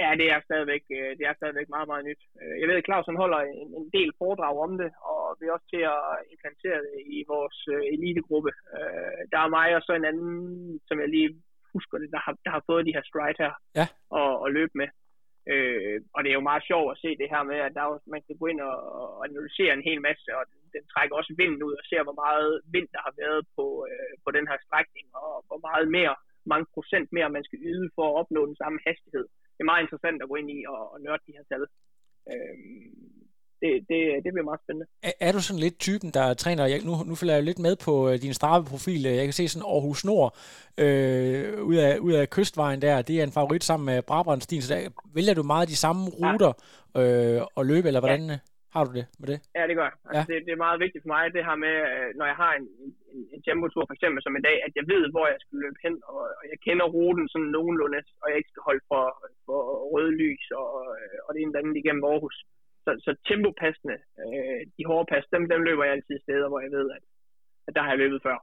Ja, 0.00 0.08
det 0.20 0.26
er 0.34 0.40
stadigvæk, 0.48 0.84
øh, 0.98 1.10
det 1.18 1.24
er 1.26 1.34
stadigvæk 1.40 1.68
meget, 1.68 1.88
meget 1.92 2.04
nyt. 2.08 2.22
Øh, 2.40 2.54
jeg 2.60 2.66
ved, 2.68 2.76
at 2.80 2.86
Claus 2.88 3.06
holder 3.22 3.40
en, 3.40 3.68
en 3.80 3.88
del 3.96 4.10
foredrag 4.20 4.54
om 4.66 4.72
det, 4.82 4.90
og 5.12 5.22
vi 5.38 5.44
er 5.46 5.56
også 5.56 5.68
til 5.74 5.82
at 5.94 6.02
implementere 6.32 6.80
det 6.86 6.94
i 7.16 7.18
vores 7.32 7.58
øh, 7.74 7.82
elitegruppe. 7.94 8.50
Der 9.32 9.40
er 9.42 9.54
mig 9.58 9.68
og 9.76 9.82
så 9.82 9.92
en 9.92 10.10
anden, 10.10 10.80
som 10.88 10.96
jeg 11.00 11.08
lige 11.08 11.30
husker 11.74 11.96
det, 11.98 12.08
der 12.14 12.20
har, 12.26 12.34
der 12.44 12.50
har 12.56 12.62
fået 12.70 12.86
de 12.86 12.94
her 12.96 13.04
stride 13.10 13.40
her 13.44 13.52
ja. 13.80 13.86
og, 14.18 14.30
og 14.44 14.48
løbe 14.58 14.74
med. 14.80 14.88
Øh, 15.52 15.96
og 16.14 16.18
det 16.20 16.30
er 16.30 16.38
jo 16.38 16.48
meget 16.50 16.68
sjovt 16.70 16.90
at 16.92 17.00
se 17.02 17.10
det 17.20 17.32
her 17.34 17.42
med, 17.50 17.58
at 17.66 17.74
der 17.76 17.82
er, 17.84 17.92
man 18.14 18.22
kan 18.26 18.36
gå 18.40 18.46
ind 18.52 18.60
og, 18.70 18.76
og 19.00 19.10
analysere 19.28 19.72
en 19.74 19.88
hel 19.88 20.00
masse, 20.08 20.28
og 20.38 20.42
den, 20.50 20.60
den 20.76 20.84
trækker 20.92 21.14
også 21.16 21.32
vinden 21.40 21.62
ud 21.68 21.74
og 21.80 21.84
ser, 21.90 22.02
hvor 22.06 22.18
meget 22.26 22.50
vind 22.74 22.88
der 22.94 23.02
har 23.06 23.14
været 23.22 23.42
på, 23.56 23.66
øh, 23.90 24.12
på 24.24 24.30
den 24.36 24.46
her 24.50 24.58
strækning, 24.66 25.06
og 25.22 25.32
hvor 25.48 25.60
meget 25.68 25.86
mere, 25.98 26.14
mange 26.52 26.66
procent 26.74 27.08
mere 27.16 27.34
man 27.36 27.44
skal 27.48 27.60
yde 27.72 27.86
for 27.96 28.04
at 28.08 28.16
opnå 28.20 28.40
den 28.50 28.56
samme 28.62 28.78
hastighed 28.86 29.26
det 29.54 29.60
er 29.62 29.70
meget 29.72 29.84
interessant 29.84 30.22
at 30.22 30.28
gå 30.30 30.34
ind 30.40 30.50
i 30.56 30.58
og, 30.72 30.80
og 30.92 30.98
nørde 31.04 31.22
de 31.26 31.36
her 31.36 31.44
tal. 31.50 31.62
Øhm, 32.32 33.04
det, 33.60 33.70
det, 33.88 33.98
det 34.24 34.30
bliver 34.32 34.48
meget 34.50 34.60
spændende. 34.64 34.86
Er, 35.02 35.12
er 35.20 35.32
du 35.32 35.40
sådan 35.40 35.60
lidt 35.60 35.78
typen, 35.78 36.10
der 36.10 36.34
træner, 36.34 36.66
jeg, 36.66 36.80
nu, 36.84 36.92
nu 37.08 37.14
følger 37.14 37.34
jeg 37.34 37.42
jo 37.42 37.44
lidt 37.44 37.58
med 37.58 37.76
på 37.76 38.08
uh, 38.08 38.14
din 38.14 38.34
Strava-profil, 38.34 39.02
jeg 39.02 39.24
kan 39.26 39.32
se 39.32 39.48
sådan 39.48 39.66
Aarhus 39.66 40.04
Nord 40.04 40.36
øh, 40.78 41.62
ud, 41.62 41.76
af, 41.76 41.98
ud 41.98 42.12
af 42.12 42.30
kystvejen 42.30 42.82
der, 42.82 43.02
det 43.02 43.18
er 43.18 43.24
en 43.24 43.32
favorit 43.32 43.64
sammen 43.64 43.86
med 43.86 44.02
Brabrandstien, 44.02 44.62
så 44.62 44.74
der 44.74 44.88
vælger 45.14 45.34
du 45.34 45.42
meget 45.42 45.68
de 45.68 45.76
samme 45.76 46.02
ruter 46.10 46.52
ja. 46.94 47.36
øh, 47.36 47.46
og 47.54 47.66
løbe, 47.66 47.86
eller 47.86 48.00
hvordan 48.00 48.30
ja. 48.30 48.38
Har 48.74 48.82
du 48.86 48.92
det 48.98 49.06
med 49.20 49.28
det? 49.32 49.38
Ja, 49.56 49.62
det 49.68 49.74
gør 49.78 49.86
jeg. 49.90 49.96
Altså, 50.04 50.22
ja. 50.22 50.28
det, 50.30 50.36
det 50.46 50.52
er 50.52 50.64
meget 50.66 50.82
vigtigt 50.84 51.02
for 51.04 51.12
mig, 51.14 51.24
det 51.36 51.48
her 51.48 51.56
med, 51.66 51.76
øh, 51.92 52.08
når 52.18 52.26
jeg 52.30 52.38
har 52.42 52.52
en, 52.58 52.66
en, 53.14 53.22
en 53.34 53.42
tempotur, 53.48 53.82
for 53.86 53.94
eksempel 53.96 54.20
som 54.22 54.36
i 54.36 54.46
dag, 54.48 54.56
at 54.66 54.72
jeg 54.78 54.86
ved, 54.92 55.04
hvor 55.14 55.26
jeg 55.32 55.38
skal 55.40 55.56
løbe 55.64 55.78
hen, 55.84 55.94
og, 56.10 56.20
og 56.38 56.44
jeg 56.52 56.58
kender 56.66 56.86
ruten 56.96 57.26
sådan 57.32 57.52
nogenlunde, 57.56 58.00
og 58.22 58.26
jeg 58.30 58.36
ikke 58.38 58.52
skal 58.52 58.66
holde 58.68 58.84
for, 58.90 59.04
for 59.46 59.58
røde 59.92 60.14
lys 60.22 60.44
og, 60.60 60.68
og 61.24 61.30
det 61.30 61.38
ene 61.40 61.50
eller 61.50 61.62
andet 61.62 61.80
igennem 61.82 62.04
Aarhus. 62.10 62.36
Så, 62.84 62.90
så 63.06 63.10
tempopassende, 63.28 63.96
øh, 64.22 64.60
de 64.76 64.82
hårde 64.90 65.08
pas, 65.12 65.24
dem, 65.34 65.42
dem 65.52 65.62
løber 65.68 65.84
jeg 65.84 65.94
altid 65.96 66.16
steder, 66.26 66.48
hvor 66.50 66.60
jeg 66.64 66.72
ved, 66.76 66.86
at, 66.96 67.04
at 67.66 67.72
der 67.76 67.82
har 67.82 67.90
jeg 67.92 68.02
løbet 68.04 68.20
før. 68.26 68.38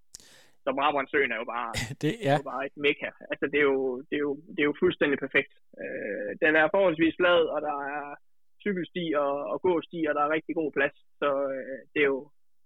Så 0.64 0.70
Brabrandsøen 0.78 1.32
er 1.32 1.40
jo 1.44 1.48
bare, 1.56 1.70
det, 2.02 2.12
ja. 2.26 2.34
er 2.34 2.40
jo 2.42 2.50
bare 2.54 2.66
et 2.70 2.78
mekka. 2.86 3.10
Altså, 3.32 3.46
det 3.52 3.60
er 3.64 3.68
jo, 3.74 3.80
det 4.10 4.16
er 4.20 4.24
jo, 4.28 4.34
det 4.54 4.62
er 4.62 4.70
jo 4.72 4.82
fuldstændig 4.84 5.18
perfekt. 5.26 5.54
Øh, 5.82 6.30
den 6.44 6.54
er 6.60 6.74
forholdsvis 6.76 7.16
flad, 7.20 7.42
og 7.54 7.60
der 7.68 7.78
er 7.98 8.06
cykelsti 8.66 9.04
og, 9.24 9.34
og 9.52 9.58
gåsti, 9.66 10.00
og 10.10 10.14
der 10.16 10.22
er 10.24 10.36
rigtig 10.38 10.54
god 10.56 10.72
plads. 10.78 10.96
Så 11.22 11.30
øh, 11.56 11.80
det 11.94 12.00
er 12.06 12.10
jo, 12.14 12.20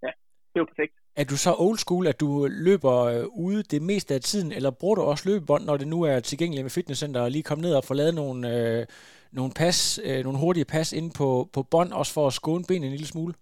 ja, 0.06 0.12
det 0.52 0.58
er 0.60 0.64
jo 0.64 0.70
perfekt. 0.74 0.96
Er 1.22 1.26
du 1.32 1.38
så 1.46 1.52
old 1.66 1.78
school, 1.78 2.06
at 2.08 2.20
du 2.24 2.30
løber 2.68 2.96
øh, 3.14 3.24
ude 3.46 3.64
det 3.74 3.82
meste 3.82 4.14
af 4.18 4.22
tiden, 4.22 4.52
eller 4.58 4.72
bruger 4.80 4.96
du 4.96 5.02
også 5.02 5.30
løbebånd, 5.30 5.64
når 5.66 5.78
det 5.78 5.88
nu 5.88 6.00
er 6.12 6.20
tilgængeligt 6.20 6.66
med 6.66 6.76
fitnesscenter, 6.78 7.22
og 7.22 7.32
lige 7.32 7.50
komme 7.50 7.62
ned 7.62 7.74
og 7.76 7.84
få 7.84 7.94
lavet 7.94 8.16
nogle, 8.22 8.40
øh, 8.56 8.86
nogle, 9.32 9.52
pas, 9.62 9.78
øh, 10.08 10.20
nogle 10.24 10.40
hurtige 10.44 10.72
pas 10.74 10.94
ind 11.00 11.10
på, 11.20 11.30
på 11.56 11.62
bånd, 11.74 11.92
også 12.00 12.14
for 12.14 12.28
at 12.28 12.34
skåne 12.34 12.66
benene 12.70 12.86
en 12.86 12.96
lille 12.96 13.12
smule? 13.14 13.34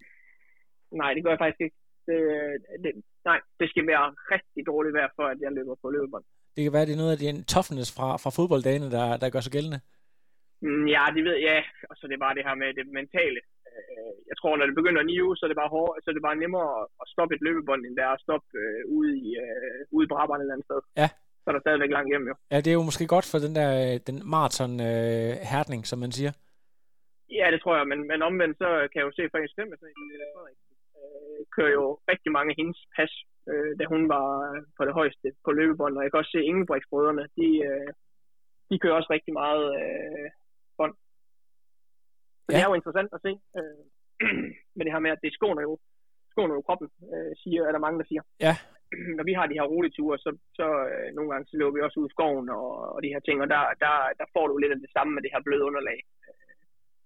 Nej, 1.02 1.14
det 1.14 1.24
gør 1.24 1.32
jeg 1.36 1.42
faktisk 1.44 1.62
ikke. 1.66 1.78
Det, 2.08 2.20
det, 2.84 2.92
nej, 3.30 3.40
det 3.60 3.70
skal 3.70 3.88
være 3.88 4.06
rigtig 4.36 4.62
dårligt 4.72 4.94
vejr, 4.98 5.10
for 5.16 5.26
at 5.34 5.38
jeg 5.42 5.52
løber 5.52 5.76
på 5.82 5.90
løbebånd. 5.90 6.26
Det 6.56 6.64
kan 6.64 6.74
være, 6.74 6.86
det 6.86 6.94
er 6.94 7.04
noget 7.04 7.12
af 7.12 7.18
den 7.18 7.44
toughness 7.44 7.90
fra, 7.98 8.18
fra 8.24 8.30
fodbolddagene, 8.38 8.92
der, 8.92 9.18
der 9.18 9.30
gør 9.30 9.40
sig 9.40 9.52
gældende. 9.52 9.80
Mm, 10.66 10.86
ja, 10.96 11.04
det 11.16 11.24
ved 11.30 11.38
jeg. 11.50 11.60
Og 11.90 11.94
så 11.96 12.04
det 12.08 12.16
er 12.16 12.26
bare 12.26 12.38
det 12.38 12.48
her 12.48 12.56
med 12.62 12.70
det 12.78 12.86
mentale. 13.00 13.40
Øh, 13.72 14.14
jeg 14.30 14.36
tror, 14.38 14.54
når 14.56 14.66
det 14.68 14.80
begynder 14.80 15.02
at 15.02 15.10
nive, 15.12 15.32
så 15.36 15.42
er 15.46 15.50
det 15.52 15.62
bare 15.62 15.76
hårdt, 15.78 16.04
så 16.04 16.08
er 16.10 16.16
det 16.16 16.28
bare 16.28 16.42
nemmere 16.44 16.74
at 17.04 17.08
stoppe 17.14 17.34
et 17.36 17.46
løbebånd, 17.48 17.82
end 17.86 17.96
det 17.98 18.04
er 18.06 18.14
at 18.16 18.24
stoppe 18.26 18.50
øh, 18.64 18.82
ude, 18.98 19.12
i, 19.26 19.30
øh, 19.46 19.80
ude 19.96 20.06
i 20.06 20.12
Brabant 20.14 20.40
et 20.40 20.44
eller 20.44 20.56
andet 20.56 20.70
sted. 20.70 20.82
Ja. 21.02 21.10
Så 21.42 21.46
er 21.50 21.56
der 21.56 21.66
stadigvæk 21.66 21.92
langt 21.98 22.12
hjem, 22.12 22.26
jo. 22.32 22.36
Ja, 22.52 22.58
det 22.64 22.70
er 22.72 22.80
jo 22.80 22.90
måske 22.90 23.14
godt 23.16 23.28
for 23.32 23.40
den 23.46 23.54
der 23.60 23.72
den 24.08 24.18
maraton 24.34 24.74
øh, 24.90 25.34
hærdning, 25.52 25.82
som 25.90 26.00
man 26.04 26.12
siger. 26.18 26.32
Ja, 27.40 27.48
det 27.54 27.60
tror 27.62 27.76
jeg, 27.80 27.86
men, 27.92 28.00
men 28.12 28.20
omvendt 28.30 28.56
så 28.64 28.70
kan 28.90 29.00
jeg 29.00 29.08
jo 29.08 29.18
se 29.18 29.24
for 29.32 29.38
en 29.38 29.54
stemme, 29.56 29.76
så 29.82 29.86
øh, 31.00 31.40
kører 31.56 31.74
jo 31.80 31.86
rigtig 32.12 32.32
mange 32.38 32.50
af 32.52 32.58
hendes 32.62 32.80
pas, 32.96 33.14
øh, 33.50 33.72
da 33.80 33.84
hun 33.94 34.04
var 34.14 34.28
på 34.78 34.82
det 34.88 34.94
højeste 35.00 35.28
på 35.46 35.52
løbebånd, 35.52 35.98
og 35.98 36.04
jeg 36.04 36.12
kan 36.12 36.22
også 36.22 36.36
se 36.36 36.50
Ingebrigtsbrødrene, 36.52 37.26
de, 37.38 37.48
øh, 37.70 37.90
de 38.70 38.80
kører 38.80 38.98
også 39.00 39.12
rigtig 39.16 39.34
meget 39.42 39.66
øh, 39.82 40.30
bånd. 40.80 40.96
Så 42.44 42.50
ja. 42.50 42.54
det 42.56 42.64
er 42.64 42.70
jo 42.72 42.80
interessant 42.80 43.12
at 43.18 43.24
se, 43.26 43.32
øh, 43.60 43.82
med 44.76 44.84
det 44.86 44.94
her 44.94 45.06
med, 45.06 45.12
at 45.16 45.24
det 45.26 45.36
skåner 45.38 45.62
jo, 45.68 45.74
skåner 46.34 46.56
jo 46.56 46.62
kroppen, 46.68 46.88
øh, 47.14 47.32
siger, 47.42 47.62
er 47.64 47.74
der 47.74 47.86
mange, 47.86 48.00
der 48.00 48.08
siger. 48.12 48.24
Ja. 48.48 48.56
Når 49.18 49.26
vi 49.30 49.34
har 49.38 49.46
de 49.48 49.58
her 49.60 49.68
rolige 49.74 49.96
ture, 49.98 50.18
så, 50.26 50.30
så 50.60 50.68
øh, 50.94 51.08
nogle 51.16 51.30
gange 51.32 51.46
så 51.48 51.54
løber 51.58 51.76
vi 51.76 51.86
også 51.86 52.00
ud 52.00 52.10
i 52.10 52.16
skoven 52.16 52.48
og, 52.60 52.68
og 52.94 53.00
de 53.04 53.14
her 53.14 53.22
ting, 53.24 53.38
og 53.44 53.50
der, 53.54 53.62
der, 53.84 53.94
der 54.20 54.28
får 54.36 54.46
du 54.48 54.54
lidt 54.58 54.76
af 54.76 54.80
det 54.86 54.92
samme 54.96 55.12
med 55.14 55.22
det 55.24 55.34
her 55.34 55.42
bløde 55.48 55.68
underlag. 55.70 56.00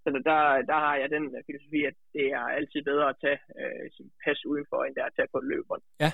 Så 0.04 0.08
der, 0.30 0.42
der 0.72 0.78
har 0.86 0.96
jeg 1.02 1.10
den 1.16 1.26
filosofi, 1.48 1.82
at 1.92 1.98
det 2.16 2.26
er 2.40 2.46
altid 2.58 2.82
bedre 2.92 3.10
at 3.10 3.20
tage 3.24 3.40
øh, 3.62 3.86
sin 3.96 4.08
pas 4.24 4.40
udenfor, 4.52 4.80
end 4.84 4.96
det 4.96 5.02
er 5.02 5.10
at 5.12 5.18
tage 5.18 5.32
på 5.32 5.38
et 5.42 5.50
løbebånd. 5.52 5.84
Ja. 6.04 6.12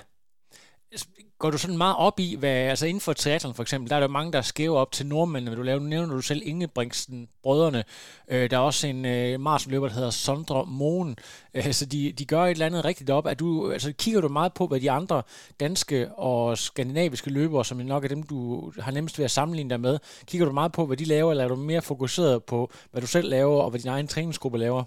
Går 1.38 1.50
du 1.50 1.58
sådan 1.58 1.76
meget 1.76 1.96
op 1.96 2.20
i, 2.20 2.36
hvad, 2.38 2.50
altså 2.50 2.86
inden 2.86 3.00
for 3.00 3.12
triathlon 3.12 3.54
for 3.54 3.62
eksempel, 3.62 3.90
der 3.90 3.96
er 3.96 4.00
der 4.00 4.08
mange, 4.08 4.32
der 4.32 4.42
skæver 4.42 4.78
op 4.78 4.92
til 4.92 5.06
nordmændene, 5.06 5.56
du 5.56 5.62
laver, 5.62 5.80
nu 5.80 5.86
nævner 5.86 6.14
du 6.14 6.20
selv 6.20 6.42
Ingebrigtsen, 6.44 7.28
brødrene, 7.42 7.84
øh, 8.28 8.50
der 8.50 8.56
er 8.56 8.60
også 8.60 8.86
en 8.86 9.04
øh, 9.04 9.40
marsløber, 9.40 9.88
der 9.88 9.94
hedder 9.94 10.10
Sondre 10.10 10.66
Moen, 10.66 11.16
øh, 11.54 11.72
så 11.72 11.86
de, 11.86 12.12
de 12.12 12.24
gør 12.24 12.44
et 12.44 12.50
eller 12.50 12.66
andet 12.66 12.84
rigtigt 12.84 13.10
op. 13.10 13.26
Er 13.26 13.34
du, 13.34 13.72
altså, 13.72 13.92
kigger 13.92 14.20
du 14.20 14.28
meget 14.28 14.52
på, 14.54 14.66
hvad 14.66 14.80
de 14.80 14.90
andre 14.90 15.22
danske 15.60 16.12
og 16.14 16.58
skandinaviske 16.58 17.30
løbere, 17.30 17.64
som 17.64 17.78
nok 17.78 18.04
er 18.04 18.08
dem, 18.08 18.22
du 18.22 18.72
har 18.80 18.92
nemmest 18.92 19.18
ved 19.18 19.24
at 19.24 19.30
sammenligne 19.30 19.70
dig 19.70 19.80
med, 19.80 19.98
kigger 20.26 20.46
du 20.46 20.52
meget 20.52 20.72
på, 20.72 20.86
hvad 20.86 20.96
de 20.96 21.04
laver, 21.04 21.30
eller 21.30 21.44
er 21.44 21.48
du 21.48 21.56
mere 21.56 21.82
fokuseret 21.82 22.44
på, 22.44 22.70
hvad 22.90 23.00
du 23.00 23.06
selv 23.06 23.28
laver, 23.28 23.62
og 23.62 23.70
hvad 23.70 23.80
din 23.80 23.90
egen 23.90 24.08
træningsgruppe 24.08 24.58
laver? 24.58 24.84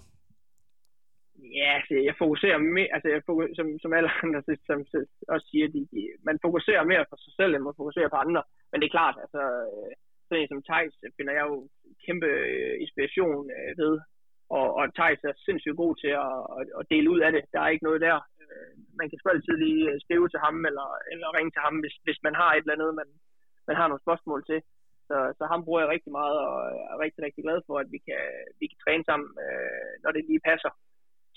Ja, 1.60 1.68
altså, 1.78 1.94
jeg 2.08 2.14
fokuserer 2.22 2.58
mere, 2.76 2.90
altså 2.94 3.08
jeg 3.14 3.22
fokuserer, 3.28 3.56
som, 3.58 3.68
som 3.82 3.92
alle 3.92 4.10
andre 4.22 4.40
som, 4.68 4.78
som 4.90 5.00
også 5.34 5.46
siger, 5.50 5.66
de, 5.74 5.80
de, 5.92 6.00
man 6.28 6.38
fokuserer 6.46 6.90
mere 6.92 7.04
på 7.10 7.16
sig 7.24 7.32
selv, 7.38 7.52
end 7.54 7.64
man 7.64 7.80
fokuserer 7.80 8.10
på 8.12 8.18
andre. 8.24 8.42
Men 8.70 8.76
det 8.78 8.86
er 8.86 8.96
klart, 8.98 9.16
altså 9.24 9.42
øh, 9.68 9.92
sådan 10.26 10.42
en 10.42 10.50
som 10.52 10.64
Thijs 10.68 10.96
øh, 11.04 11.10
finder 11.16 11.34
jeg 11.38 11.44
jo 11.50 11.56
kæmpe 12.06 12.28
øh, 12.46 12.74
inspiration 12.84 13.44
ved. 13.80 13.94
Og, 14.58 14.66
og 14.78 14.84
Thijs 14.98 15.20
er 15.24 15.34
sindssygt 15.46 15.80
god 15.82 15.94
til 16.02 16.12
at, 16.24 16.36
at, 16.56 16.62
at 16.78 16.84
dele 16.92 17.10
ud 17.14 17.20
af 17.26 17.30
det. 17.32 17.42
Der 17.52 17.60
er 17.60 17.68
ikke 17.72 17.88
noget 17.88 18.00
der. 18.08 18.16
Man 18.98 19.06
kan 19.06 19.16
selvfølgelig 19.16 19.42
altid 19.42 19.56
lige 19.64 20.00
skrive 20.04 20.28
til 20.28 20.40
ham, 20.46 20.56
eller, 20.70 20.88
eller 21.12 21.36
ringe 21.36 21.52
til 21.52 21.64
ham, 21.66 21.76
hvis, 21.82 21.96
hvis 22.06 22.20
man 22.26 22.34
har 22.40 22.50
et 22.52 22.62
eller 22.62 22.76
andet, 22.76 22.98
man, 23.00 23.08
man 23.68 23.76
har 23.78 23.86
nogle 23.88 24.04
spørgsmål 24.06 24.40
til. 24.50 24.60
Så, 25.08 25.16
så 25.38 25.44
ham 25.52 25.64
bruger 25.64 25.80
jeg 25.80 25.92
rigtig 25.94 26.12
meget, 26.20 26.36
og 26.48 26.54
er 26.92 26.98
rigtig, 27.04 27.20
rigtig 27.26 27.42
glad 27.46 27.58
for, 27.66 27.76
at 27.82 27.88
vi 27.94 27.98
kan, 28.06 28.22
vi 28.60 28.66
kan 28.70 28.78
træne 28.84 29.04
sammen, 29.10 29.28
når 30.02 30.10
det 30.12 30.28
lige 30.30 30.46
passer 30.50 30.70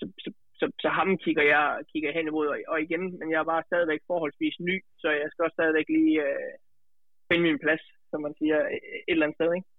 så, 0.01 0.05
så, 0.23 0.29
så, 0.59 0.65
så 0.83 0.87
ham 0.99 1.09
kigger 1.25 1.45
jeg, 1.53 1.65
kigger 1.91 2.11
hen 2.17 2.27
imod, 2.27 2.47
og, 2.53 2.57
og 2.73 2.77
igen, 2.85 3.03
men 3.19 3.27
jeg 3.31 3.39
er 3.39 3.51
bare 3.53 3.67
stadigvæk 3.69 4.01
forholdsvis 4.11 4.55
ny, 4.69 4.75
så 5.01 5.07
jeg 5.21 5.27
skal 5.29 5.43
også 5.45 5.57
stadigvæk 5.59 5.87
lige 5.97 6.15
øh, 6.27 6.51
finde 7.27 7.43
min 7.49 7.63
plads, 7.65 7.83
som 8.11 8.19
man 8.25 8.33
siger, 8.39 8.57
et 9.07 9.13
eller 9.13 9.25
andet 9.25 9.39
sted, 9.39 9.49
ikke? 9.57 9.69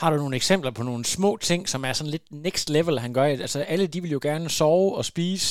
Har 0.00 0.10
du 0.10 0.16
nogle 0.16 0.36
eksempler 0.36 0.72
på 0.78 0.82
nogle 0.82 1.04
små 1.04 1.30
ting, 1.36 1.68
som 1.68 1.84
er 1.84 1.92
sådan 1.92 2.10
lidt 2.10 2.26
next 2.46 2.70
level, 2.76 2.98
han 2.98 3.12
gør? 3.14 3.22
Altså 3.22 3.60
alle 3.68 3.86
de 3.86 4.00
vil 4.00 4.10
jo 4.10 4.20
gerne 4.22 4.48
sove 4.48 4.96
og 4.98 5.04
spise 5.04 5.48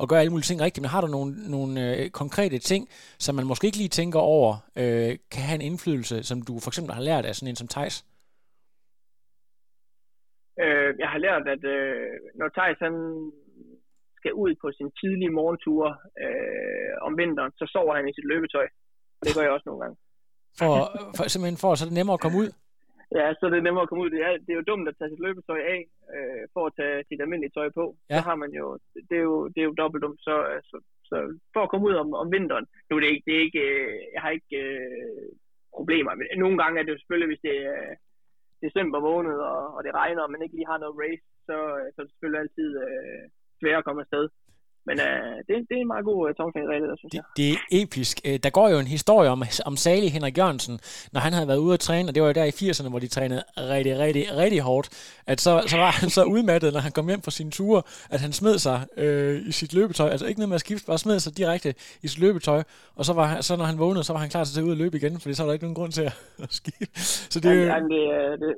og 0.00 0.08
gøre 0.08 0.20
alle 0.20 0.32
mulige 0.32 0.48
ting 0.50 0.60
rigtigt, 0.60 0.82
men 0.82 0.90
har 0.94 1.00
du 1.00 1.06
nogle, 1.06 1.50
nogle 1.50 1.72
øh, 1.86 2.10
konkrete 2.10 2.58
ting, 2.58 2.82
som 3.24 3.34
man 3.34 3.46
måske 3.46 3.66
ikke 3.66 3.76
lige 3.82 3.98
tænker 4.00 4.18
over, 4.18 4.50
øh, 4.82 5.10
kan 5.32 5.42
have 5.48 5.58
en 5.60 5.68
indflydelse, 5.70 6.22
som 6.22 6.42
du 6.48 6.52
for 6.64 6.70
eksempel 6.70 6.94
har 6.94 7.02
lært 7.02 7.24
af 7.24 7.34
sådan 7.34 7.50
en 7.50 7.56
som 7.56 7.68
Thijs? 7.68 7.96
Øh, 10.62 10.90
jeg 11.02 11.08
har 11.12 11.18
lært, 11.26 11.44
at 11.54 11.64
øh, 11.76 12.06
når 12.34 12.48
Thijs 12.56 12.78
han 12.86 12.94
skal 14.20 14.32
ud 14.44 14.52
på 14.62 14.66
sin 14.78 14.90
tidlige 15.00 15.36
morgentur 15.38 15.84
øh, 16.24 16.92
om 17.06 17.12
vinteren, 17.22 17.52
så 17.60 17.64
sover 17.74 17.94
han 17.98 18.08
i 18.08 18.16
sit 18.16 18.28
løbetøj. 18.32 18.66
Det 19.24 19.34
gør 19.34 19.44
jeg 19.46 19.54
også 19.56 19.68
nogle 19.68 19.82
gange. 19.82 19.96
For, 20.60 20.72
for, 21.16 21.22
simpelthen 21.32 21.62
for, 21.64 21.70
så 21.74 21.82
er 21.84 21.88
det 21.90 21.98
nemmere 22.00 22.18
at 22.18 22.24
komme 22.24 22.38
ud? 22.42 22.50
Ja, 23.18 23.26
så 23.38 23.42
er 23.46 23.52
det 23.52 23.62
nemmere 23.62 23.84
at 23.84 23.88
komme 23.88 24.04
ud. 24.04 24.10
Det 24.14 24.22
er, 24.28 24.32
det 24.44 24.50
er 24.52 24.60
jo 24.60 24.70
dumt 24.70 24.88
at 24.88 24.96
tage 24.98 25.10
sit 25.10 25.24
løbetøj 25.26 25.60
af, 25.74 25.80
øh, 26.14 26.42
for 26.54 26.62
at 26.66 26.76
tage 26.78 27.04
sit 27.08 27.20
almindelige 27.20 27.54
tøj 27.56 27.68
på. 27.78 27.84
Ja. 28.10 28.16
Så 28.16 28.22
har 28.28 28.36
man 28.42 28.50
jo, 28.60 28.66
det 29.08 29.16
er 29.22 29.26
jo, 29.30 29.48
det 29.52 29.60
er 29.60 29.68
jo 29.70 29.80
dobbelt 29.82 30.02
dumt. 30.04 30.20
Så, 30.28 30.34
så, 30.70 30.76
så 31.10 31.16
for 31.54 31.62
at 31.62 31.70
komme 31.70 31.86
ud 31.88 31.94
om, 32.02 32.08
om 32.22 32.32
vinteren, 32.36 32.66
nu 32.86 32.96
er 32.96 33.00
det 33.00 33.10
ikke, 33.12 33.26
det 33.26 33.34
er 33.36 33.42
ikke 33.48 33.62
øh, 33.70 33.98
jeg 34.14 34.20
har 34.24 34.30
ikke 34.30 34.56
øh, 34.66 35.28
problemer. 35.78 36.12
Men 36.14 36.26
nogle 36.44 36.58
gange 36.62 36.76
er 36.76 36.84
det 36.84 36.92
jo 36.92 37.00
selvfølgelig, 37.00 37.30
hvis 37.30 37.44
det 37.48 37.56
er 37.74 37.82
december 38.66 39.00
måned, 39.10 39.36
og, 39.52 39.62
og 39.76 39.80
det 39.84 39.92
regner, 40.00 40.22
og 40.22 40.30
man 40.30 40.42
ikke 40.42 40.56
lige 40.56 40.70
har 40.72 40.78
noget 40.78 40.98
race, 41.02 41.26
så, 41.46 41.56
så 41.92 41.96
er 41.98 42.04
det 42.04 42.12
selvfølgelig 42.12 42.42
altid 42.44 42.70
øh, 42.86 43.24
sværere 43.60 43.82
at 43.82 43.86
komme 43.88 44.02
afsted. 44.04 44.24
Men 44.86 45.00
øh, 45.00 45.36
det, 45.46 45.54
det 45.68 45.74
er 45.76 45.80
en 45.80 45.86
meget 45.86 46.04
god 46.04 46.28
uh, 46.28 46.34
tommelfingerregel, 46.34 46.88
der 46.88 46.96
synes 46.96 47.12
det, 47.12 47.18
jeg. 47.18 47.24
Det 47.36 47.48
er 47.52 47.58
episk. 47.82 48.20
Øh, 48.26 48.38
der 48.44 48.50
går 48.50 48.68
jo 48.68 48.78
en 48.78 48.86
historie 48.86 49.30
om, 49.30 49.42
om 49.66 49.76
Sali 49.76 50.08
Henrik 50.08 50.38
Jørgensen, 50.38 50.80
når 51.12 51.20
han 51.20 51.32
havde 51.32 51.48
været 51.48 51.58
ude 51.58 51.74
at 51.74 51.80
træne, 51.80 52.08
og 52.08 52.14
det 52.14 52.22
var 52.22 52.28
jo 52.28 52.32
der 52.32 52.44
i 52.44 52.56
80'erne, 52.60 52.88
hvor 52.88 52.98
de 52.98 53.08
trænede 53.08 53.42
rigtig, 53.56 53.98
rigtig, 53.98 54.24
rigtig 54.36 54.60
hårdt, 54.60 54.88
at 55.26 55.40
så, 55.40 55.62
så 55.66 55.76
var 55.76 55.90
han 55.90 56.10
så 56.10 56.24
udmattet, 56.24 56.72
når 56.72 56.80
han 56.80 56.92
kom 56.92 57.08
hjem 57.08 57.22
fra 57.22 57.30
sine 57.30 57.50
ture, 57.50 57.82
at 58.10 58.20
han 58.20 58.32
smed 58.32 58.58
sig 58.58 58.86
øh, 58.96 59.48
i 59.48 59.52
sit 59.52 59.74
løbetøj, 59.74 60.08
altså 60.08 60.26
ikke 60.26 60.40
noget 60.40 60.48
med 60.48 60.54
at 60.54 60.60
skifte, 60.60 60.86
bare 60.86 60.98
smed 60.98 61.18
sig 61.20 61.36
direkte 61.36 61.74
i 62.02 62.08
sit 62.08 62.20
løbetøj, 62.20 62.62
og 62.94 63.04
så, 63.04 63.12
var 63.12 63.40
så 63.40 63.56
når 63.56 63.64
han 63.64 63.78
vågnede, 63.78 64.04
så 64.04 64.12
var 64.12 64.20
han 64.20 64.30
klar 64.30 64.44
til 64.44 64.52
at 64.52 64.54
tage 64.54 64.66
ud 64.66 64.70
og 64.70 64.76
løbe 64.76 64.96
igen, 64.96 65.20
fordi 65.20 65.34
så 65.34 65.42
var 65.42 65.48
der 65.48 65.52
ikke 65.52 65.64
nogen 65.64 65.74
grund 65.74 65.92
til 65.92 66.02
at, 66.02 66.14
skifte. 66.60 66.86
Så 67.32 67.40
det, 67.40 67.48
ja, 67.48 67.78
det, 67.92 68.40
det, 68.40 68.54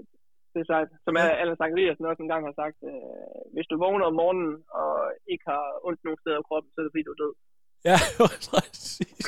det 0.52 0.60
er 0.62 0.68
sejt. 0.72 0.90
Som 1.04 1.14
ja. 1.16 1.24
Allan 1.42 1.60
Zachariasen 1.60 2.10
også 2.10 2.22
engang 2.26 2.42
har 2.48 2.54
sagt, 2.62 2.78
øh, 2.90 3.40
hvis 3.54 3.66
du 3.70 3.74
vågner 3.84 4.06
om 4.10 4.16
morgenen 4.22 4.54
og 4.82 4.92
ikke 5.32 5.44
har 5.52 5.64
ondt 5.88 6.00
nogen 6.06 6.22
steder 6.22 6.38
af 6.40 6.46
kroppen, 6.48 6.68
så 6.70 6.76
er 6.78 6.84
det 6.84 6.92
fordi, 6.94 7.06
du 7.08 7.14
er 7.16 7.22
død. 7.24 7.34
Ja, 7.90 7.98
præcis. 8.50 9.18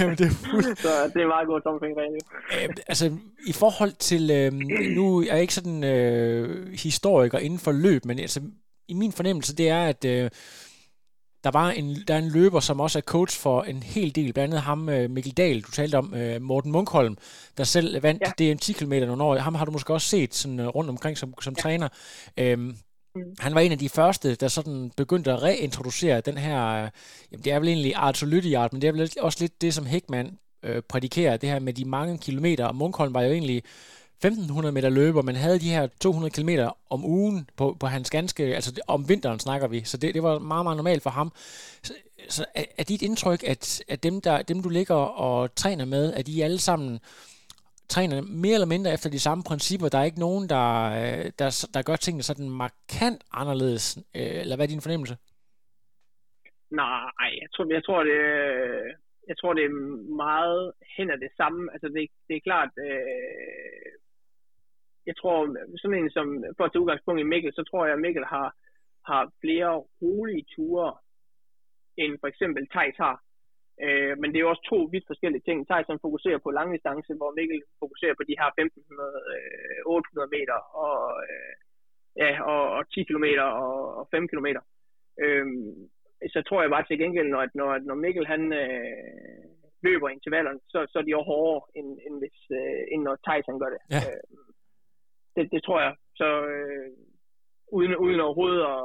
Jamen, 0.00 0.16
det 0.20 0.26
er 0.30 0.36
fuld... 0.44 0.76
Så 0.84 0.92
det 1.14 1.20
er 1.22 1.26
meget 1.34 1.46
godt 1.46 1.62
tommelfingerregel. 1.64 2.20
Øh, 2.54 2.68
altså, 2.92 3.06
i 3.52 3.54
forhold 3.62 3.94
til, 4.10 4.22
øh, 4.38 4.48
nu 4.98 5.04
er 5.18 5.34
jeg 5.34 5.40
ikke 5.40 5.58
sådan 5.60 5.84
øh, 5.84 6.66
historiker 6.86 7.38
inden 7.38 7.58
for 7.66 7.72
løb, 7.72 8.02
men 8.04 8.18
altså, 8.18 8.40
i 8.88 8.94
min 8.94 9.12
fornemmelse, 9.12 9.56
det 9.56 9.68
er, 9.68 9.82
at 9.92 10.04
øh, 10.04 10.30
der 11.46 11.52
var 11.52 11.70
en, 11.70 11.96
der 12.08 12.14
er 12.14 12.18
en 12.18 12.28
løber, 12.28 12.60
som 12.60 12.80
også 12.80 12.98
er 12.98 13.02
coach 13.02 13.40
for 13.40 13.62
en 13.62 13.82
hel 13.82 14.14
del, 14.14 14.32
blandt 14.32 14.54
andet 14.54 14.62
ham 14.62 14.88
øh, 14.88 15.10
Mikkel 15.10 15.32
Dahl, 15.32 15.60
du 15.60 15.70
talte 15.70 15.98
om, 15.98 16.14
øh, 16.14 16.42
Morten 16.42 16.72
Munkholm, 16.72 17.16
der 17.56 17.64
selv 17.64 18.02
vandt 18.02 18.22
ja. 18.40 18.52
DM 18.52 18.58
10 18.58 18.72
km 18.72 18.92
nogle 18.92 19.24
år. 19.24 19.36
Ham 19.36 19.54
har 19.54 19.64
du 19.64 19.70
måske 19.70 19.92
også 19.92 20.08
set 20.08 20.34
sådan, 20.34 20.60
øh, 20.60 20.66
rundt 20.66 20.90
omkring 20.90 21.18
som, 21.18 21.34
som 21.40 21.54
ja. 21.56 21.62
træner. 21.62 21.88
Øhm, 22.36 22.76
mm. 23.14 23.22
Han 23.38 23.54
var 23.54 23.60
en 23.60 23.72
af 23.72 23.78
de 23.78 23.88
første, 23.88 24.34
der 24.34 24.48
sådan 24.48 24.90
begyndte 24.96 25.32
at 25.32 25.42
reintroducere 25.42 26.20
den 26.20 26.38
her, 26.38 26.58
jamen 27.32 27.44
det 27.44 27.52
er 27.52 27.58
vel 27.58 27.68
egentlig 27.68 27.94
Lydiard, 28.22 28.72
men 28.72 28.82
det 28.82 28.88
er 28.88 28.92
vel 28.92 29.10
også 29.20 29.38
lidt 29.40 29.62
det, 29.62 29.74
som 29.74 29.86
Hækman 29.86 30.38
øh, 30.62 30.82
prædikerer, 30.88 31.36
det 31.36 31.48
her 31.48 31.58
med 31.58 31.72
de 31.72 31.84
mange 31.84 32.18
kilometer. 32.18 32.64
Og 32.64 32.76
Munkholm 32.76 33.14
var 33.14 33.22
jo 33.22 33.32
egentlig 33.32 33.62
1500 34.24 34.72
meter 34.72 34.90
løber, 34.90 35.22
men 35.22 35.36
havde 35.36 35.58
de 35.58 35.70
her 35.70 35.86
200 36.00 36.34
km 36.36 36.50
om 36.90 37.04
ugen 37.04 37.50
på, 37.56 37.76
på 37.80 37.86
hans 37.86 38.10
ganske, 38.10 38.42
altså 38.42 38.80
om 38.88 39.08
vinteren 39.08 39.38
snakker 39.38 39.68
vi, 39.68 39.80
så 39.84 39.96
det, 39.96 40.14
det 40.14 40.22
var 40.22 40.38
meget, 40.38 40.64
meget 40.64 40.76
normalt 40.76 41.02
for 41.02 41.10
ham. 41.10 41.32
Så, 41.82 41.94
så 42.28 42.44
er, 42.54 42.64
er 42.78 42.84
dit 42.84 43.02
indtryk, 43.02 43.42
at, 43.52 43.82
at 43.88 44.02
dem, 44.02 44.20
der, 44.20 44.42
dem, 44.42 44.62
du 44.62 44.68
ligger 44.68 44.94
og 44.94 45.54
træner 45.54 45.84
med, 45.84 46.14
at 46.14 46.26
de 46.26 46.44
alle 46.44 46.58
sammen 46.58 47.00
træner 47.88 48.22
mere 48.22 48.54
eller 48.54 48.66
mindre 48.74 48.92
efter 48.92 49.10
de 49.10 49.18
samme 49.18 49.44
principper. 49.44 49.88
Der 49.88 49.98
er 49.98 50.04
ikke 50.04 50.20
nogen, 50.26 50.48
der, 50.48 50.64
der, 51.38 51.68
der 51.74 51.82
gør 51.82 51.96
tingene 51.96 52.22
sådan 52.22 52.50
markant 52.50 53.22
anderledes. 53.32 53.96
Øh, 54.16 54.40
eller 54.42 54.56
hvad 54.56 54.66
er 54.66 54.74
din 54.74 54.86
fornemmelse? 54.86 55.16
Nej, 56.70 57.30
jeg 57.42 57.48
tror, 57.54 57.64
jeg 57.76 57.84
tror 57.84 58.02
det, 58.04 58.20
jeg 59.28 59.36
tror, 59.38 59.52
det 59.52 59.64
er 59.64 59.74
meget 60.26 60.72
hen 60.96 61.10
af 61.10 61.18
det 61.24 61.32
samme. 61.36 61.72
Altså, 61.72 61.88
det, 61.88 62.08
det 62.28 62.36
er 62.36 62.46
klart, 62.48 62.70
øh, 62.86 63.92
jeg 65.06 65.16
tror, 65.20 65.36
sådan 65.80 65.98
en 65.98 66.10
som, 66.10 66.26
for 66.56 66.64
at 66.64 66.72
tage 66.72 66.82
udgangspunkt 66.82 67.20
i 67.20 67.30
Mikkel, 67.32 67.52
så 67.54 67.62
tror 67.64 67.84
jeg, 67.84 67.94
at 67.94 68.04
Mikkel 68.06 68.24
har, 68.34 68.48
har 69.10 69.22
flere 69.42 69.72
rolige 70.02 70.46
ture, 70.54 70.88
end 72.02 72.12
for 72.20 72.28
eksempel 72.32 72.62
Thijs 72.74 72.96
har. 73.06 73.16
Øh, 73.84 74.14
men 74.20 74.28
det 74.28 74.36
er 74.36 74.44
jo 74.46 74.52
også 74.52 74.66
to 74.72 74.78
vidt 74.92 75.06
forskellige 75.10 75.44
ting. 75.44 75.58
Tyson 75.70 76.04
fokuserer 76.06 76.40
på 76.42 76.50
langdistance, 76.50 77.12
hvor 77.18 77.30
Mikkel 77.38 77.60
fokuserer 77.82 78.14
på 78.16 78.24
de 78.28 78.38
her 78.40 78.48
1500, 78.58 79.12
øh, 79.34 79.80
800 79.86 80.28
meter 80.36 80.58
og, 80.84 80.98
øh, 81.28 81.52
ja, 82.22 82.30
og, 82.52 82.62
og 82.76 82.82
10 82.90 83.02
km 83.08 83.26
og, 83.62 83.96
og 83.98 84.04
5 84.10 84.28
km. 84.30 84.48
Øh, 85.24 85.46
så 86.34 86.40
tror 86.48 86.62
jeg 86.62 86.70
bare 86.70 86.86
til 86.86 86.98
gengæld, 86.98 87.28
når, 87.34 87.42
når, 87.54 87.68
når 87.88 87.94
Mikkel 88.04 88.26
han 88.26 88.42
øh, 88.62 89.42
løber 89.86 90.08
intervallerne, 90.08 90.60
så, 90.72 90.78
så 90.90 90.98
er 90.98 91.02
de 91.06 91.16
jo 91.18 91.22
hårdere, 91.30 91.62
end, 91.78 91.88
end, 92.06 92.16
hvis, 92.22 92.38
øh, 92.60 92.82
end 92.92 93.02
når 93.02 93.16
Tyson 93.26 93.60
gør 93.62 93.70
det. 93.74 93.80
Ja. 93.94 94.00
Øh, 94.08 94.22
det. 95.36 95.46
Det 95.54 95.60
tror 95.64 95.80
jeg. 95.86 95.94
Så 96.20 96.28
øh, 96.54 96.90
uden, 97.76 97.96
uden 97.96 98.20
overhovedet 98.20 98.62
at, 98.74 98.82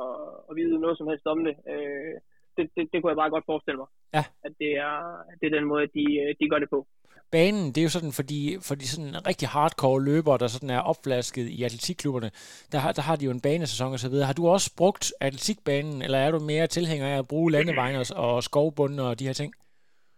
at 0.49 0.55
vide 0.55 0.79
noget 0.79 0.97
som 0.97 1.07
helst 1.07 1.25
om 1.33 1.39
det, 1.47 1.55
øh, 1.73 2.13
det, 2.57 2.63
det, 2.75 2.83
det 2.91 2.97
kunne 2.97 3.11
jeg 3.13 3.21
bare 3.23 3.35
godt 3.35 3.49
forestille 3.51 3.77
mig. 3.77 3.89
Ja. 4.17 4.23
At 4.47 4.53
det 4.61 4.71
er, 4.87 4.97
det 5.39 5.45
er 5.47 5.57
den 5.57 5.67
måde, 5.71 5.87
de, 5.97 6.05
de 6.39 6.49
gør 6.49 6.59
det 6.59 6.69
på. 6.69 6.87
Banen, 7.31 7.65
det 7.67 7.77
er 7.77 7.87
jo 7.89 7.97
sådan, 7.97 8.17
fordi, 8.19 8.39
for 8.67 8.75
de 8.75 8.87
sådan 8.87 9.27
rigtig 9.29 9.47
hardcore 9.47 10.03
løbere, 10.09 10.37
der 10.37 10.47
sådan 10.47 10.69
er 10.77 10.81
opflasket 10.91 11.45
i 11.57 11.63
atletikklubberne, 11.63 12.29
der 12.71 12.77
har, 12.83 12.91
der 12.91 13.01
har 13.01 13.15
de 13.15 13.25
jo 13.25 13.31
en 13.31 13.45
banesæson 13.47 13.93
og 13.93 13.99
så 13.99 14.09
videre. 14.09 14.29
Har 14.31 14.37
du 14.39 14.47
også 14.47 14.69
brugt 14.77 15.05
atletikbanen, 15.21 16.01
eller 16.01 16.17
er 16.17 16.31
du 16.31 16.39
mere 16.39 16.67
tilhænger 16.67 17.07
af 17.07 17.17
at 17.17 17.27
bruge 17.27 17.51
landevejen 17.51 17.95
og 18.15 18.43
skovbunden 18.43 18.99
og 18.99 19.19
de 19.19 19.27
her 19.27 19.33
ting? 19.33 19.53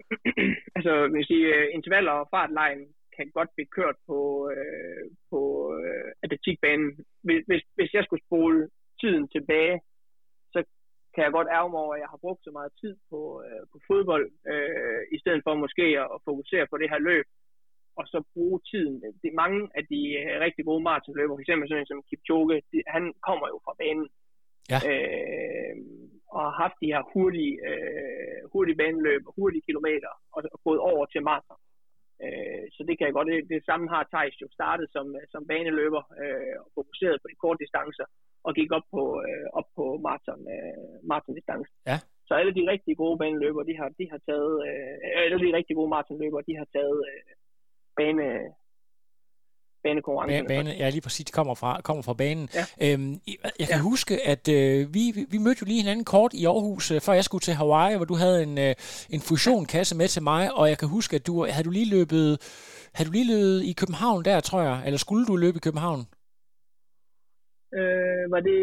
altså, 0.77 0.93
hvis 1.13 1.29
I 1.37 1.39
uh, 1.55 1.65
intervaller 1.77 2.11
og 2.11 2.27
fartlejen 2.33 2.81
kan 3.15 3.27
godt 3.37 3.49
blive 3.55 3.73
kørt 3.77 3.97
på, 4.09 4.19
øh, 4.55 5.03
på 5.31 5.39
øh, 5.79 6.02
atletikbanen. 6.23 6.89
Hvis, 7.25 7.41
hvis, 7.49 7.63
hvis 7.77 7.91
jeg 7.93 8.03
skulle 8.03 8.25
spole 8.27 8.59
tiden 9.01 9.27
tilbage, 9.35 9.75
kan 11.13 11.23
jeg 11.25 11.31
godt 11.37 11.53
ærge 11.57 11.69
mig 11.71 11.79
over, 11.85 11.93
at 11.95 12.01
jeg 12.03 12.11
har 12.13 12.23
brugt 12.25 12.41
så 12.43 12.51
meget 12.57 12.71
tid 12.81 12.93
på, 13.09 13.19
øh, 13.45 13.63
på 13.71 13.77
fodbold, 13.87 14.27
øh, 14.53 15.01
i 15.15 15.17
stedet 15.21 15.41
for 15.45 15.53
måske 15.65 15.85
at 16.15 16.21
fokusere 16.29 16.65
på 16.71 16.77
det 16.81 16.89
her 16.93 16.99
løb, 17.09 17.25
og 17.99 18.03
så 18.11 18.17
bruge 18.33 18.59
tiden. 18.71 18.95
Det 19.23 19.39
mange 19.43 19.61
af 19.77 19.83
de 19.91 20.01
øh, 20.21 20.33
rigtig 20.45 20.63
gode 20.69 20.83
maratonløbere, 20.87 21.37
f.eks. 21.37 21.51
sådan 21.69 21.83
en 21.83 21.91
som 21.91 22.05
Kipchoge, 22.09 22.55
de, 22.71 22.77
han 22.95 23.03
kommer 23.27 23.47
jo 23.53 23.57
fra 23.65 23.73
banen. 23.81 24.07
Ja. 24.71 24.79
Øh, 24.89 25.75
og 26.35 26.39
har 26.47 26.55
haft 26.63 26.77
de 26.81 26.91
her 26.93 27.03
hurtige, 27.13 27.55
øh, 27.69 28.39
hurtige 28.53 28.79
baneløb, 28.81 29.21
hurtige 29.37 29.65
kilometer, 29.67 30.11
og, 30.35 30.39
og 30.53 30.59
gået 30.65 30.79
over 30.91 31.05
til 31.05 31.21
maraton. 31.29 31.59
Øh, 32.25 32.63
så 32.75 32.81
det 32.87 32.95
kan 32.95 33.07
jeg 33.07 33.15
godt. 33.17 33.27
Det, 33.31 33.39
det 33.53 33.61
samme 33.69 33.85
har 33.93 34.03
Thijs 34.13 34.41
jo 34.43 34.47
startet 34.57 34.87
som, 34.95 35.05
som 35.33 35.47
baneløber 35.51 36.03
øh, 36.23 36.55
og 36.63 36.67
fokuseret 36.77 37.21
på 37.21 37.27
de 37.31 37.41
korte 37.43 37.61
distancer 37.63 38.07
og 38.47 38.51
gik 38.57 38.71
op 38.77 38.87
på, 38.95 39.03
øh, 39.27 39.47
op 39.59 39.67
på 39.77 39.85
maraton, 40.05 40.41
øh, 40.55 40.95
maraton 41.09 41.35
Ja. 41.89 41.97
Så 42.27 42.33
alle 42.39 42.53
de 42.57 42.71
rigtig 42.73 42.93
gode 43.03 43.17
baneløbere, 43.21 43.69
de 43.69 43.75
har, 43.79 43.89
de 43.99 44.05
har 44.11 44.19
taget, 44.29 44.53
øh, 44.67 44.95
alle 45.23 45.37
de 45.43 45.57
rigtig 45.57 45.75
gode 45.79 45.89
maratonløbere, 45.93 46.47
de 46.49 46.55
har 46.61 46.67
taget 46.77 46.99
øh, 47.09 47.31
bane, 47.97 48.27
banekonkurrencen. 49.83 50.47
Bane, 50.47 50.69
ja, 50.69 50.89
lige 50.89 51.01
præcis. 51.01 51.25
De 51.25 51.31
kommer 51.31 51.55
fra, 51.55 51.81
kommer 51.83 52.03
fra 52.03 52.13
banen. 52.13 52.49
Ja. 52.53 52.65
Øhm, 52.81 53.19
jeg 53.59 53.67
kan 53.67 53.77
ja. 53.77 53.77
huske, 53.77 54.27
at 54.27 54.47
øh, 54.47 54.93
vi, 54.93 55.25
vi 55.29 55.37
mødte 55.37 55.59
jo 55.61 55.65
lige 55.65 55.81
hinanden 55.81 56.05
kort 56.05 56.33
i 56.33 56.45
Aarhus, 56.45 56.91
øh, 56.91 57.01
før 57.01 57.13
jeg 57.13 57.23
skulle 57.23 57.41
til 57.41 57.53
Hawaii, 57.53 57.95
hvor 57.95 58.05
du 58.05 58.15
havde 58.15 58.43
en, 58.43 58.57
øh, 58.57 58.75
en 59.09 59.21
fusionkasse 59.21 59.95
med 59.95 60.07
til 60.07 60.23
mig, 60.23 60.53
og 60.53 60.69
jeg 60.69 60.77
kan 60.77 60.87
huske, 60.87 61.15
at 61.15 61.27
du 61.27 61.45
havde 61.45 61.63
du 61.63 61.69
lige 61.69 61.89
løbet, 61.89 62.41
havde 62.93 63.07
du 63.07 63.13
lige 63.13 63.27
løbet 63.27 63.63
i 63.63 63.73
København 63.73 64.25
der, 64.25 64.39
tror 64.39 64.61
jeg, 64.61 64.81
eller 64.85 64.97
skulle 64.97 65.25
du 65.25 65.35
løbe 65.35 65.57
i 65.57 65.59
København? 65.59 66.07
Øh, 67.79 68.31
var 68.31 68.39
det... 68.39 68.59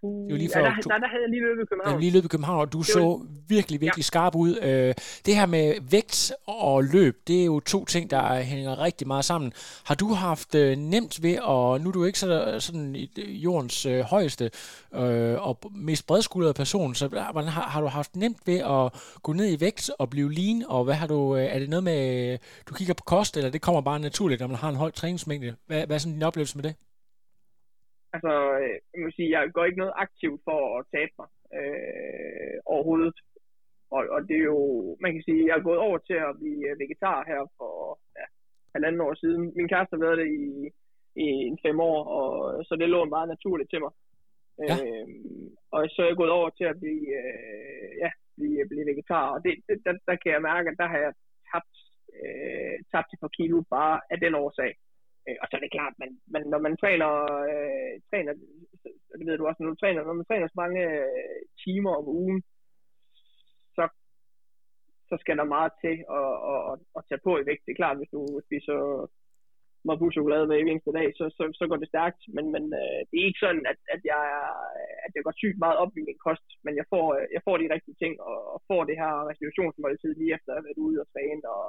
Puh, 0.00 0.24
det 0.26 0.32
var 0.32 0.38
lige 0.38 0.50
før, 0.54 0.60
ja, 0.60 0.66
der, 0.66 0.74
der, 0.74 0.98
der, 0.98 1.08
havde 1.12 1.22
jeg 1.22 1.30
lige 1.30 1.42
løbet 1.48 1.62
i 1.62 1.66
København. 1.70 1.94
Ja, 1.94 2.00
lige 2.00 2.12
løbet 2.12 2.24
i 2.24 2.28
København, 2.28 2.60
og 2.60 2.72
du 2.72 2.82
så 2.82 3.00
var... 3.00 3.26
virkelig, 3.48 3.80
virkelig 3.80 4.04
ja. 4.04 4.12
skarp 4.12 4.34
ud. 4.34 4.58
Øh, 4.62 4.94
det 5.26 5.36
her 5.36 5.46
med 5.46 5.74
vægt 5.90 6.32
og 6.46 6.84
løb, 6.84 7.14
det 7.26 7.40
er 7.40 7.44
jo 7.44 7.60
to 7.60 7.84
ting, 7.84 8.10
der 8.10 8.40
hænger 8.40 8.78
rigtig 8.78 9.06
meget 9.06 9.24
sammen. 9.24 9.52
Har 9.84 9.94
du 9.94 10.08
haft 10.08 10.54
øh, 10.54 10.76
nemt 10.76 11.22
ved, 11.22 11.38
og 11.38 11.80
nu 11.80 11.88
er 11.88 11.92
du 11.92 12.04
ikke 12.04 12.18
så, 12.18 12.56
sådan 12.58 12.96
jordens 13.28 13.86
øh, 13.86 14.00
højeste 14.00 14.50
øh, 14.94 15.48
og 15.48 15.58
mest 15.74 16.06
bredskuldrede 16.06 16.54
person, 16.54 16.94
så 16.94 17.08
hvordan 17.08 17.48
har, 17.48 17.62
har 17.62 17.80
du 17.80 17.86
haft 17.86 18.16
nemt 18.16 18.38
ved 18.46 18.58
at 18.58 19.00
gå 19.22 19.32
ned 19.32 19.52
i 19.52 19.60
vægt 19.60 19.90
og 19.98 20.10
blive 20.10 20.32
lean, 20.34 20.64
og 20.68 20.84
hvad 20.84 20.94
har 20.94 21.06
du, 21.06 21.36
øh, 21.36 21.44
er 21.44 21.58
det 21.58 21.68
noget 21.68 21.84
med, 21.84 22.38
du 22.68 22.74
kigger 22.74 22.94
på 22.94 23.04
kost, 23.04 23.36
eller 23.36 23.50
det 23.50 23.60
kommer 23.60 23.80
bare 23.80 23.98
naturligt, 23.98 24.40
når 24.40 24.46
man 24.46 24.56
har 24.56 24.68
en 24.68 24.76
høj 24.76 24.90
træningsmængde? 24.90 25.54
Hvad, 25.66 25.86
hvad 25.86 25.96
er 25.96 25.98
sådan 25.98 26.12
din 26.12 26.22
oplevelse 26.22 26.56
med 26.58 26.62
det? 26.62 26.74
Altså, 28.14 28.32
øh, 28.62 28.76
jeg 28.92 29.00
må 29.02 29.08
sige, 29.10 29.30
jeg 29.36 29.52
går 29.54 29.64
ikke 29.64 29.82
noget 29.82 30.00
aktivt 30.04 30.40
for 30.48 30.58
at 30.78 30.86
tabe 30.94 31.12
mig 31.18 31.28
øh, 31.58 32.56
overhovedet. 32.72 33.16
Og, 33.96 34.02
og 34.14 34.20
det 34.28 34.36
er 34.36 34.46
jo, 34.54 34.60
man 35.00 35.12
kan 35.12 35.22
sige, 35.22 35.46
jeg 35.48 35.56
er 35.56 35.68
gået 35.68 35.78
over 35.86 35.98
til 35.98 36.18
at 36.28 36.36
blive 36.40 36.78
vegetar 36.80 37.18
her 37.30 37.40
for 37.58 37.98
ja, 38.18 38.24
halvanden 38.74 39.00
år 39.00 39.14
siden. 39.14 39.42
Min 39.56 39.68
kæreste 39.68 39.94
har 39.96 40.04
været 40.06 40.18
det 40.22 40.28
i, 40.42 40.44
i 41.24 41.26
en 41.50 41.58
fem 41.66 41.80
år, 41.80 41.98
og 42.18 42.64
så 42.64 42.76
det 42.76 42.88
lå 42.88 43.04
meget 43.04 43.28
naturligt 43.28 43.70
til 43.70 43.80
mig. 43.84 43.92
Ja. 44.68 44.74
Øh, 44.74 45.06
og 45.74 45.80
så 45.90 45.98
er 46.02 46.06
jeg 46.10 46.16
gået 46.16 46.36
over 46.38 46.50
til 46.50 46.66
at 46.72 46.80
blive, 46.82 47.06
øh, 47.22 47.90
ja, 48.02 48.10
blive, 48.36 48.68
blive 48.70 48.86
vegetar, 48.90 49.26
og 49.34 49.38
det, 49.44 49.52
det, 49.68 49.76
der, 49.86 49.94
der 50.08 50.16
kan 50.22 50.32
jeg 50.32 50.42
mærke, 50.50 50.70
at 50.70 50.78
der 50.82 50.88
har 50.92 50.98
jeg 51.06 51.12
tabt, 51.50 51.76
øh, 52.18 52.76
tabt 52.92 53.12
et 53.12 53.20
par 53.22 53.32
kilo 53.38 53.56
bare 53.76 54.00
af 54.10 54.18
den 54.24 54.34
årsag. 54.34 54.72
Øh, 55.30 55.36
og 55.40 55.46
så 55.46 55.56
er 55.56 55.60
det 55.62 55.76
klart, 55.76 55.94
man, 56.02 56.10
man, 56.32 56.42
når 56.52 56.60
man 56.66 56.76
træner, 56.82 57.10
øh, 57.50 57.94
træner, 58.10 58.32
det 59.18 59.26
ved 59.26 59.38
du 59.38 59.46
også, 59.46 59.62
når 59.62 59.70
du 59.70 59.80
træner, 59.80 60.04
når 60.04 60.12
man 60.20 60.28
træner 60.30 60.46
så 60.48 60.58
mange 60.64 60.82
øh, 61.00 61.40
timer 61.64 61.92
om 62.00 62.06
ugen, 62.08 62.42
så, 63.76 63.84
så 65.08 65.14
skal 65.20 65.36
der 65.36 65.54
meget 65.56 65.72
til 65.84 65.96
at, 66.18 66.30
at, 66.52 66.60
at, 66.70 66.76
at 66.98 67.02
tage 67.08 67.24
på 67.26 67.32
i 67.38 67.46
vægt. 67.46 67.62
Det 67.64 67.72
er 67.72 67.82
klart, 67.82 67.98
hvis 68.00 68.14
du 68.16 68.20
spiser 68.46 68.78
chokolade 70.16 70.46
med 70.46 70.58
i 70.58 70.70
eneste 70.70 70.92
dag, 70.98 71.08
så, 71.18 71.24
så, 71.36 71.42
så 71.58 71.64
går 71.68 71.78
det 71.80 71.88
stærkt. 71.92 72.22
Men, 72.36 72.44
men 72.54 72.64
øh, 72.80 73.00
det 73.08 73.16
er 73.18 73.28
ikke 73.28 73.44
sådan, 73.46 73.64
at, 73.72 73.78
at, 73.94 74.00
jeg, 74.10 74.22
at 75.06 75.12
jeg 75.14 75.22
går 75.24 75.34
sygt 75.36 75.58
meget 75.64 75.76
op 75.82 75.92
i 75.96 76.06
min 76.08 76.20
kost, 76.26 76.48
men 76.64 76.74
jeg 76.80 76.86
får, 76.92 77.06
øh, 77.18 77.26
jeg 77.36 77.42
får 77.46 77.56
de 77.58 77.72
rigtige 77.74 78.00
ting, 78.02 78.14
og, 78.30 78.38
og 78.54 78.58
får 78.70 78.82
det 78.84 78.96
her 79.02 79.12
restitutionsmåltid 79.30 80.12
lige 80.14 80.34
efter 80.36 80.50
at 80.50 80.58
have 80.58 80.68
været 80.68 80.84
ude 80.86 81.00
og 81.02 81.08
træne, 81.14 81.44
og, 81.56 81.66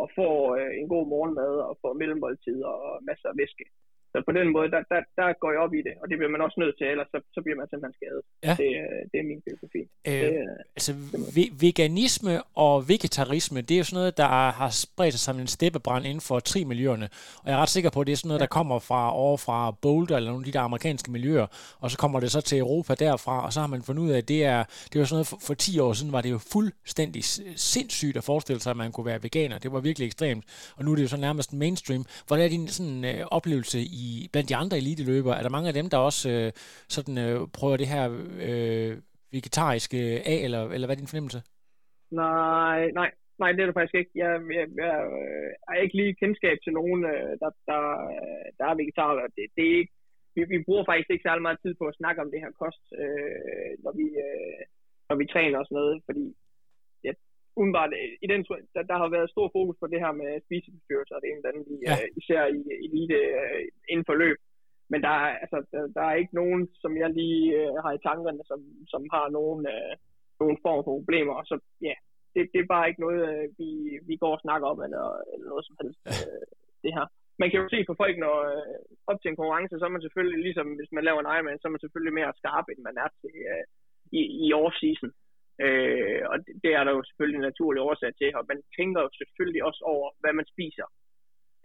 og 0.00 0.06
får 0.16 0.56
øh, 0.56 0.70
en 0.80 0.88
god 0.88 1.06
morgenmad 1.14 1.52
og 1.68 1.78
får 1.82 1.92
mellemmåltider 1.92 2.66
og 2.66 3.04
masser 3.08 3.28
af 3.28 3.36
væske. 3.40 3.64
Så 4.12 4.18
på 4.28 4.32
den 4.38 4.48
måde, 4.56 4.68
der, 4.74 4.82
der, 4.92 5.00
der 5.18 5.26
går 5.42 5.50
jeg 5.54 5.60
op 5.66 5.74
i 5.78 5.82
det, 5.86 5.94
og 6.02 6.06
det 6.10 6.16
bliver 6.18 6.32
man 6.34 6.40
også 6.46 6.58
nødt 6.62 6.74
til, 6.78 6.86
ellers 6.92 7.08
så, 7.14 7.18
så 7.34 7.40
bliver 7.44 7.56
man 7.60 7.66
simpelthen 7.70 7.94
skadet. 7.98 8.22
Ja. 8.48 8.54
Det, 8.60 8.70
det 9.10 9.16
er 9.22 9.26
min 9.32 9.40
filosofi. 9.46 9.82
Øh, 10.08 10.22
det, 10.22 10.32
altså, 10.76 10.92
ve- 11.36 11.52
veganisme 11.64 12.32
og 12.64 12.88
vegetarisme, 12.88 13.60
det 13.60 13.74
er 13.74 13.78
jo 13.78 13.84
sådan 13.84 14.00
noget, 14.00 14.16
der 14.16 14.30
har 14.60 14.70
spredt 14.84 15.12
sig 15.14 15.20
som 15.28 15.36
en 15.44 15.46
steppebrand 15.56 16.04
inden 16.10 16.24
for 16.28 16.36
tri-miljøerne. 16.50 17.08
Og 17.42 17.46
jeg 17.48 17.54
er 17.56 17.62
ret 17.62 17.68
sikker 17.76 17.90
på, 17.90 18.00
at 18.00 18.06
det 18.06 18.12
er 18.12 18.16
sådan 18.16 18.28
noget, 18.28 18.40
der 18.40 18.52
kommer 18.58 18.78
fra 18.78 19.02
over 19.24 19.36
fra 19.36 19.58
Boulder 19.82 20.16
eller 20.16 20.30
nogle 20.30 20.42
af 20.42 20.46
de 20.52 20.52
der 20.56 20.60
amerikanske 20.70 21.08
miljøer, 21.16 21.46
og 21.82 21.90
så 21.90 21.96
kommer 22.02 22.20
det 22.20 22.30
så 22.36 22.40
til 22.40 22.58
Europa 22.58 22.92
derfra, 22.94 23.34
og 23.46 23.52
så 23.52 23.60
har 23.60 23.70
man 23.74 23.82
fundet 23.82 24.02
ud 24.02 24.10
af, 24.10 24.18
at 24.18 24.28
det 24.28 24.40
er, 24.44 24.60
det 24.92 24.98
var 24.98 25.04
sådan 25.04 25.14
noget, 25.14 25.26
for, 25.26 25.38
for 25.46 25.54
10 25.54 25.78
år 25.78 25.92
siden 25.92 26.12
var 26.12 26.20
det 26.20 26.30
jo 26.30 26.38
fuldstændig 26.54 27.22
sindssygt 27.56 28.16
at 28.16 28.24
forestille 28.24 28.60
sig, 28.60 28.70
at 28.70 28.76
man 28.76 28.92
kunne 28.92 29.06
være 29.06 29.22
veganer. 29.22 29.58
Det 29.58 29.72
var 29.72 29.80
virkelig 29.80 30.06
ekstremt, 30.06 30.44
og 30.76 30.84
nu 30.84 30.92
er 30.92 30.96
det 30.96 31.02
jo 31.02 31.08
så 31.08 31.16
nærmest 31.16 31.52
mainstream. 31.52 32.04
Hvordan 32.26 32.44
er 32.44 32.48
din 32.48 32.68
sådan, 32.68 33.04
øh, 33.04 33.26
oplevelse 33.30 33.80
i 33.80 34.01
i, 34.06 34.08
blandt 34.32 34.48
de 34.50 34.60
andre 34.62 34.76
eliteløbere, 34.82 35.38
er 35.38 35.42
der 35.44 35.56
mange 35.56 35.70
af 35.70 35.76
dem, 35.78 35.88
der 35.92 35.98
også 36.08 36.24
øh, 36.34 36.48
sådan, 36.96 37.16
øh, 37.24 37.36
prøver 37.58 37.76
det 37.76 37.92
her 37.94 38.04
øh, 38.48 38.92
vegetariske 39.36 40.00
af, 40.32 40.38
eller, 40.46 40.62
eller 40.74 40.86
hvad 40.86 40.96
er 40.96 41.02
din 41.02 41.12
fornemmelse? 41.12 41.40
Nej, 42.10 42.80
nej, 43.00 43.10
nej, 43.42 43.50
det 43.52 43.60
er 43.60 43.68
det 43.68 43.78
faktisk 43.78 43.98
ikke. 44.00 44.12
Jeg, 44.22 44.32
jeg, 44.58 44.66
jeg, 44.82 44.94
jeg 45.62 45.74
har 45.76 45.76
ikke 45.84 45.96
lige 46.00 46.20
kendskab 46.22 46.56
til 46.64 46.72
nogen, 46.78 47.00
øh, 47.12 47.32
der, 47.42 47.50
der, 47.70 47.80
der 48.58 48.66
er 48.70 48.74
vegetarer. 48.80 49.26
Det, 49.36 49.44
det 49.56 49.64
er 49.70 49.76
ikke, 49.80 49.94
vi, 50.34 50.40
vi 50.54 50.58
bruger 50.66 50.84
faktisk 50.84 51.10
ikke 51.10 51.26
særlig 51.28 51.42
meget 51.42 51.62
tid 51.62 51.74
på 51.78 51.84
at 51.88 51.98
snakke 52.00 52.22
om 52.24 52.30
det 52.32 52.40
her 52.44 52.52
kost, 52.62 52.84
øh, 53.02 53.72
når, 53.84 53.92
vi, 54.00 54.06
øh, 54.26 54.62
når 55.08 55.16
vi 55.20 55.26
træner 55.34 55.58
og 55.58 55.66
sådan 55.66 55.80
noget, 55.80 55.96
fordi 56.08 56.24
umiddelbart, 57.58 57.92
i 58.24 58.26
den, 58.32 58.40
der, 58.74 58.82
der 58.90 58.96
har 59.02 59.08
været 59.16 59.32
stor 59.34 59.48
fokus 59.56 59.76
på 59.80 59.86
det 59.92 60.00
her 60.04 60.12
med 60.20 60.30
spiseforstyrrelser, 60.46 61.14
og 61.16 61.22
det 61.22 61.28
ene 61.28 61.40
eller 61.40 61.52
andet, 61.52 61.66
ja. 61.86 61.94
uh, 61.94 62.06
især 62.20 62.42
i 62.58 62.60
elite 62.86 63.18
uh, 63.40 63.60
inden 63.92 64.08
for 64.08 64.16
løb. 64.24 64.38
Men 64.92 65.00
der 65.06 65.14
er, 65.22 65.30
altså, 65.44 65.58
der, 65.72 65.82
der 65.96 66.04
er 66.06 66.14
ikke 66.20 66.34
nogen, 66.40 66.62
som 66.82 66.92
jeg 67.02 67.10
lige 67.20 67.44
uh, 67.60 67.74
har 67.84 67.92
i 67.94 68.04
tankerne, 68.08 68.42
som, 68.50 68.60
som 68.92 69.02
har 69.14 69.26
nogen, 69.38 69.62
uh, 69.74 69.92
nogen 70.40 70.58
form 70.64 70.80
for 70.84 70.94
problemer. 70.98 71.36
Så 71.50 71.54
ja, 71.88 71.94
det, 72.34 72.42
det 72.52 72.60
er 72.60 72.72
bare 72.74 72.88
ikke 72.88 73.04
noget, 73.06 73.20
uh, 73.32 73.44
vi, 73.58 73.68
vi 74.08 74.14
går 74.22 74.32
og 74.36 74.42
snakker 74.44 74.66
om, 74.72 74.78
eller, 74.86 75.04
eller 75.32 75.46
noget 75.52 75.64
som 75.66 75.76
helst, 75.80 76.00
uh, 76.12 76.44
det 76.84 76.92
her. 76.96 77.06
Man 77.40 77.50
kan 77.50 77.60
jo 77.60 77.68
se 77.74 77.80
på 77.88 77.94
folk, 78.02 78.16
når 78.24 78.36
uh, 78.52 78.74
op 79.10 79.18
til 79.20 79.30
en 79.30 79.38
konkurrence, 79.40 79.74
så 79.78 79.84
er 79.86 79.94
man 79.94 80.04
selvfølgelig, 80.04 80.40
ligesom 80.46 80.66
hvis 80.78 80.92
man 80.96 81.04
laver 81.04 81.20
en 81.20 81.32
Ironman, 81.34 81.60
så 81.60 81.66
er 81.68 81.74
man 81.74 81.84
selvfølgelig 81.84 82.14
mere 82.20 82.38
skarp, 82.40 82.66
end 82.68 82.80
man 82.88 82.96
er 83.04 83.08
til 83.20 83.36
uh, 83.54 83.64
i, 84.18 84.20
i 84.44 84.46
off-season. 84.62 85.10
Øh, 85.60 86.22
og 86.30 86.36
det, 86.44 86.52
det 86.62 86.70
er 86.78 86.84
der 86.84 86.92
jo 86.92 87.02
selvfølgelig 87.04 87.38
en 87.38 87.48
naturlig 87.50 87.80
årsag 87.82 88.12
til, 88.20 88.36
og 88.38 88.44
man 88.48 88.62
tænker 88.76 89.00
jo 89.02 89.10
selvfølgelig 89.20 89.64
også 89.64 89.82
over, 89.94 90.08
hvad 90.20 90.32
man 90.32 90.46
spiser 90.54 90.86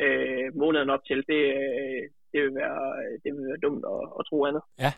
øh, 0.03 0.47
måneden 0.61 0.89
op 0.89 1.03
til. 1.09 1.19
Det, 1.31 1.41
øh, 1.61 2.03
det, 2.31 2.39
vil, 2.43 2.53
være, 2.61 2.81
det 3.23 3.29
vil 3.35 3.47
være 3.49 3.63
dumt 3.65 3.83
at, 3.93 4.01
at 4.19 4.25
tro 4.29 4.38
andet. 4.45 4.63
Ja, 4.83 4.91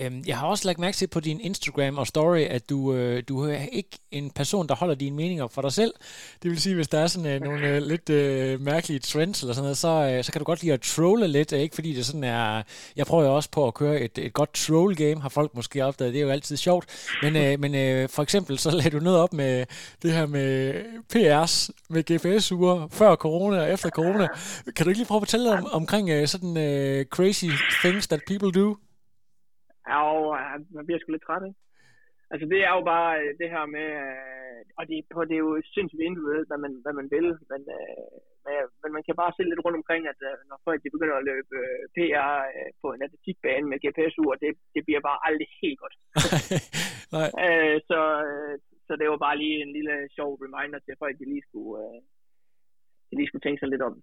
Øhm, 0.00 0.24
jeg 0.26 0.38
har 0.38 0.46
også 0.46 0.68
lagt 0.68 0.78
mærke 0.78 0.96
til 0.96 1.06
på 1.06 1.20
din 1.20 1.40
Instagram 1.40 1.98
og 1.98 2.06
story, 2.06 2.38
at 2.38 2.70
du, 2.70 2.94
øh, 2.94 3.22
du 3.28 3.40
er 3.40 3.58
ikke 3.72 3.98
en 4.10 4.30
person, 4.30 4.66
der 4.68 4.74
holder 4.74 4.94
dine 4.94 5.16
meninger 5.16 5.46
for 5.46 5.62
dig 5.62 5.72
selv. 5.72 5.94
Det 6.42 6.50
vil 6.50 6.60
sige, 6.60 6.74
hvis 6.74 6.88
der 6.88 6.98
er 6.98 7.06
sådan 7.06 7.32
øh, 7.32 7.40
nogle 7.40 7.68
øh, 7.68 7.82
lidt 7.82 8.10
øh, 8.10 8.60
mærkelige 8.60 8.98
trends 8.98 9.42
eller 9.42 9.54
sådan 9.54 9.62
noget, 9.62 9.78
så, 9.78 9.88
øh, 9.88 10.24
så 10.24 10.32
kan 10.32 10.38
du 10.38 10.44
godt 10.44 10.62
lide 10.62 10.72
at 10.72 10.80
trolle 10.80 11.28
lidt. 11.28 11.52
Øh, 11.52 11.60
ikke 11.60 11.74
fordi 11.74 11.92
det 11.94 12.06
sådan 12.06 12.24
er... 12.24 12.62
Jeg 12.96 13.06
prøver 13.06 13.24
jo 13.24 13.36
også 13.36 13.50
på 13.50 13.66
at 13.66 13.74
køre 13.74 14.00
et, 14.00 14.18
et 14.18 14.32
godt 14.32 14.54
troll-game, 14.54 15.20
har 15.20 15.28
folk 15.28 15.54
måske 15.54 15.84
opdaget. 15.84 16.12
Det 16.12 16.20
er 16.20 16.24
jo 16.24 16.30
altid 16.30 16.56
sjovt. 16.56 16.86
Men, 17.22 17.36
øh, 17.36 17.60
men 17.60 17.74
øh, 17.74 18.08
for 18.08 18.22
eksempel, 18.22 18.58
så 18.58 18.70
lagde 18.70 18.90
du 18.90 18.98
noget 18.98 19.18
op 19.18 19.32
med 19.32 19.66
det 20.02 20.12
her 20.12 20.26
med 20.26 20.74
PR's, 21.14 21.70
med 21.88 22.02
GPS-ure, 22.02 22.88
før 22.90 23.16
corona 23.16 23.60
og 23.60 23.72
efter 23.72 23.90
corona. 23.90 24.28
Kan 24.76 24.84
du 24.84 24.90
ikke 24.90 24.98
lige 24.98 25.06
prøve 25.06 25.18
at 25.18 25.22
fortælle 25.22 25.52
om, 25.52 25.66
omkring 25.72 26.10
øh, 26.10 26.28
sådan 26.28 26.56
øh, 26.56 27.04
crazy 27.04 27.50
things 27.82 28.06
that 28.06 28.20
people 28.26 28.52
do? 28.62 28.76
Ja, 29.92 30.02
man 30.76 30.86
bliver 30.86 30.98
sgu 31.00 31.10
lidt 31.12 31.26
træt, 31.26 31.44
ikke? 31.48 31.60
Altså 32.32 32.44
det 32.52 32.60
er 32.68 32.72
jo 32.78 32.82
bare 32.94 33.12
øh, 33.22 33.30
det 33.40 33.48
her 33.54 33.64
med, 33.76 33.88
øh, 34.04 34.60
og 34.78 34.82
det, 34.88 34.96
på, 35.12 35.18
det 35.28 35.34
er 35.36 35.44
jo 35.48 35.54
sindssygt 35.74 36.06
individuelt, 36.08 36.48
hvad 36.48 36.60
man, 36.64 36.72
hvad 36.84 36.94
man 37.00 37.08
vil, 37.14 37.28
men, 37.50 37.62
øh, 37.78 38.64
men 38.82 38.90
man 38.96 39.04
kan 39.06 39.16
bare 39.22 39.32
se 39.34 39.42
lidt 39.42 39.64
rundt 39.64 39.80
omkring, 39.80 40.02
at 40.12 40.20
når 40.50 40.58
folk 40.66 40.78
de 40.84 40.94
begynder 40.94 41.16
at 41.18 41.28
løbe 41.30 41.56
PR 41.96 42.36
på 42.82 42.86
en 42.92 43.02
atletikbane 43.06 43.66
med 43.68 43.78
GPS-ur, 43.84 44.32
det, 44.42 44.50
det 44.74 44.82
bliver 44.86 45.02
bare 45.08 45.18
aldrig 45.26 45.48
helt 45.62 45.78
godt. 45.82 45.96
Nej. 47.16 47.28
så, 47.90 48.00
så 48.86 48.92
det 49.00 49.06
var 49.12 49.20
bare 49.26 49.40
lige 49.42 49.58
en 49.64 49.72
lille 49.78 49.96
sjov 50.16 50.30
reminder 50.44 50.78
til 50.78 50.94
folk, 51.02 51.14
de 51.20 51.26
lige 51.32 51.46
skulle, 51.48 51.84
de 53.08 53.14
lige 53.16 53.28
skulle 53.28 53.44
tænke 53.44 53.60
sig 53.60 53.68
lidt 53.70 53.86
om. 53.88 53.94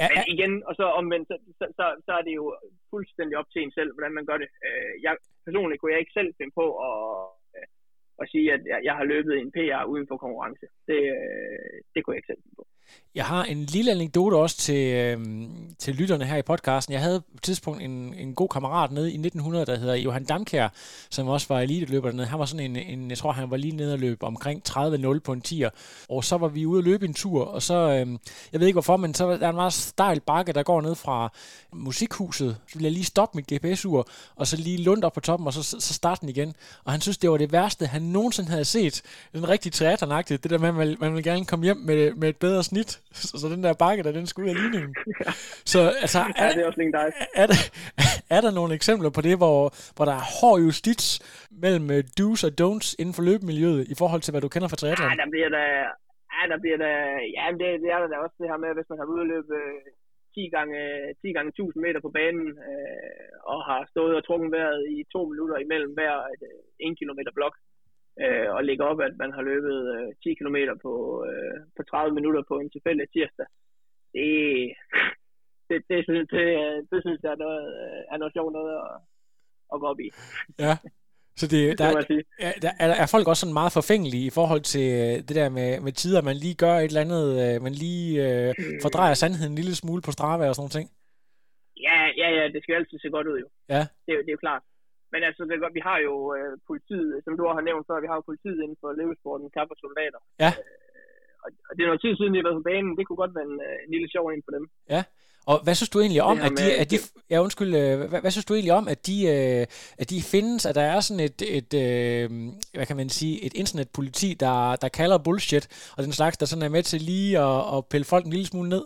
Ja, 0.00 0.08
Men 0.10 0.24
igen, 0.34 0.52
og 0.68 0.74
så 0.80 0.84
omvendt, 1.00 1.26
så, 1.30 1.36
så, 1.58 1.64
så, 1.78 1.84
så 2.06 2.12
er 2.18 2.22
det 2.22 2.34
jo 2.40 2.46
fuldstændig 2.92 3.34
op 3.40 3.48
til 3.50 3.62
en 3.62 3.72
selv, 3.78 3.90
hvordan 3.94 4.14
man 4.18 4.26
gør 4.26 4.38
det. 4.42 4.48
Øh, 4.66 4.92
jeg, 5.04 5.12
personligt 5.44 5.80
kunne 5.80 5.92
jeg 5.92 6.02
ikke 6.02 6.18
selv 6.18 6.30
finde 6.38 6.54
på 6.60 6.66
at, 6.88 6.98
at 8.22 8.26
sige, 8.32 8.52
at 8.52 8.62
jeg, 8.70 8.78
jeg 8.88 8.94
har 8.98 9.04
løbet 9.04 9.34
en 9.42 9.50
PR 9.56 9.84
uden 9.92 10.06
for 10.08 10.16
konkurrence. 10.16 10.66
Det, 10.88 11.00
øh, 11.16 11.76
det 11.94 12.00
kunne 12.00 12.14
jeg 12.14 12.18
ikke 12.18 12.32
selv 12.32 12.42
på. 12.58 12.66
Jeg 13.14 13.24
har 13.24 13.44
en 13.44 13.64
lille 13.64 13.90
anekdote 13.90 14.34
også 14.34 14.56
til, 14.56 14.94
øh, 14.94 15.18
til 15.78 15.94
lytterne 15.94 16.24
her 16.24 16.36
i 16.36 16.42
podcasten. 16.42 16.92
Jeg 16.92 17.02
havde 17.02 17.20
på 17.20 17.34
et 17.34 17.42
tidspunkt 17.42 17.82
en, 17.82 18.14
en 18.14 18.34
god 18.34 18.48
kammerat 18.48 18.90
nede 18.92 19.12
i 19.12 19.18
1900, 19.18 19.66
der 19.66 19.78
hedder 19.78 19.94
Johan 19.94 20.24
Damkær, 20.24 20.68
som 21.10 21.28
også 21.28 21.46
var 21.48 21.60
elite-løber 21.60 22.08
dernede. 22.08 22.26
Han 22.26 22.38
var 22.38 22.44
sådan 22.44 22.76
en, 22.76 22.76
en, 22.76 23.10
jeg 23.10 23.18
tror 23.18 23.32
han 23.32 23.50
var 23.50 23.56
lige 23.56 23.76
nede 23.76 23.92
og 23.92 23.98
løb 23.98 24.22
omkring 24.22 24.62
30-0 24.68 25.18
på 25.18 25.32
en 25.32 25.40
tier. 25.40 25.70
Og 26.08 26.24
så 26.24 26.38
var 26.38 26.48
vi 26.48 26.66
ude 26.66 26.78
at 26.78 26.84
løbe 26.84 27.04
en 27.04 27.14
tur, 27.14 27.44
og 27.44 27.62
så, 27.62 27.74
øh, 27.74 28.18
jeg 28.52 28.60
ved 28.60 28.66
ikke 28.66 28.74
hvorfor, 28.74 28.96
men 28.96 29.14
så 29.14 29.30
der 29.30 29.46
er 29.46 29.50
en 29.50 29.56
meget 29.56 29.72
stejl 29.72 30.20
bakke, 30.20 30.52
der 30.52 30.62
går 30.62 30.80
ned 30.80 30.94
fra 30.94 31.32
musikhuset. 31.72 32.56
Så 32.68 32.74
ville 32.74 32.84
jeg 32.84 32.92
lige 32.92 33.04
stoppe 33.04 33.38
mit 33.38 33.52
GPS-ur, 33.52 34.08
og 34.36 34.46
så 34.46 34.56
lige 34.56 34.82
lunde 34.82 35.06
op 35.06 35.12
på 35.12 35.20
toppen, 35.20 35.46
og 35.46 35.52
så, 35.52 35.62
så 35.62 35.94
starte 35.94 36.20
den 36.20 36.28
igen. 36.28 36.54
Og 36.84 36.92
han 36.92 37.00
synes, 37.00 37.18
det 37.18 37.30
var 37.30 37.36
det 37.36 37.52
værste, 37.52 37.86
han 37.86 38.02
nogensinde 38.12 38.50
havde 38.50 38.64
set. 38.64 38.96
En 39.34 39.48
rigtig 39.48 39.72
triathlon 39.72 40.22
Det 40.22 40.50
der 40.50 40.58
med, 40.58 40.68
at 40.68 40.74
man, 40.74 40.96
man 41.00 41.14
vil 41.14 41.24
gerne 41.24 41.44
komme 41.44 41.64
hjem 41.64 41.76
med, 41.76 42.14
med 42.14 42.28
et 42.28 42.36
bedre 42.36 42.62
snit. 42.64 42.90
Så, 43.12 43.38
så 43.40 43.46
den 43.54 43.64
der 43.64 43.72
bakke 43.84 44.02
der, 44.02 44.12
den 44.12 44.26
skulle 44.26 44.44
ud 44.50 44.56
af 44.56 44.62
ligningen. 44.62 44.94
Så 45.72 45.80
altså, 46.02 46.18
er, 46.18 46.44
ja, 46.44 46.48
det 46.54 46.62
er 46.62 46.66
også 46.66 46.80
er, 46.94 47.42
er, 47.42 47.46
der, 47.52 47.58
er 48.36 48.40
der 48.40 48.50
nogle 48.58 48.74
eksempler 48.74 49.10
på 49.10 49.20
det, 49.20 49.36
hvor, 49.42 49.58
hvor 49.96 50.04
der 50.10 50.16
er 50.20 50.26
hård 50.40 50.58
justits 50.66 51.06
mellem 51.64 51.86
uh, 51.96 52.00
do's 52.18 52.40
og 52.46 52.52
don'ts 52.60 52.88
inden 53.00 53.14
for 53.16 53.22
løbemiljøet 53.28 53.82
i 53.92 53.94
forhold 54.00 54.22
til, 54.22 54.32
hvad 54.32 54.42
du 54.44 54.48
kender 54.54 54.68
fra 54.68 54.80
triathlon? 54.80 55.10
Ja, 55.10 55.16
der 55.22 55.30
bliver 55.34 55.50
der, 55.58 55.68
ja, 56.34 56.42
der 56.52 56.58
bliver 56.64 56.78
der, 56.84 56.94
ja, 57.38 57.44
det, 57.60 57.68
det 57.82 57.88
er 57.94 57.98
der 58.02 58.08
da 58.12 58.16
også 58.24 58.36
det 58.40 58.50
her 58.50 58.58
med, 58.64 58.70
hvis 58.76 58.90
man 58.90 58.98
har 59.00 59.08
udløbet 59.14 59.62
10 60.34 60.48
gange, 60.56 60.80
10 61.22 61.32
gange 61.36 61.48
1000 61.48 61.82
meter 61.86 62.00
på 62.02 62.10
banen, 62.18 62.48
øh, 62.68 63.28
og 63.52 63.58
har 63.68 63.80
stået 63.92 64.14
og 64.18 64.24
trukket 64.24 64.50
vejret 64.56 64.80
i 64.96 64.98
to 65.14 65.20
minutter 65.32 65.56
imellem 65.58 65.92
hver 65.98 66.14
et, 66.34 66.42
1 66.80 66.90
øh, 66.90 66.96
kilometer 67.00 67.32
blok, 67.38 67.54
øh, 68.22 68.48
og 68.56 68.64
lægge 68.64 68.84
op, 68.90 69.00
at 69.00 69.14
man 69.22 69.32
har 69.36 69.42
løbet 69.42 69.76
øh, 69.96 70.08
10 70.22 70.34
km 70.40 70.58
på, 70.84 70.92
øh, 71.28 71.58
på 71.76 71.82
30 71.82 72.14
minutter 72.14 72.42
på 72.48 72.54
en 72.58 72.70
tilfældig 72.70 73.06
tirsdag. 73.14 73.46
Det, 74.14 74.26
det, 75.68 75.78
det, 75.88 75.98
det, 76.08 76.30
det, 76.34 76.46
det 76.90 76.98
synes 77.04 77.20
jeg 77.22 77.32
er 77.32 77.42
noget, 77.44 77.64
er 78.12 78.16
noget 78.16 78.32
sjovt 78.34 78.52
noget 78.52 78.74
at, 78.86 78.96
at 79.72 79.80
gå 79.80 79.86
op 79.92 80.00
i. 80.00 80.08
Ja. 80.58 80.74
Så 81.40 81.46
det, 81.46 81.78
der, 81.78 81.84
er, 82.38 82.52
der, 82.62 82.72
er, 82.80 82.88
er 83.02 83.08
folk 83.14 83.28
også 83.28 83.40
sådan 83.40 83.58
meget 83.60 83.72
forfængelige 83.78 84.26
i 84.26 84.34
forhold 84.38 84.60
til 84.72 84.86
øh, 85.02 85.14
det 85.28 85.34
der 85.40 85.48
med, 85.48 85.80
med 85.80 85.92
tider, 85.92 86.22
man 86.22 86.36
lige 86.36 86.54
gør 86.64 86.74
et 86.76 86.84
eller 86.84 87.04
andet, 87.06 87.26
øh, 87.44 87.62
man 87.66 87.74
lige 87.84 88.08
øh, 88.26 88.54
mm. 88.58 88.64
fordrejer 88.82 89.14
sandheden 89.14 89.52
en 89.52 89.58
lille 89.60 89.74
smule 89.74 90.02
på 90.02 90.10
Strava 90.16 90.48
og 90.48 90.54
sådan 90.54 90.62
noget 90.62 90.78
ting? 90.78 90.88
Ja, 91.86 91.98
ja, 92.20 92.28
ja, 92.38 92.44
det 92.54 92.62
skal 92.62 92.74
altid 92.74 92.98
se 92.98 93.08
godt 93.16 93.26
ud 93.26 93.38
jo. 93.44 93.48
Ja. 93.74 93.82
Det, 94.06 94.12
det 94.24 94.30
er 94.32 94.36
jo 94.38 94.44
klart. 94.46 94.62
Men 95.14 95.22
altså, 95.28 95.42
det, 95.50 95.56
vi 95.78 95.82
har 95.88 95.98
jo 96.08 96.14
øh, 96.36 96.52
politiet, 96.70 97.12
som 97.24 97.34
du 97.38 97.44
har 97.56 97.66
nævnt 97.68 97.86
før, 97.88 98.04
vi 98.04 98.10
har 98.10 98.18
jo 98.20 98.28
politiet 98.30 98.58
inden 98.64 98.78
for 98.82 98.88
levesporten, 99.00 99.54
kapper 99.56 99.76
soldater. 99.84 100.20
Ja. 100.44 100.50
Øh, 100.58 101.44
og, 101.44 101.48
det 101.74 101.82
er 101.82 101.90
noget 101.90 102.04
tid 102.04 102.12
siden, 102.16 102.32
de 102.32 102.38
har 102.40 102.48
været 102.48 102.60
på 102.60 102.68
banen. 102.70 102.96
Det 102.98 103.04
kunne 103.04 103.22
godt 103.22 103.34
være 103.36 103.48
en, 103.50 103.58
øh, 103.68 103.76
en 103.84 103.90
lille 103.94 104.08
sjov 104.14 104.26
ind 104.34 104.42
på 104.46 104.52
dem. 104.56 104.64
Ja. 104.94 105.02
Og 105.50 105.56
hvad 105.64 105.74
synes 105.74 105.92
du 105.94 105.98
egentlig 106.00 106.22
om, 106.32 106.38
at 106.46 106.52
de, 106.60 106.66
at 106.82 106.90
de, 106.92 106.96
ja 107.32 107.38
undskyld, 107.46 107.72
øh, 107.82 107.94
hvad, 108.10 108.20
hvad 108.24 108.32
synes 108.34 108.48
du 108.48 108.54
egentlig 108.54 108.76
om, 108.80 108.86
at 108.94 109.00
de, 109.08 109.16
øh, 109.34 109.62
at 110.02 110.06
de 110.12 110.18
findes, 110.32 110.66
at 110.66 110.74
der 110.74 110.86
er 110.94 111.00
sådan 111.00 111.24
et, 111.28 111.38
et 111.58 111.72
hvad 112.76 112.86
kan 112.86 112.96
man 113.00 113.08
sige, 113.18 113.34
et 113.46 113.54
internetpoliti, 113.62 114.30
der, 114.44 114.56
der 114.82 114.88
kalder 115.00 115.18
bullshit, 115.26 115.64
og 115.96 116.00
den 116.06 116.12
slags, 116.12 116.36
der 116.38 116.46
sådan 116.46 116.66
er 116.68 116.76
med 116.76 116.82
til 116.82 117.00
lige 117.12 117.32
at, 117.48 117.60
at 117.74 117.78
pille 117.92 118.06
folk 118.12 118.24
en 118.24 118.34
lille 118.36 118.46
smule 118.46 118.68
ned? 118.74 118.84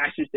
Jeg 0.00 0.10
synes. 0.16 0.29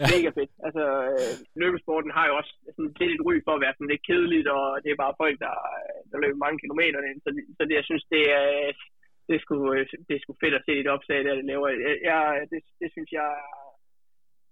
Ja. 0.00 0.06
Mega 0.12 0.30
fedt. 0.38 0.52
Altså, 0.66 0.84
øh, 1.10 1.34
løbesporten 1.62 2.10
har 2.16 2.24
jo 2.28 2.34
også 2.40 2.52
sådan 2.76 2.92
lidt 3.00 3.14
et 3.14 3.26
ry 3.26 3.34
for 3.46 3.52
at 3.54 3.62
være 3.64 3.74
sådan 3.76 3.92
lidt 3.92 4.06
kedeligt, 4.08 4.48
og 4.56 4.64
det 4.82 4.90
er 4.90 5.02
bare 5.04 5.20
folk, 5.22 5.36
der, 5.46 5.54
øh, 5.80 6.00
der 6.10 6.18
løber 6.22 6.44
mange 6.44 6.58
kilometer. 6.64 6.98
Så, 7.24 7.28
så 7.56 7.62
det, 7.68 7.74
jeg 7.80 7.86
synes, 7.90 8.04
det 8.14 8.22
er, 8.38 8.46
øh, 8.58 8.72
det 9.26 9.34
er, 9.36 9.42
sgu, 9.44 9.54
øh, 9.74 9.86
det 10.08 10.14
er 10.14 10.22
sgu 10.22 10.32
fedt 10.42 10.58
at 10.58 10.66
se 10.66 10.72
et 10.82 10.92
opslag, 10.94 11.18
der 11.24 11.34
det 11.38 11.44
laver. 11.50 11.68
Jeg, 12.10 12.20
det, 12.52 12.60
det 12.80 12.88
synes 12.94 13.10
jeg 13.18 13.30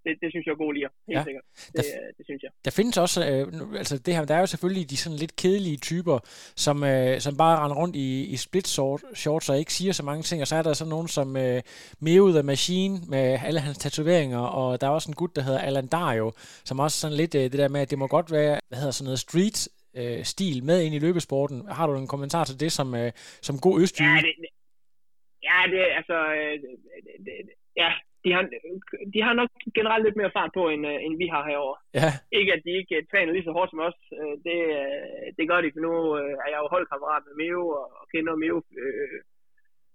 det, 0.05 0.12
det 0.22 0.28
synes 0.32 0.46
jeg 0.46 0.52
er 0.52 0.57
god 0.64 0.72
lige, 0.74 0.88
helt 1.09 1.18
ja. 1.18 1.24
sikkert. 1.24 1.44
Det, 1.66 1.74
der, 1.74 1.82
det 2.18 2.24
synes 2.24 2.42
jeg. 2.42 2.50
Der 2.64 2.70
findes 2.70 2.96
også, 2.98 3.20
øh, 3.30 3.78
altså 3.78 3.98
det 3.98 4.14
her, 4.14 4.24
der 4.24 4.34
er 4.34 4.40
jo 4.40 4.46
selvfølgelig 4.46 4.90
de 4.90 4.96
sådan 4.96 5.18
lidt 5.18 5.36
kedelige 5.36 5.76
typer, 5.76 6.18
som, 6.57 6.84
øh, 6.84 7.20
som 7.20 7.36
bare 7.36 7.59
render 7.62 7.76
rundt 7.76 7.96
i, 7.96 8.24
i 8.34 8.36
split 8.36 8.68
shorts 9.14 9.48
og 9.50 9.59
ikke 9.59 9.72
siger 9.72 9.92
så 9.92 10.05
mange 10.05 10.22
ting, 10.22 10.42
og 10.42 10.46
så 10.46 10.57
er 10.57 10.62
der 10.62 10.72
sådan 10.72 10.90
nogen 10.90 11.09
som 11.09 11.36
øh, 11.36 11.62
Meo 12.00 12.32
the 12.32 12.42
Machine 12.42 12.94
med 13.09 13.38
alle 13.46 13.61
hans 13.61 13.78
tatoveringer, 13.78 14.38
og 14.38 14.80
der 14.80 14.86
er 14.86 14.90
også 14.90 15.11
en 15.11 15.14
gut, 15.14 15.36
der 15.36 15.42
hedder 15.42 15.61
Alan 15.61 15.86
Dario, 15.86 16.32
som 16.64 16.80
også 16.80 17.00
sådan 17.00 17.16
lidt 17.16 17.34
øh, 17.34 17.42
det 17.42 17.52
der 17.52 17.68
med, 17.68 17.80
at 17.80 17.90
det 17.90 17.98
må 17.98 18.07
godt 18.07 18.32
være, 18.32 18.61
hvad 18.68 18.78
hedder 18.78 18.92
sådan 18.92 19.05
noget, 19.05 19.18
street 19.18 19.68
øh, 19.96 20.24
stil 20.24 20.64
med 20.64 20.82
ind 20.82 20.94
i 20.94 20.98
løbesporten. 20.98 21.68
Har 21.68 21.86
du 21.86 21.96
en 21.96 22.09
kommentar 22.14 22.44
til 22.44 22.61
det 22.61 22.72
som, 22.72 22.94
øh, 22.94 23.12
som 23.42 23.59
god 23.61 23.80
østjyde? 23.82 24.11
Ja, 24.11 24.16
det, 24.16 24.34
ja, 25.48 25.59
det, 25.72 25.82
altså, 25.98 26.18
øh, 26.38 26.52
det, 26.62 26.70
det, 27.26 27.32
ja, 27.76 27.90
de 28.25 28.31
har, 28.37 28.43
de 29.14 29.20
har 29.27 29.35
nok 29.41 29.51
generelt 29.79 30.05
lidt 30.05 30.18
mere 30.20 30.35
fart 30.37 30.53
på, 30.59 30.62
end, 30.72 30.83
øh, 30.93 30.99
end 31.05 31.14
vi 31.22 31.27
har 31.35 31.43
herovre. 31.49 31.79
Ja. 32.01 32.11
Ikke 32.39 32.53
at 32.57 32.62
de 32.66 32.72
ikke 32.81 33.07
træner 33.11 33.33
lige 33.33 33.47
så 33.47 33.53
hårdt 33.57 33.70
som 33.70 33.87
os. 33.89 33.99
Øh, 34.18 34.35
det, 34.47 34.59
øh, 34.81 35.27
det 35.39 35.45
gør 35.51 35.61
de, 35.61 35.72
for 35.75 35.81
nu 35.87 35.93
er 36.45 36.49
jeg 36.53 36.61
jo 36.62 36.72
holdkammerat 36.75 37.22
med 37.27 37.35
Meo, 37.43 37.62
og 37.99 38.05
kender 38.12 38.43
Meo 38.43 38.59
øh, 38.83 39.18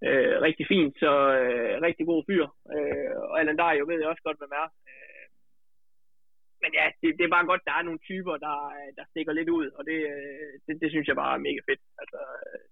øh, 0.08 0.36
rigtig 0.48 0.66
fint, 0.74 0.94
så 1.04 1.12
øh, 1.40 1.74
rigtig 1.88 2.06
god 2.12 2.22
fyr. 2.30 2.46
Øh, 2.76 3.14
og 3.30 3.34
Alan 3.40 3.60
Dario 3.62 3.84
ved 3.90 4.00
jeg 4.00 4.12
også 4.12 4.26
godt, 4.28 4.40
hvem 4.42 4.54
er. 4.62 4.68
Øh, 4.90 5.26
men 6.64 6.72
ja, 6.80 6.86
det, 7.02 7.10
det 7.18 7.24
er 7.26 7.36
bare 7.36 7.50
godt, 7.52 7.68
der 7.70 7.76
er 7.76 7.84
nogle 7.88 8.02
typer, 8.10 8.36
der, 8.46 8.58
der 8.98 9.04
stikker 9.12 9.34
lidt 9.34 9.50
ud, 9.58 9.68
og 9.78 9.82
det, 9.90 9.98
det, 10.66 10.74
det 10.82 10.90
synes 10.92 11.08
jeg 11.08 11.16
bare 11.22 11.34
er 11.36 11.46
mega 11.48 11.62
fedt. 11.70 11.82
Altså, 12.02 12.20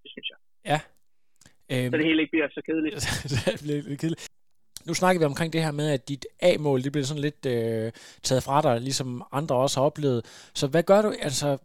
det 0.01 0.10
synes 0.14 0.28
jeg. 0.32 0.39
Ja. 0.72 0.80
Øhm, 1.72 1.91
så 1.91 1.97
det 1.97 2.05
hele 2.05 2.22
ikke 2.22 2.36
bliver 2.36 2.49
så 2.58 2.62
kedeligt. 2.70 2.95
det 3.45 3.62
bliver 3.64 3.82
lidt 3.89 4.01
kedeligt 4.01 4.26
nu 4.88 4.93
snakker 4.93 5.19
vi 5.19 5.25
omkring 5.25 5.53
det 5.53 5.63
her 5.63 5.71
med, 5.71 5.88
at 5.93 6.09
dit 6.09 6.25
A-mål, 6.41 6.83
det 6.83 6.91
bliver 6.91 7.05
sådan 7.05 7.25
lidt 7.27 7.45
øh, 7.45 7.91
taget 8.27 8.43
fra 8.43 8.61
dig, 8.61 8.81
ligesom 8.81 9.23
andre 9.31 9.55
også 9.55 9.79
har 9.79 9.85
oplevet. 9.85 10.21
Så 10.59 10.67
hvad 10.67 10.83
gør 10.83 11.01
du, 11.01 11.09
altså 11.21 11.57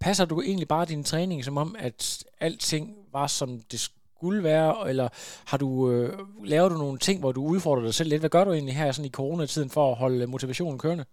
passer 0.00 0.24
du 0.24 0.40
egentlig 0.40 0.68
bare 0.68 0.90
din 0.92 1.04
træning 1.04 1.44
som 1.44 1.56
om, 1.64 1.76
at 1.78 2.24
alting 2.40 2.84
var 3.12 3.26
som 3.26 3.48
det 3.72 3.80
skulle 3.80 4.42
være, 4.44 4.88
eller 4.90 5.08
har 5.50 5.58
du, 5.64 5.70
øh, 5.92 6.10
laver 6.44 6.68
du 6.68 6.76
nogle 6.84 6.98
ting, 6.98 7.20
hvor 7.20 7.32
du 7.32 7.42
udfordrer 7.52 7.84
dig 7.84 7.94
selv 7.94 8.10
lidt? 8.10 8.22
Hvad 8.22 8.34
gør 8.36 8.44
du 8.44 8.52
egentlig 8.52 8.76
her 8.76 8.92
sådan 8.92 9.10
i 9.10 9.18
coronatiden 9.20 9.70
for 9.76 9.84
at 9.90 9.98
holde 10.02 10.26
motivationen 10.26 10.78
kørende? 10.78 11.04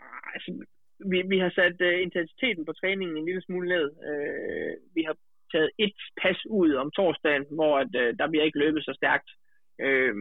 Ah, 0.00 0.34
altså, 0.34 0.50
vi, 1.10 1.18
vi 1.32 1.38
har 1.44 1.52
sat 1.60 1.76
øh, 1.88 2.02
intensiteten 2.06 2.64
på 2.66 2.72
træningen 2.80 3.16
en 3.16 3.26
lille 3.28 3.42
smule 3.42 3.68
ned. 3.74 3.86
Øh, 4.08 4.72
vi 4.96 5.02
har 5.08 5.16
taget 5.52 5.70
et 5.86 5.98
pas 6.22 6.40
ud 6.60 6.70
om 6.82 6.90
torsdagen, 6.98 7.44
hvor 7.58 7.72
at, 7.82 7.92
øh, 8.02 8.08
der 8.18 8.26
bliver 8.28 8.44
ikke 8.44 8.62
løbet 8.64 8.82
så 8.84 8.92
stærkt, 9.00 9.28
øh, 9.80 10.14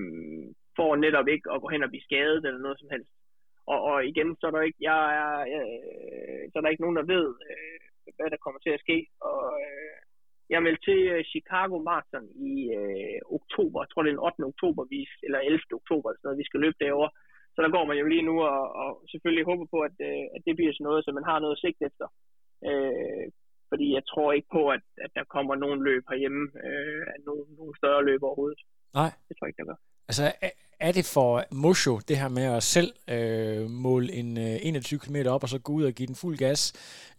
for 0.76 0.95
netop 0.95 1.28
ikke 1.28 1.51
at 1.51 1.62
gå 1.62 1.68
hen 1.68 1.84
og 1.84 1.89
blive 1.89 2.08
skadet 2.08 2.45
eller 2.45 2.60
noget 2.60 2.80
som 2.80 2.89
helst. 2.91 3.12
Og, 3.68 3.80
og 3.89 4.06
igen, 4.12 4.36
så 4.39 4.47
er 4.47 4.51
der 4.51 4.62
ikke, 4.62 4.82
jeg, 4.89 5.01
er, 5.22 5.38
jeg, 5.54 5.64
så 6.51 6.56
er 6.58 6.62
der 6.62 6.70
ikke 6.74 6.86
nogen, 6.86 6.99
der 6.99 7.12
ved, 7.16 7.28
øh, 7.49 7.80
hvad 8.18 8.30
der 8.32 8.43
kommer 8.45 8.60
til 8.60 8.74
at 8.76 8.84
ske. 8.86 8.97
Og 9.22 9.41
øh, 9.66 9.97
jeg 10.49 10.64
meldte 10.64 10.86
til 10.89 10.99
øh, 11.14 11.24
Chicago 11.32 11.76
Marathon 11.88 12.28
i 12.51 12.54
øh, 12.80 13.20
oktober, 13.38 13.78
jeg 13.82 13.89
tror 13.89 14.01
det 14.01 14.10
er 14.10 14.16
den 14.16 14.28
8. 14.28 14.43
oktober, 14.54 14.84
vi, 14.93 14.99
eller 15.26 15.39
11. 15.39 15.60
oktober, 15.80 16.10
så 16.22 16.28
vi 16.39 16.45
skal 16.45 16.60
løbe 16.60 16.80
derovre. 16.86 17.12
Så 17.56 17.60
der 17.62 17.72
går 17.76 17.86
man 17.86 17.97
jo 17.97 18.06
lige 18.14 18.28
nu 18.30 18.36
og, 18.41 18.62
og 18.84 18.89
selvfølgelig 19.12 19.45
håber 19.45 19.66
på, 19.74 19.80
at, 19.88 19.95
øh, 20.10 20.26
at 20.36 20.41
det 20.45 20.56
bliver 20.56 20.74
sådan 20.74 20.88
noget, 20.89 21.06
så 21.06 21.12
man 21.12 21.30
har 21.32 21.39
noget 21.39 21.58
sigt 21.60 21.80
efter. 21.89 22.08
Øh, 22.68 23.26
fordi 23.72 23.88
jeg 23.97 24.04
tror 24.12 24.30
ikke 24.32 24.49
på, 24.58 24.64
at, 24.76 24.86
at 25.06 25.12
der 25.18 25.32
kommer 25.36 25.56
nogen 25.56 25.84
løb 25.84 26.04
herhjemme, 26.10 26.43
øh, 26.68 27.06
nogen, 27.28 27.45
nogen 27.60 27.76
større 27.82 28.06
løb 28.10 28.24
overhovedet. 28.24 28.62
Nej. 29.01 29.11
Det 29.27 29.33
tror 29.37 29.45
jeg 29.45 29.51
ikke, 29.51 29.61
der 29.61 29.69
gør. 29.71 29.79
Altså, 30.09 30.23
er 30.87 30.91
det 30.97 31.05
for 31.15 31.29
Mosho, 31.63 31.95
det 32.09 32.15
her 32.21 32.29
med 32.39 32.45
at 32.57 32.63
selv 32.75 32.91
øh, 33.15 33.61
måle 33.85 34.07
en 34.19 34.29
øh, 34.45 34.55
21 34.61 34.99
km 35.03 35.17
op, 35.35 35.43
og 35.45 35.49
så 35.53 35.57
gå 35.67 35.71
ud 35.79 35.83
og 35.89 35.93
give 35.97 36.09
den 36.11 36.21
fuld 36.23 36.37
gas, 36.45 36.61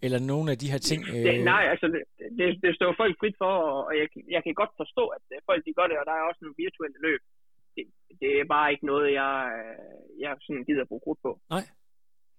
eller 0.05 0.19
nogle 0.33 0.47
af 0.53 0.59
de 0.63 0.71
her 0.73 0.81
ting? 0.91 1.01
Øh... 1.15 1.25
Det, 1.27 1.45
nej, 1.55 1.65
altså, 1.73 1.87
det, 1.95 2.03
det, 2.39 2.47
det 2.65 2.71
står 2.79 2.95
folk 3.03 3.15
frit 3.21 3.37
for, 3.43 3.53
og 3.89 3.93
jeg, 4.01 4.07
jeg 4.35 4.43
kan 4.45 4.55
godt 4.61 4.73
forstå, 4.83 5.05
at 5.17 5.23
folk 5.49 5.61
de 5.67 5.77
gør 5.79 5.87
det, 5.91 5.97
og 6.01 6.07
der 6.09 6.15
er 6.17 6.25
også 6.31 6.41
nogle 6.43 6.61
virtuelle 6.65 6.99
løb. 7.07 7.21
Det, 7.77 7.85
det 8.21 8.31
er 8.41 8.47
bare 8.55 8.73
ikke 8.73 8.87
noget, 8.93 9.07
jeg, 9.21 9.35
jeg 10.25 10.33
sådan 10.47 10.65
gider 10.69 10.83
at 10.83 10.91
bruge 10.91 11.05
krudt 11.05 11.21
på. 11.27 11.33
Nej. 11.55 11.65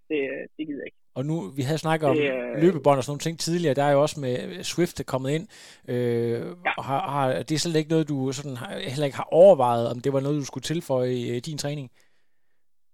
Det, 0.10 0.20
det 0.58 0.68
gider 0.68 0.82
jeg 0.84 0.88
ikke. 0.91 0.97
Og 1.16 1.26
nu, 1.26 1.36
vi 1.58 1.62
havde 1.62 1.78
snakket 1.78 2.10
om 2.10 2.16
det, 2.16 2.62
løbebånd 2.64 2.97
og 2.97 3.03
sådan 3.03 3.12
nogle 3.12 3.26
ting 3.28 3.39
tidligere, 3.39 3.74
der 3.74 3.84
er 3.84 3.91
jo 3.91 4.01
også 4.01 4.20
med 4.20 4.64
Swift 4.64 4.99
er 4.99 5.03
kommet 5.03 5.32
ind. 5.32 5.47
Øh, 5.88 6.41
ja. 6.66 6.74
har, 6.89 7.01
har, 7.14 7.43
det 7.47 7.51
er 7.56 7.60
slet 7.60 7.76
ikke 7.76 7.89
noget, 7.89 8.10
du 8.10 8.32
sådan, 8.32 8.58
har, 8.58 8.70
heller 8.89 9.06
ikke 9.06 9.22
har 9.24 9.30
overvejet, 9.41 9.89
om 9.91 9.99
det 9.99 10.14
var 10.14 10.20
noget, 10.20 10.39
du 10.39 10.45
skulle 10.45 10.68
tilføje 10.74 11.12
i, 11.14 11.38
i 11.38 11.39
din 11.39 11.58
træning? 11.58 11.91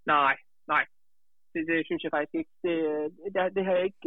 Nej, 0.05 0.35
nej. 0.67 0.83
Det, 1.53 1.61
det 1.67 1.85
synes 1.85 2.03
jeg 2.03 2.11
faktisk 2.15 2.35
ikke. 2.41 2.53
Det, 2.65 2.75
det, 3.23 3.55
det, 3.55 3.65
har 3.65 3.73
jeg 3.77 3.85
ikke, 3.89 3.99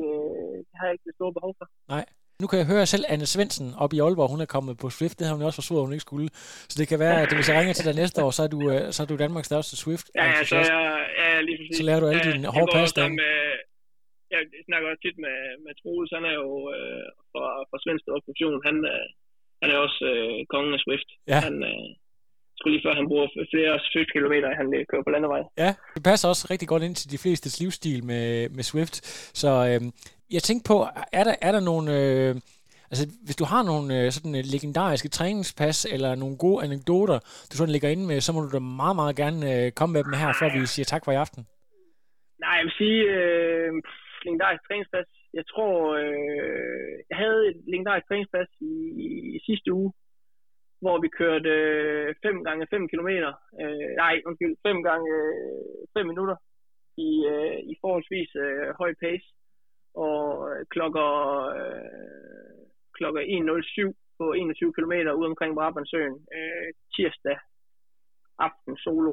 det 0.69 0.75
har 0.79 0.87
jeg 0.87 0.95
ikke 0.97 1.07
det 1.09 1.15
store 1.15 1.33
behov 1.33 1.55
for. 1.59 1.67
Nej. 1.89 2.05
Nu 2.41 2.47
kan 2.47 2.59
jeg 2.59 2.67
høre 2.67 2.87
selv 2.87 3.05
Anne 3.09 3.27
Svendsen 3.27 3.75
op 3.79 3.93
i 3.93 3.99
Aalborg, 3.99 4.31
hun 4.31 4.41
er 4.41 4.47
kommet 4.57 4.79
på 4.79 4.91
Swift. 4.91 5.19
Det 5.19 5.27
har 5.27 5.35
hun 5.35 5.43
også 5.43 5.57
forsvoret, 5.57 5.81
at 5.81 5.87
hun 5.87 5.93
ikke 5.93 6.09
skulle. 6.11 6.29
Så 6.69 6.77
det 6.79 6.89
kan 6.89 6.99
være, 6.99 7.23
at 7.23 7.35
hvis 7.35 7.49
jeg 7.49 7.59
ringer 7.61 7.75
til 7.75 7.85
dig 7.85 7.95
næste 7.95 8.25
år, 8.25 8.31
så 8.31 8.43
er 8.43 8.49
du, 8.49 8.61
så 8.91 9.03
er 9.03 9.07
du 9.07 9.17
Danmarks 9.17 9.47
største 9.47 9.77
Swift. 9.77 10.07
Ja, 10.15 10.25
ja, 10.25 10.45
så, 10.45 10.57
jeg, 10.57 11.04
ja, 11.19 11.29
lige 11.47 11.57
præcis. 11.59 11.77
Så 11.79 11.85
lærer 11.89 12.01
du 12.03 12.07
alle 12.11 12.25
ja, 12.25 12.31
dine 12.31 12.49
hårde 12.55 12.73
pas 12.77 12.93
der. 12.99 13.07
Jeg 14.35 14.43
snakker 14.69 14.87
også 14.91 15.03
tit 15.07 15.19
med, 15.27 15.39
med 15.65 15.73
Troels, 15.81 16.13
han 16.17 16.25
er 16.31 16.37
jo 16.43 16.51
øh, 16.77 17.07
fra, 17.33 17.45
fra 17.69 17.79
Svensk 17.83 18.05
Opposition. 18.17 18.59
Han, 18.69 18.77
øh, 18.93 19.07
han 19.61 19.69
er 19.73 19.79
også 19.87 20.01
øh, 20.13 20.39
kongen 20.53 20.75
af 20.77 20.81
Swift. 20.85 21.09
Ja. 21.33 21.41
Han, 21.47 21.57
øh, 21.71 21.89
skulle 22.57 22.75
lige 22.77 22.87
før 22.87 22.95
han 23.01 23.09
bruger 23.11 23.27
flere 23.53 24.05
kilometer, 24.15 24.49
han 24.61 24.67
kører 24.91 25.05
på 25.07 25.11
landevej. 25.15 25.43
Ja, 25.65 25.71
det 25.95 26.03
passer 26.11 26.29
også 26.29 26.45
rigtig 26.51 26.69
godt 26.69 26.83
ind 26.87 26.95
til 27.01 27.09
de 27.15 27.23
fleste 27.25 27.47
livsstil 27.61 28.05
med, 28.11 28.49
med 28.57 28.65
Swift. 28.71 28.97
Så 29.43 29.51
øh, 29.71 29.81
jeg 30.37 30.43
tænkte 30.43 30.69
på, 30.73 30.77
er 31.13 31.25
der, 31.29 31.35
er 31.47 31.53
der 31.53 31.63
nogle... 31.71 31.87
Øh, 32.01 32.35
altså, 32.91 33.05
hvis 33.27 33.41
du 33.41 33.47
har 33.53 33.63
nogle 33.71 33.89
øh, 33.99 34.07
sådan 34.15 34.35
legendariske 34.55 35.09
træningspas, 35.17 35.79
eller 35.95 36.11
nogle 36.23 36.37
gode 36.45 36.65
anekdoter, 36.67 37.19
du 37.49 37.55
sådan 37.57 37.75
ligger 37.75 37.89
inde 37.95 38.07
med, 38.11 38.19
så 38.21 38.31
må 38.33 38.41
du 38.41 38.51
da 38.57 38.63
meget, 38.83 38.97
meget 39.01 39.17
gerne 39.23 39.41
øh, 39.53 39.73
komme 39.79 39.93
med 39.93 40.05
dem 40.07 40.15
her, 40.21 40.31
før 40.41 40.49
vi 40.57 40.61
siger 40.75 40.87
tak 40.93 41.03
for 41.05 41.13
i 41.13 41.23
aften. 41.25 41.43
Nej, 42.45 42.55
jeg 42.59 42.65
vil 42.67 42.81
sige, 42.83 43.01
øh, 43.17 43.73
legendarisk 44.25 44.63
træningspas. 44.69 45.09
Jeg 45.39 45.45
tror, 45.53 45.73
øh, 46.03 46.95
jeg 47.11 47.17
havde 47.23 47.41
et 47.51 47.61
legendarisk 47.73 48.07
træningspas 48.09 48.51
i, 48.61 48.75
i, 49.07 49.09
i 49.37 49.39
sidste 49.49 49.73
uge, 49.73 49.93
hvor 50.83 50.97
vi 51.05 51.09
kørte 51.21 51.53
5 52.23 52.39
øh, 52.39 52.45
gange 52.47 52.67
5 52.71 52.89
km. 52.89 53.11
Øh, 53.63 53.89
nej, 54.03 54.15
undskyld, 54.27 54.55
5 54.63 54.83
gange 54.89 55.11
øh, 55.21 55.99
5 55.99 56.07
minutter 56.07 56.37
i, 57.09 57.11
øh, 57.33 57.59
i 57.71 57.75
forholdsvis 57.81 58.31
øh, 58.45 58.69
høj 58.81 58.93
pace 59.03 59.29
og 59.95 60.19
klokker, 60.73 61.11
øh, 61.59 62.64
kl. 62.97 63.05
1.07 63.05 63.93
på 64.19 64.25
21 64.33 64.73
km 64.77 64.95
ude 65.19 65.31
omkring 65.33 65.53
Brabantsøen 65.55 66.17
øh, 66.37 66.69
tirsdag 66.95 67.39
aften 68.39 68.77
solo. 68.85 69.13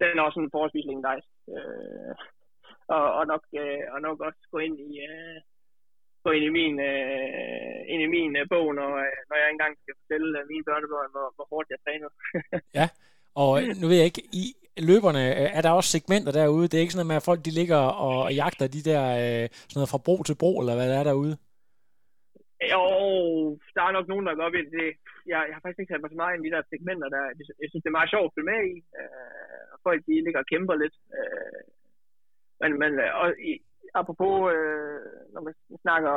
Den 0.00 0.18
er 0.18 0.22
også 0.22 0.40
en 0.40 0.52
forholdsvis 0.54 0.88
legendarisk. 0.90 1.30
Øh, 1.56 2.14
og, 2.96 3.04
og, 3.18 3.24
nok, 3.32 3.42
øh, 3.62 3.84
og 3.94 3.98
nok 4.06 4.18
også 4.28 4.42
gå 4.52 4.58
ind 4.66 4.76
i, 4.88 4.90
øh, 5.08 5.38
gå 6.24 6.30
ind 6.36 6.44
i 6.50 6.52
min, 6.58 6.74
øh, 6.90 7.78
ind 7.92 8.00
i 8.06 8.12
min 8.16 8.32
øh, 8.40 8.46
bog, 8.52 8.66
når, 8.78 8.90
øh, 9.04 9.16
når 9.28 9.36
jeg 9.42 9.48
engang 9.50 9.72
skal 9.82 9.94
fortælle 10.00 10.28
øh, 10.38 10.44
mine 10.50 10.64
børnebørn, 10.68 11.10
hvor, 11.14 11.26
hvor 11.36 11.46
hårdt 11.52 11.68
jeg 11.72 11.80
træner. 11.84 12.08
ja, 12.78 12.86
og 13.42 13.50
nu 13.80 13.84
ved 13.88 13.96
jeg 13.96 14.10
ikke, 14.10 14.24
i 14.42 14.44
løberne 14.90 15.22
øh, 15.40 15.48
er 15.58 15.62
der 15.62 15.70
også 15.70 15.90
segmenter 15.90 16.32
derude. 16.32 16.68
Det 16.68 16.76
er 16.76 16.84
ikke 16.84 16.92
sådan 16.92 17.06
noget 17.06 17.12
med, 17.12 17.22
at 17.22 17.28
folk 17.30 17.44
de 17.44 17.58
ligger 17.60 17.80
og 18.06 18.34
jagter 18.40 18.66
de 18.76 18.82
der 18.90 19.02
øh, 19.24 19.44
sådan 19.52 19.78
noget 19.80 19.92
fra 19.92 20.04
bro 20.06 20.22
til 20.22 20.36
bro, 20.42 20.52
eller 20.60 20.74
hvad 20.74 20.88
der 20.90 20.98
er 20.98 21.04
derude? 21.04 21.36
Jo, 22.72 22.84
der 23.74 23.82
er 23.82 23.92
nok 23.96 24.08
nogen, 24.08 24.26
der 24.26 24.34
går 24.34 24.48
op 24.48 24.54
i 24.54 24.64
det. 24.78 24.90
Jeg, 25.32 25.40
jeg 25.48 25.54
har 25.54 25.62
faktisk 25.62 25.80
ikke 25.80 25.92
sat 25.92 26.02
mig 26.02 26.10
så 26.10 26.16
meget 26.20 26.34
ind 26.34 26.46
i 26.46 26.48
de 26.48 26.54
der 26.54 26.62
segmenter 26.70 27.08
der. 27.08 27.22
Jeg 27.62 27.68
synes, 27.68 27.82
det 27.82 27.90
er 27.90 27.98
meget 27.98 28.12
sjovt 28.12 28.28
at 28.28 28.34
følge 28.34 28.50
med 28.52 28.60
i. 28.72 28.74
Øh, 29.00 29.62
og 29.72 29.78
folk, 29.86 30.00
de 30.06 30.24
ligger 30.24 30.40
og 30.42 30.50
kæmper 30.52 30.74
lidt. 30.82 30.96
Øh, 31.18 31.62
men, 32.60 32.70
men 32.82 32.92
øh, 33.04 33.10
og 33.20 33.28
i, 33.50 33.52
apropos, 34.00 34.36
øh, 34.54 35.00
når 35.32 35.40
man 35.46 35.54
snakker, 35.84 36.16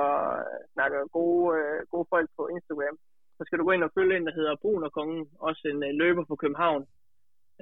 snakker 0.76 1.00
gode, 1.18 1.46
øh, 1.58 1.80
gode 1.94 2.08
folk 2.14 2.30
på 2.38 2.44
Instagram, 2.56 2.98
så 3.38 3.42
skal 3.46 3.60
du 3.60 3.64
gå 3.66 3.72
ind 3.72 3.88
og 3.88 3.96
følge 3.98 4.18
en, 4.18 4.28
der 4.28 4.38
hedder 4.40 4.62
Brunerkongen, 4.64 5.24
også 5.48 5.64
en 5.72 5.84
øh, 5.88 5.92
løber 6.02 6.24
på 6.28 6.36
København, 6.36 6.84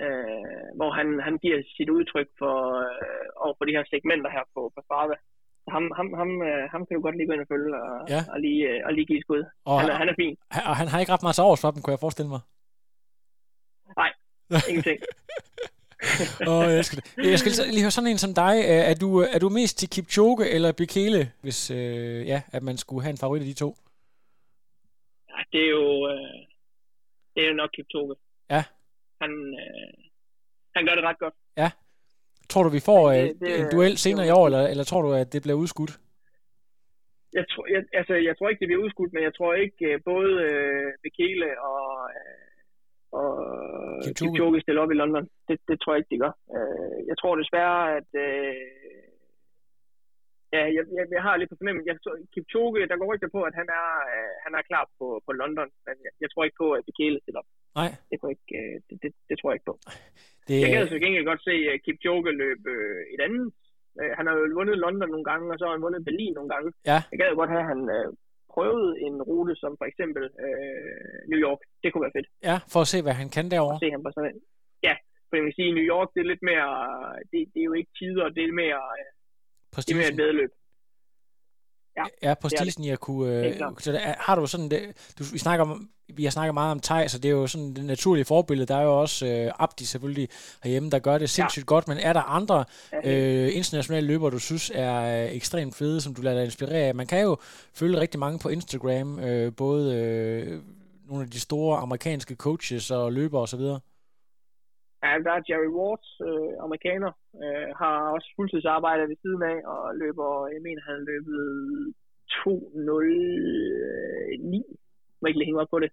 øh, 0.03 0.67
hvor 0.77 0.91
han, 0.97 1.07
han 1.27 1.35
giver 1.43 1.59
sit 1.77 1.89
udtryk 1.89 2.29
for, 2.41 2.57
øh, 2.85 3.27
over 3.43 3.53
for 3.57 3.65
de 3.65 3.75
her 3.77 3.85
segmenter 3.91 4.31
her 4.37 4.45
på, 4.53 4.61
på 4.75 4.81
Strava. 4.85 5.15
Ham, 5.75 5.91
ham, 5.97 6.07
ham, 6.19 6.31
øh, 6.49 6.63
ham 6.71 6.81
kan 6.85 6.95
du 6.95 7.01
godt 7.01 7.17
lige 7.17 7.27
gå 7.27 7.33
ind 7.33 7.41
og 7.41 7.47
følge 7.53 7.71
og, 7.81 8.09
ja. 8.09 8.21
og, 8.33 8.39
lige, 8.39 8.61
øh, 8.69 8.79
og 8.85 8.93
lige 8.93 9.05
give 9.05 9.21
skud. 9.21 9.43
Og 9.65 9.81
han, 9.81 9.89
er, 9.89 9.95
han 10.01 10.09
er 10.09 10.15
fin. 10.21 10.37
Og 10.69 10.75
han 10.81 10.87
har 10.87 10.99
ikke 10.99 11.11
ret 11.11 11.23
meget 11.23 11.39
års 11.39 11.61
for 11.61 11.71
dem, 11.71 11.81
kunne 11.81 11.95
jeg 11.95 11.99
forestille 11.99 12.29
mig. 12.35 12.41
Nej, 13.97 14.11
ingenting. 14.69 14.99
oh, 16.51 16.65
jeg, 16.79 16.85
skal, 16.85 17.03
jeg 17.17 17.39
skal 17.39 17.51
lige 17.73 17.81
høre 17.85 17.91
sådan 17.91 18.11
en 18.11 18.17
som 18.17 18.33
dig. 18.33 18.55
Er 18.91 18.95
du, 19.03 19.09
er 19.35 19.39
du 19.39 19.49
mest 19.49 19.77
til 19.79 19.89
Kipchoge 19.89 20.49
eller 20.55 20.71
Bekele, 20.71 21.31
hvis 21.41 21.71
øh, 21.71 22.27
ja, 22.27 22.41
at 22.53 22.63
man 22.63 22.77
skulle 22.77 23.03
have 23.03 23.11
en 23.11 23.17
favorit 23.17 23.41
af 23.41 23.45
de 23.45 23.53
to? 23.53 23.69
Ja, 25.29 25.39
det 25.51 25.61
er 25.65 25.69
jo, 25.69 26.07
øh, 26.11 26.39
det 27.33 27.43
er 27.43 27.47
jo 27.47 27.53
nok 27.53 27.69
Kipchoge. 27.75 28.15
Ja. 28.49 28.63
Han, 29.21 29.31
øh, 29.63 29.93
han 30.75 30.85
gør 30.85 30.95
det 30.95 31.03
ret 31.03 31.19
godt. 31.19 31.33
Ja. 31.57 31.71
Tror 32.51 32.63
du, 32.63 32.69
vi 32.69 32.87
får 32.89 33.03
det, 33.11 33.23
øh, 33.23 33.39
det, 33.41 33.59
en 33.59 33.67
duel 33.73 33.97
senere 33.97 34.27
i 34.27 34.35
år, 34.39 34.45
eller, 34.49 34.63
eller 34.71 34.83
tror 34.83 35.01
du, 35.01 35.09
at 35.13 35.33
det 35.33 35.41
bliver 35.41 35.57
udskudt? 35.63 35.93
Jeg 37.33 37.45
tror, 37.51 37.65
jeg, 37.73 37.81
altså, 37.99 38.13
jeg 38.27 38.33
tror 38.37 38.49
ikke, 38.49 38.59
det 38.59 38.69
bliver 38.69 38.83
udskudt, 38.85 39.13
men 39.13 39.23
jeg 39.23 39.33
tror 39.37 39.53
ikke, 39.53 39.85
øh, 39.89 39.99
både 40.11 40.31
øh, 40.49 40.89
Bekele 41.03 41.49
og, 41.71 41.87
øh, 42.17 42.47
og 43.19 43.31
Kipchoge. 44.03 44.31
Kipchoge 44.31 44.61
stiller 44.61 44.81
op 44.81 44.91
i 44.91 44.99
London. 45.01 45.25
Det, 45.47 45.57
det 45.67 45.75
tror 45.79 45.93
jeg 45.93 45.99
ikke, 45.99 46.13
de 46.13 46.23
gør. 46.23 46.33
Øh, 46.55 46.97
jeg 47.09 47.15
tror 47.17 47.35
desværre, 47.35 47.81
at 47.99 48.09
øh, 48.25 48.55
ja, 50.55 50.61
jeg, 50.75 50.83
jeg, 50.97 51.05
jeg 51.17 51.23
har 51.27 51.33
lidt 51.35 51.51
på 51.51 51.59
fornemmelse. 51.61 51.87
Jeg 51.89 51.97
Kipchoge, 52.33 52.87
der 52.91 52.97
går 53.01 53.13
ikke 53.13 53.35
på, 53.37 53.41
at 53.49 53.55
han 53.61 53.67
er, 53.81 53.89
øh, 54.13 54.33
han 54.45 54.53
er 54.57 54.63
klar 54.69 54.83
på, 54.99 55.07
på 55.25 55.31
London, 55.41 55.69
men 55.85 55.95
jeg, 56.05 56.13
jeg 56.23 56.29
tror 56.29 56.43
ikke 56.43 56.61
på, 56.63 56.67
at 56.77 56.85
Bekele 56.89 57.19
stiller 57.21 57.41
op. 57.41 57.49
Nej. 57.79 57.91
Det, 58.09 58.15
tror 58.17 58.29
jeg 58.29 58.37
ikke, 58.37 58.53
øh, 58.59 58.75
det, 58.87 58.95
det, 59.03 59.11
det 59.29 59.35
tror 59.35 59.49
jeg 59.49 59.57
ikke 59.57 59.69
på. 59.71 59.75
Det... 60.47 60.55
Jeg 60.63 60.69
kan 60.69 60.83
altså 60.83 60.99
gengæld 61.03 61.25
godt 61.31 61.43
se 61.49 61.55
uh, 61.69 61.75
Kipchoge 61.85 62.31
løbe 62.43 62.69
uh, 62.83 63.01
et 63.13 63.21
andet. 63.27 63.47
Uh, 63.99 64.11
han 64.17 64.25
har 64.27 64.33
jo 64.37 64.43
vundet 64.59 64.77
London 64.85 65.09
nogle 65.13 65.27
gange, 65.31 65.45
og 65.53 65.57
så 65.57 65.63
har 65.65 65.73
han 65.75 65.85
vundet 65.87 66.07
Berlin 66.09 66.33
nogle 66.37 66.51
gange. 66.53 66.69
Ja. 66.91 66.99
Jeg 67.11 67.17
gad 67.19 67.35
godt 67.41 67.53
have, 67.55 67.65
at 67.65 67.71
han 67.73 67.81
uh, 67.97 68.07
prøvede 68.53 68.91
en 69.07 69.15
rute 69.29 69.53
som 69.61 69.71
for 69.79 69.87
eksempel 69.91 70.23
uh, 70.45 71.17
New 71.31 71.39
York. 71.45 71.61
Det 71.81 71.87
kunne 71.89 72.05
være 72.07 72.17
fedt. 72.17 72.29
Ja, 72.49 72.57
for 72.73 72.79
at 72.85 72.89
se, 72.93 72.97
hvad 73.05 73.15
han 73.21 73.29
kan 73.35 73.45
derovre. 73.53 73.75
For 73.75 73.81
at 73.81 73.85
se 73.87 73.95
ham 73.95 74.03
på 74.07 74.11
sådan 74.15 74.29
en. 74.31 74.41
Ja, 74.87 74.95
for 75.27 75.33
jeg 75.37 75.45
vil 75.45 75.57
sige, 75.59 75.71
New 75.77 75.87
York, 75.93 76.09
det 76.13 76.21
er 76.21 76.31
lidt 76.33 76.45
mere, 76.51 76.69
det, 77.31 77.39
det 77.53 77.59
er 77.61 77.69
jo 77.71 77.75
ikke 77.79 77.93
tider, 77.99 78.25
det 78.37 78.43
er 78.43 78.59
mere, 78.63 78.83
uh, 79.71 79.83
det 79.83 79.91
er 79.91 79.95
mere 79.95 80.07
et 80.07 80.17
vedløb. 80.17 80.49
Ja, 81.97 82.29
ja 82.29 82.33
prestigen 82.33 82.83
i 82.83 82.89
at 82.89 82.99
kunne... 82.99 83.45
Øh, 83.45 83.61
så 83.79 83.91
der, 83.91 84.13
har 84.19 84.35
du 84.35 84.47
sådan... 84.47 84.69
Det, 84.69 84.81
du, 85.19 85.23
vi, 85.23 85.37
snakker 85.37 85.65
om, 85.65 85.89
vi 86.13 86.23
har 86.23 86.31
snakket 86.31 86.53
meget 86.53 86.71
om 86.71 86.79
Thijs, 86.79 87.11
så 87.11 87.19
det 87.19 87.29
er 87.29 87.33
jo 87.33 87.47
sådan 87.47 87.73
det 87.73 87.85
naturlige 87.85 88.25
forbillede. 88.25 88.67
Der 88.67 88.75
er 88.75 88.83
jo 88.83 89.01
også 89.01 89.25
øh, 89.25 89.51
Abdi 89.59 89.85
selvfølgelig 89.85 90.29
herhjemme, 90.63 90.89
der 90.89 90.99
gør 90.99 91.17
det 91.17 91.29
sindssygt 91.29 91.63
ja. 91.63 91.65
godt. 91.65 91.87
Men 91.87 91.97
er 91.97 92.13
der 92.13 92.21
andre 92.21 92.65
øh, 93.03 93.55
internationale 93.55 94.07
løbere, 94.07 94.31
du 94.31 94.39
synes 94.39 94.71
er 94.75 95.23
øh, 95.25 95.35
ekstremt 95.35 95.75
fede, 95.75 96.01
som 96.01 96.15
du 96.15 96.21
lader 96.21 96.35
dig 96.35 96.45
inspirere 96.45 96.77
af? 96.77 96.95
Man 96.95 97.07
kan 97.07 97.21
jo 97.21 97.37
følge 97.73 97.99
rigtig 97.99 98.19
mange 98.19 98.39
på 98.39 98.49
Instagram, 98.49 99.19
øh, 99.19 99.55
både... 99.55 99.95
Øh, 99.95 100.61
nogle 101.07 101.23
af 101.23 101.29
de 101.29 101.39
store 101.39 101.79
amerikanske 101.79 102.35
coaches 102.35 102.91
og 102.91 103.13
løbere 103.13 103.41
osv.? 103.41 103.61
Ja, 105.03 105.09
der 105.25 105.31
er 105.31 105.47
Jerry 105.49 105.71
Ward, 105.77 106.05
øh, 106.27 106.53
amerikaner, 106.65 107.11
øh, 107.43 107.69
har 107.81 107.95
også 108.15 108.27
fuldtidsarbejde 108.35 109.09
ved 109.09 109.17
siden 109.23 109.43
af, 109.53 109.59
og 109.73 109.81
løber, 110.01 110.27
jeg 110.53 110.61
mener, 110.67 110.81
han 110.89 110.99
løbet 111.11 111.41
2.09, 112.31 114.63
må 115.19 115.23
ikke 115.27 115.39
lige 115.39 115.49
hænge 115.49 115.61
op 115.61 115.73
på 115.75 115.79
det, 115.79 115.91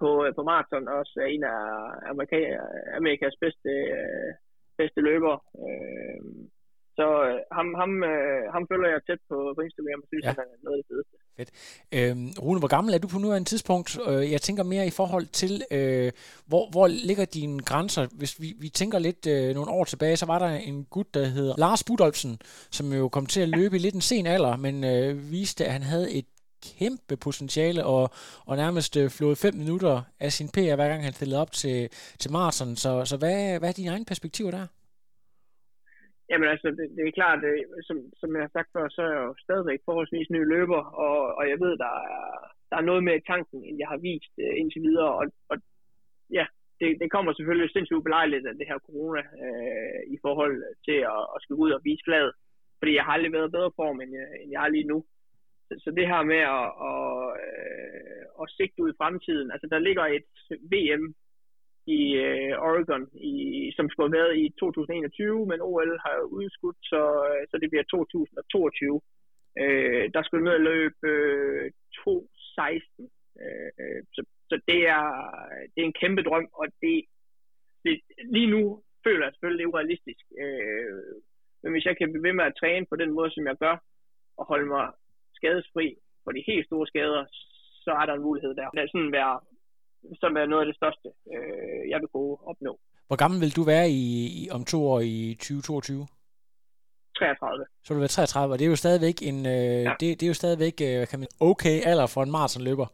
på, 0.00 0.08
på 0.36 0.42
maraton, 0.42 0.88
også 0.88 1.14
er 1.22 1.26
en 1.26 1.44
af 1.44 1.60
Amerika, 2.12 2.36
Amerikas 2.98 3.36
bedste, 3.40 3.70
øh, 3.98 4.30
bedste 4.80 5.00
løbere. 5.00 5.38
Øh, 5.64 6.20
så 6.98 7.06
øh, 7.28 7.40
ham, 7.56 7.68
ham, 7.80 7.92
øh, 8.12 8.44
ham 8.54 8.64
følger 8.70 8.88
jeg 8.90 9.00
tæt 9.02 9.20
på, 9.30 9.36
på 9.56 9.60
Instagram, 9.66 10.02
og 10.02 10.08
synes, 10.08 10.24
ja. 10.24 10.34
han 10.40 10.48
er 10.54 10.58
noget 10.64 10.78
af 10.78 10.82
det 10.82 10.88
fedeste. 10.90 11.16
Fedt. 11.36 11.50
Øhm, 11.92 12.32
Rune, 12.42 12.58
hvor 12.58 12.68
gammel 12.68 12.94
er 12.94 12.98
du 12.98 13.08
på 13.08 13.18
nuværende 13.18 13.48
tidspunkt? 13.48 13.98
Øh, 14.06 14.32
jeg 14.32 14.42
tænker 14.42 14.62
mere 14.62 14.86
i 14.86 14.90
forhold 14.90 15.26
til, 15.26 15.64
øh, 15.70 16.12
hvor, 16.46 16.70
hvor 16.70 16.86
ligger 16.86 17.24
dine 17.24 17.62
grænser? 17.62 18.06
Hvis 18.12 18.40
vi, 18.40 18.54
vi 18.58 18.68
tænker 18.68 18.98
lidt 18.98 19.26
øh, 19.26 19.54
nogle 19.54 19.70
år 19.70 19.84
tilbage, 19.84 20.16
så 20.16 20.26
var 20.26 20.38
der 20.38 20.46
en 20.46 20.84
gut, 20.84 21.14
der 21.14 21.26
hedder 21.26 21.54
Lars 21.58 21.84
Budolfsen, 21.84 22.38
som 22.70 22.92
jo 22.92 23.08
kom 23.08 23.26
til 23.26 23.40
at 23.40 23.48
løbe 23.48 23.76
i 23.76 23.78
lidt 23.78 23.94
en 23.94 24.00
sen 24.00 24.26
alder, 24.26 24.56
men 24.56 24.84
øh, 24.84 25.30
viste, 25.30 25.64
at 25.64 25.72
han 25.72 25.82
havde 25.82 26.12
et 26.12 26.26
kæmpe 26.78 27.16
potentiale 27.16 27.84
og, 27.84 28.10
og 28.46 28.56
nærmest 28.56 28.96
øh, 28.96 29.10
flået 29.10 29.38
fem 29.38 29.54
minutter 29.54 30.02
af 30.20 30.32
sin 30.32 30.48
PR, 30.48 30.74
hver 30.74 30.88
gang 30.88 31.04
han 31.04 31.12
stillede 31.12 31.40
op 31.40 31.52
til, 31.52 31.88
til 32.18 32.30
maraton. 32.30 32.76
Så, 32.76 33.04
så 33.04 33.16
hvad, 33.16 33.58
hvad 33.58 33.68
er 33.68 33.72
dine 33.72 33.90
egne 33.90 34.04
perspektiver 34.04 34.50
der? 34.50 34.66
Jamen 36.30 36.48
altså, 36.48 36.68
det, 36.78 36.86
det 36.96 37.02
er 37.08 37.18
klart, 37.20 37.42
det, 37.42 37.54
som, 37.88 37.96
som 38.20 38.28
jeg 38.34 38.42
har 38.42 38.52
sagt 38.56 38.70
før, 38.72 38.88
så 38.88 39.02
er 39.02 39.12
jeg 39.16 39.24
jo 39.28 39.34
stadigvæk 39.46 39.80
forholdsvis 39.84 40.30
ny 40.30 40.40
løber, 40.54 40.82
og, 41.06 41.18
og 41.38 41.44
jeg 41.50 41.58
ved, 41.64 41.72
der 41.84 41.94
er, 42.10 42.24
der 42.70 42.76
er 42.76 42.88
noget 42.90 43.04
mere 43.04 43.16
i 43.16 43.28
tanken, 43.32 43.64
end 43.64 43.76
jeg 43.82 43.88
har 43.88 44.00
vist 44.08 44.34
uh, 44.44 44.54
indtil 44.60 44.82
videre, 44.82 45.12
og, 45.20 45.24
og 45.50 45.56
ja, 46.38 46.46
det, 46.80 46.88
det 47.00 47.10
kommer 47.10 47.32
selvfølgelig 47.32 47.70
sindssygt 47.70 48.00
ubelejligt 48.00 48.46
af 48.46 48.54
det 48.54 48.66
her 48.70 48.78
corona 48.86 49.22
uh, 49.44 50.00
i 50.14 50.18
forhold 50.24 50.56
til 50.86 50.98
at, 51.14 51.22
at 51.34 51.38
skulle 51.42 51.62
ud 51.64 51.70
og 51.76 51.80
vise 51.84 52.04
fladet, 52.04 52.32
fordi 52.78 52.92
jeg 52.94 53.04
har 53.04 53.12
aldrig 53.12 53.32
været 53.32 53.48
i 53.48 53.56
bedre 53.56 53.72
form, 53.80 54.00
end 54.00 54.12
jeg, 54.18 54.26
end 54.40 54.50
jeg 54.52 54.64
er 54.64 54.74
lige 54.76 54.90
nu. 54.92 54.98
Så, 55.68 55.72
så 55.84 55.90
det 55.98 56.06
her 56.12 56.22
med 56.32 56.42
at, 56.58 56.68
at, 56.90 57.04
at, 57.32 58.42
at 58.42 58.46
sigte 58.56 58.82
ud 58.82 58.90
i 58.92 58.98
fremtiden, 59.00 59.48
altså 59.54 59.66
der 59.72 59.78
ligger 59.78 60.04
et 60.06 60.26
VM 60.72 61.04
i 61.86 62.00
øh, 62.26 62.52
Oregon, 62.68 63.08
i, 63.14 63.34
som 63.76 63.88
skulle 63.88 64.08
have 64.08 64.18
været 64.20 64.38
i 64.42 64.44
2021, 64.60 65.46
men 65.46 65.60
OL 65.60 65.98
har 66.06 66.16
udskudt, 66.38 66.76
så, 66.82 67.02
øh, 67.30 67.42
så 67.50 67.58
det 67.58 67.70
bliver 67.70 67.84
2022. 67.84 69.00
Øh, 69.62 70.04
der 70.14 70.22
skulle 70.22 70.44
ned 70.44 70.54
og 70.60 70.66
løbe 70.70 70.96
øh, 71.02 71.70
2.16. 71.96 73.02
Øh, 73.42 73.70
øh, 73.80 74.02
så, 74.14 74.20
så 74.50 74.60
det 74.68 74.80
er, 74.96 75.04
det 75.72 75.80
er 75.80 75.88
en 75.88 76.00
kæmpe 76.02 76.22
drøm, 76.22 76.48
og 76.52 76.66
det, 76.82 77.04
det, 77.84 78.00
lige 78.36 78.50
nu 78.54 78.82
føler 79.04 79.24
jeg 79.26 79.32
selvfølgelig, 79.32 79.58
det 79.58 79.66
er 79.66 79.74
urealistisk. 79.74 80.24
Øh, 80.42 81.14
men 81.62 81.72
hvis 81.72 81.84
jeg 81.84 81.96
kan 81.96 82.12
blive 82.12 82.26
ved 82.28 82.32
med 82.32 82.44
at 82.44 82.58
træne 82.60 82.86
på 82.90 82.96
den 82.96 83.10
måde, 83.16 83.30
som 83.30 83.46
jeg 83.46 83.56
gør, 83.64 83.76
og 84.38 84.44
holde 84.46 84.66
mig 84.66 84.86
skadesfri 85.38 85.96
for 86.24 86.32
de 86.32 86.44
helt 86.46 86.66
store 86.66 86.86
skader, 86.86 87.24
så 87.84 87.90
er 88.00 88.06
der 88.06 88.14
en 88.14 88.26
mulighed 88.28 88.54
der. 88.54 88.68
Det 88.70 88.82
er 88.82 88.92
sådan 88.92 89.12
være 89.12 89.40
som 90.22 90.36
er 90.36 90.46
noget 90.46 90.62
af 90.64 90.68
det 90.70 90.76
største, 90.76 91.08
øh, 91.34 91.82
jeg 91.90 91.98
vil 92.00 92.08
kunne 92.14 92.36
opnå. 92.50 92.72
Hvor 93.06 93.16
gammel 93.16 93.40
vil 93.40 93.56
du 93.58 93.62
være 93.74 93.86
i, 93.88 94.04
i 94.40 94.42
om 94.56 94.64
to 94.64 94.78
år 94.92 95.00
i 95.00 95.36
2022? 95.38 96.06
33. 97.18 97.64
Så 97.84 97.88
vil 97.88 97.98
du 97.98 98.04
være 98.06 98.16
33, 98.18 98.54
og 98.54 98.58
det 98.58 98.64
er 98.64 98.72
jo 98.74 98.82
stadigvæk 98.84 99.16
en, 99.30 99.38
øh, 99.54 99.80
ja. 99.88 99.92
det, 100.00 100.08
det 100.18 100.22
er 100.22 100.32
jo 100.34 100.40
stadigvæk, 100.42 100.76
øh, 100.88 101.00
kan 101.10 101.18
man, 101.20 101.28
okay 101.50 101.76
alder 101.90 102.06
for 102.14 102.22
en 102.22 102.34
maratonløber. 102.36 102.88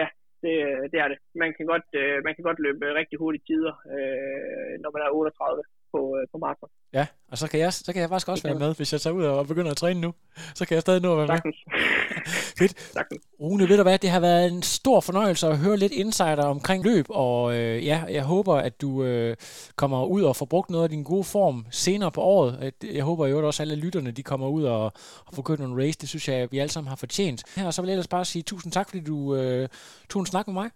Ja, 0.00 0.06
det, 0.42 0.52
det 0.92 0.98
er 1.04 1.08
det. 1.12 1.18
Man 1.42 1.50
kan 1.56 1.66
godt, 1.72 1.88
øh, 2.00 2.16
man 2.26 2.34
kan 2.34 2.44
godt 2.48 2.58
løbe 2.66 2.84
rigtig 3.00 3.16
hurtige 3.22 3.44
tider, 3.48 3.74
øh, 3.94 4.72
når 4.82 4.90
man 4.94 5.02
er 5.06 5.10
38 5.10 5.62
på, 5.92 6.16
øh, 6.20 6.26
på 6.32 6.38
maraton. 6.38 6.68
Ja, 6.92 7.06
og 7.30 7.38
så 7.38 7.48
kan, 7.48 7.60
jeg, 7.60 7.72
så 7.72 7.92
kan 7.92 8.00
jeg 8.00 8.08
faktisk 8.08 8.28
også 8.28 8.42
være 8.48 8.58
med, 8.58 8.74
hvis 8.74 8.92
jeg 8.92 9.00
tager 9.00 9.14
ud 9.14 9.24
og 9.24 9.46
begynder 9.46 9.70
at 9.70 9.76
træne 9.76 10.00
nu. 10.00 10.14
Så 10.54 10.66
kan 10.66 10.74
jeg 10.74 10.82
stadig 10.82 11.02
nå 11.02 11.12
at 11.12 11.28
være 11.28 11.40
med. 11.44 11.52
Fedt. 12.58 12.94
Rune, 13.40 13.68
ved 13.68 13.76
du 13.76 13.82
hvad, 13.82 13.98
det 13.98 14.10
har 14.10 14.20
været 14.20 14.52
en 14.52 14.62
stor 14.62 15.00
fornøjelse 15.00 15.46
at 15.46 15.58
høre 15.58 15.76
lidt 15.76 15.92
insider 15.92 16.44
omkring 16.44 16.84
løb, 16.84 17.06
og 17.08 17.54
øh, 17.54 17.84
ja, 17.84 18.04
jeg 18.08 18.22
håber, 18.22 18.54
at 18.54 18.80
du 18.80 19.04
øh, 19.04 19.36
kommer 19.76 20.04
ud 20.04 20.22
og 20.22 20.36
får 20.36 20.46
brugt 20.46 20.70
noget 20.70 20.84
af 20.84 20.90
din 20.90 21.02
gode 21.02 21.24
form 21.24 21.66
senere 21.70 22.10
på 22.10 22.20
året. 22.20 22.72
Jeg 22.84 23.04
håber 23.04 23.26
jo 23.26 23.46
også, 23.46 23.62
at 23.62 23.68
alle 23.68 23.84
lytterne 23.84 24.10
de 24.10 24.22
kommer 24.22 24.48
ud 24.48 24.64
og, 24.64 24.84
og 25.26 25.34
får 25.34 25.42
kørt 25.42 25.58
nogle 25.58 25.84
race. 25.84 25.98
Det 25.98 26.08
synes 26.08 26.28
jeg, 26.28 26.48
vi 26.50 26.58
alle 26.58 26.70
sammen 26.70 26.88
har 26.88 26.96
fortjent. 26.96 27.42
Her, 27.56 27.66
og 27.66 27.74
så 27.74 27.82
vil 27.82 27.88
jeg 27.88 27.92
ellers 27.92 28.08
bare 28.08 28.24
sige 28.24 28.42
tusind 28.42 28.72
tak, 28.72 28.88
fordi 28.88 29.04
du 29.04 29.36
øh, 29.36 29.68
tog 30.10 30.20
en 30.20 30.26
snak 30.26 30.46
med 30.46 30.54
mig. 30.54 30.70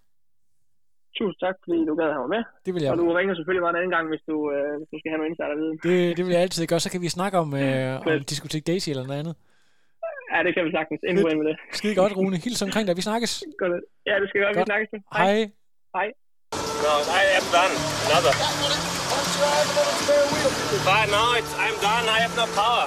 Tusind 1.19 1.41
tak, 1.45 1.57
fordi 1.65 1.79
du 1.91 1.95
gad 2.01 2.09
have 2.19 2.29
med. 2.35 2.43
Det 2.67 2.71
vil 2.75 2.83
jeg. 2.83 2.91
Og 2.93 2.99
du 2.99 3.07
ringer 3.19 3.35
selvfølgelig 3.39 3.65
bare 3.67 3.75
en 3.77 3.81
anden 3.81 3.95
gang, 3.97 4.05
hvis 4.13 4.23
du, 4.31 4.37
øh, 4.55 4.73
hvis 4.79 4.89
du 4.93 4.97
skal 5.01 5.09
have 5.13 5.21
noget 5.21 5.31
insider-viden. 5.33 5.77
Det, 5.87 5.99
det 6.17 6.23
vil 6.25 6.33
jeg 6.37 6.43
altid 6.47 6.67
gøre. 6.73 6.81
Så 6.87 6.91
kan 6.93 7.01
vi 7.05 7.09
snakke 7.19 7.37
om, 7.43 7.49
øh, 7.63 8.07
om 8.07 8.25
Diskotek 8.31 8.65
Daisy 8.71 8.89
eller 8.93 9.07
noget 9.11 9.21
andet. 9.23 9.35
Ja, 10.33 10.39
det 10.47 10.53
kan 10.57 10.63
vi 10.67 10.71
sagtens. 10.79 11.01
Endnu 11.09 11.23
med 11.41 11.47
det. 11.51 11.57
Skide 11.79 11.95
godt, 12.03 12.13
Rune. 12.19 12.37
Hils 12.45 12.63
omkring 12.67 12.85
dig. 12.89 12.95
Vi 13.01 13.05
snakkes. 13.11 13.33
Godt. 13.63 13.73
Ja, 14.11 14.15
det 14.21 14.27
skal 14.29 14.39
godt. 14.45 14.57
godt. 14.57 14.69
Vi 14.69 14.73
snakkes. 14.73 14.91
Hej. 15.19 15.27
Hej. 15.27 15.39
Hej. 15.97 16.09
No, 16.85 16.95
I 17.21 17.23
am 17.39 17.47
done. 17.57 17.75
Another. 18.07 18.33
But 20.89 21.05
no, 21.17 21.25
it's, 21.39 21.53
I'm 21.65 21.77
done. 21.89 22.05
I 22.17 22.19
have 22.25 22.35
no 22.41 22.47
power. 22.61 22.87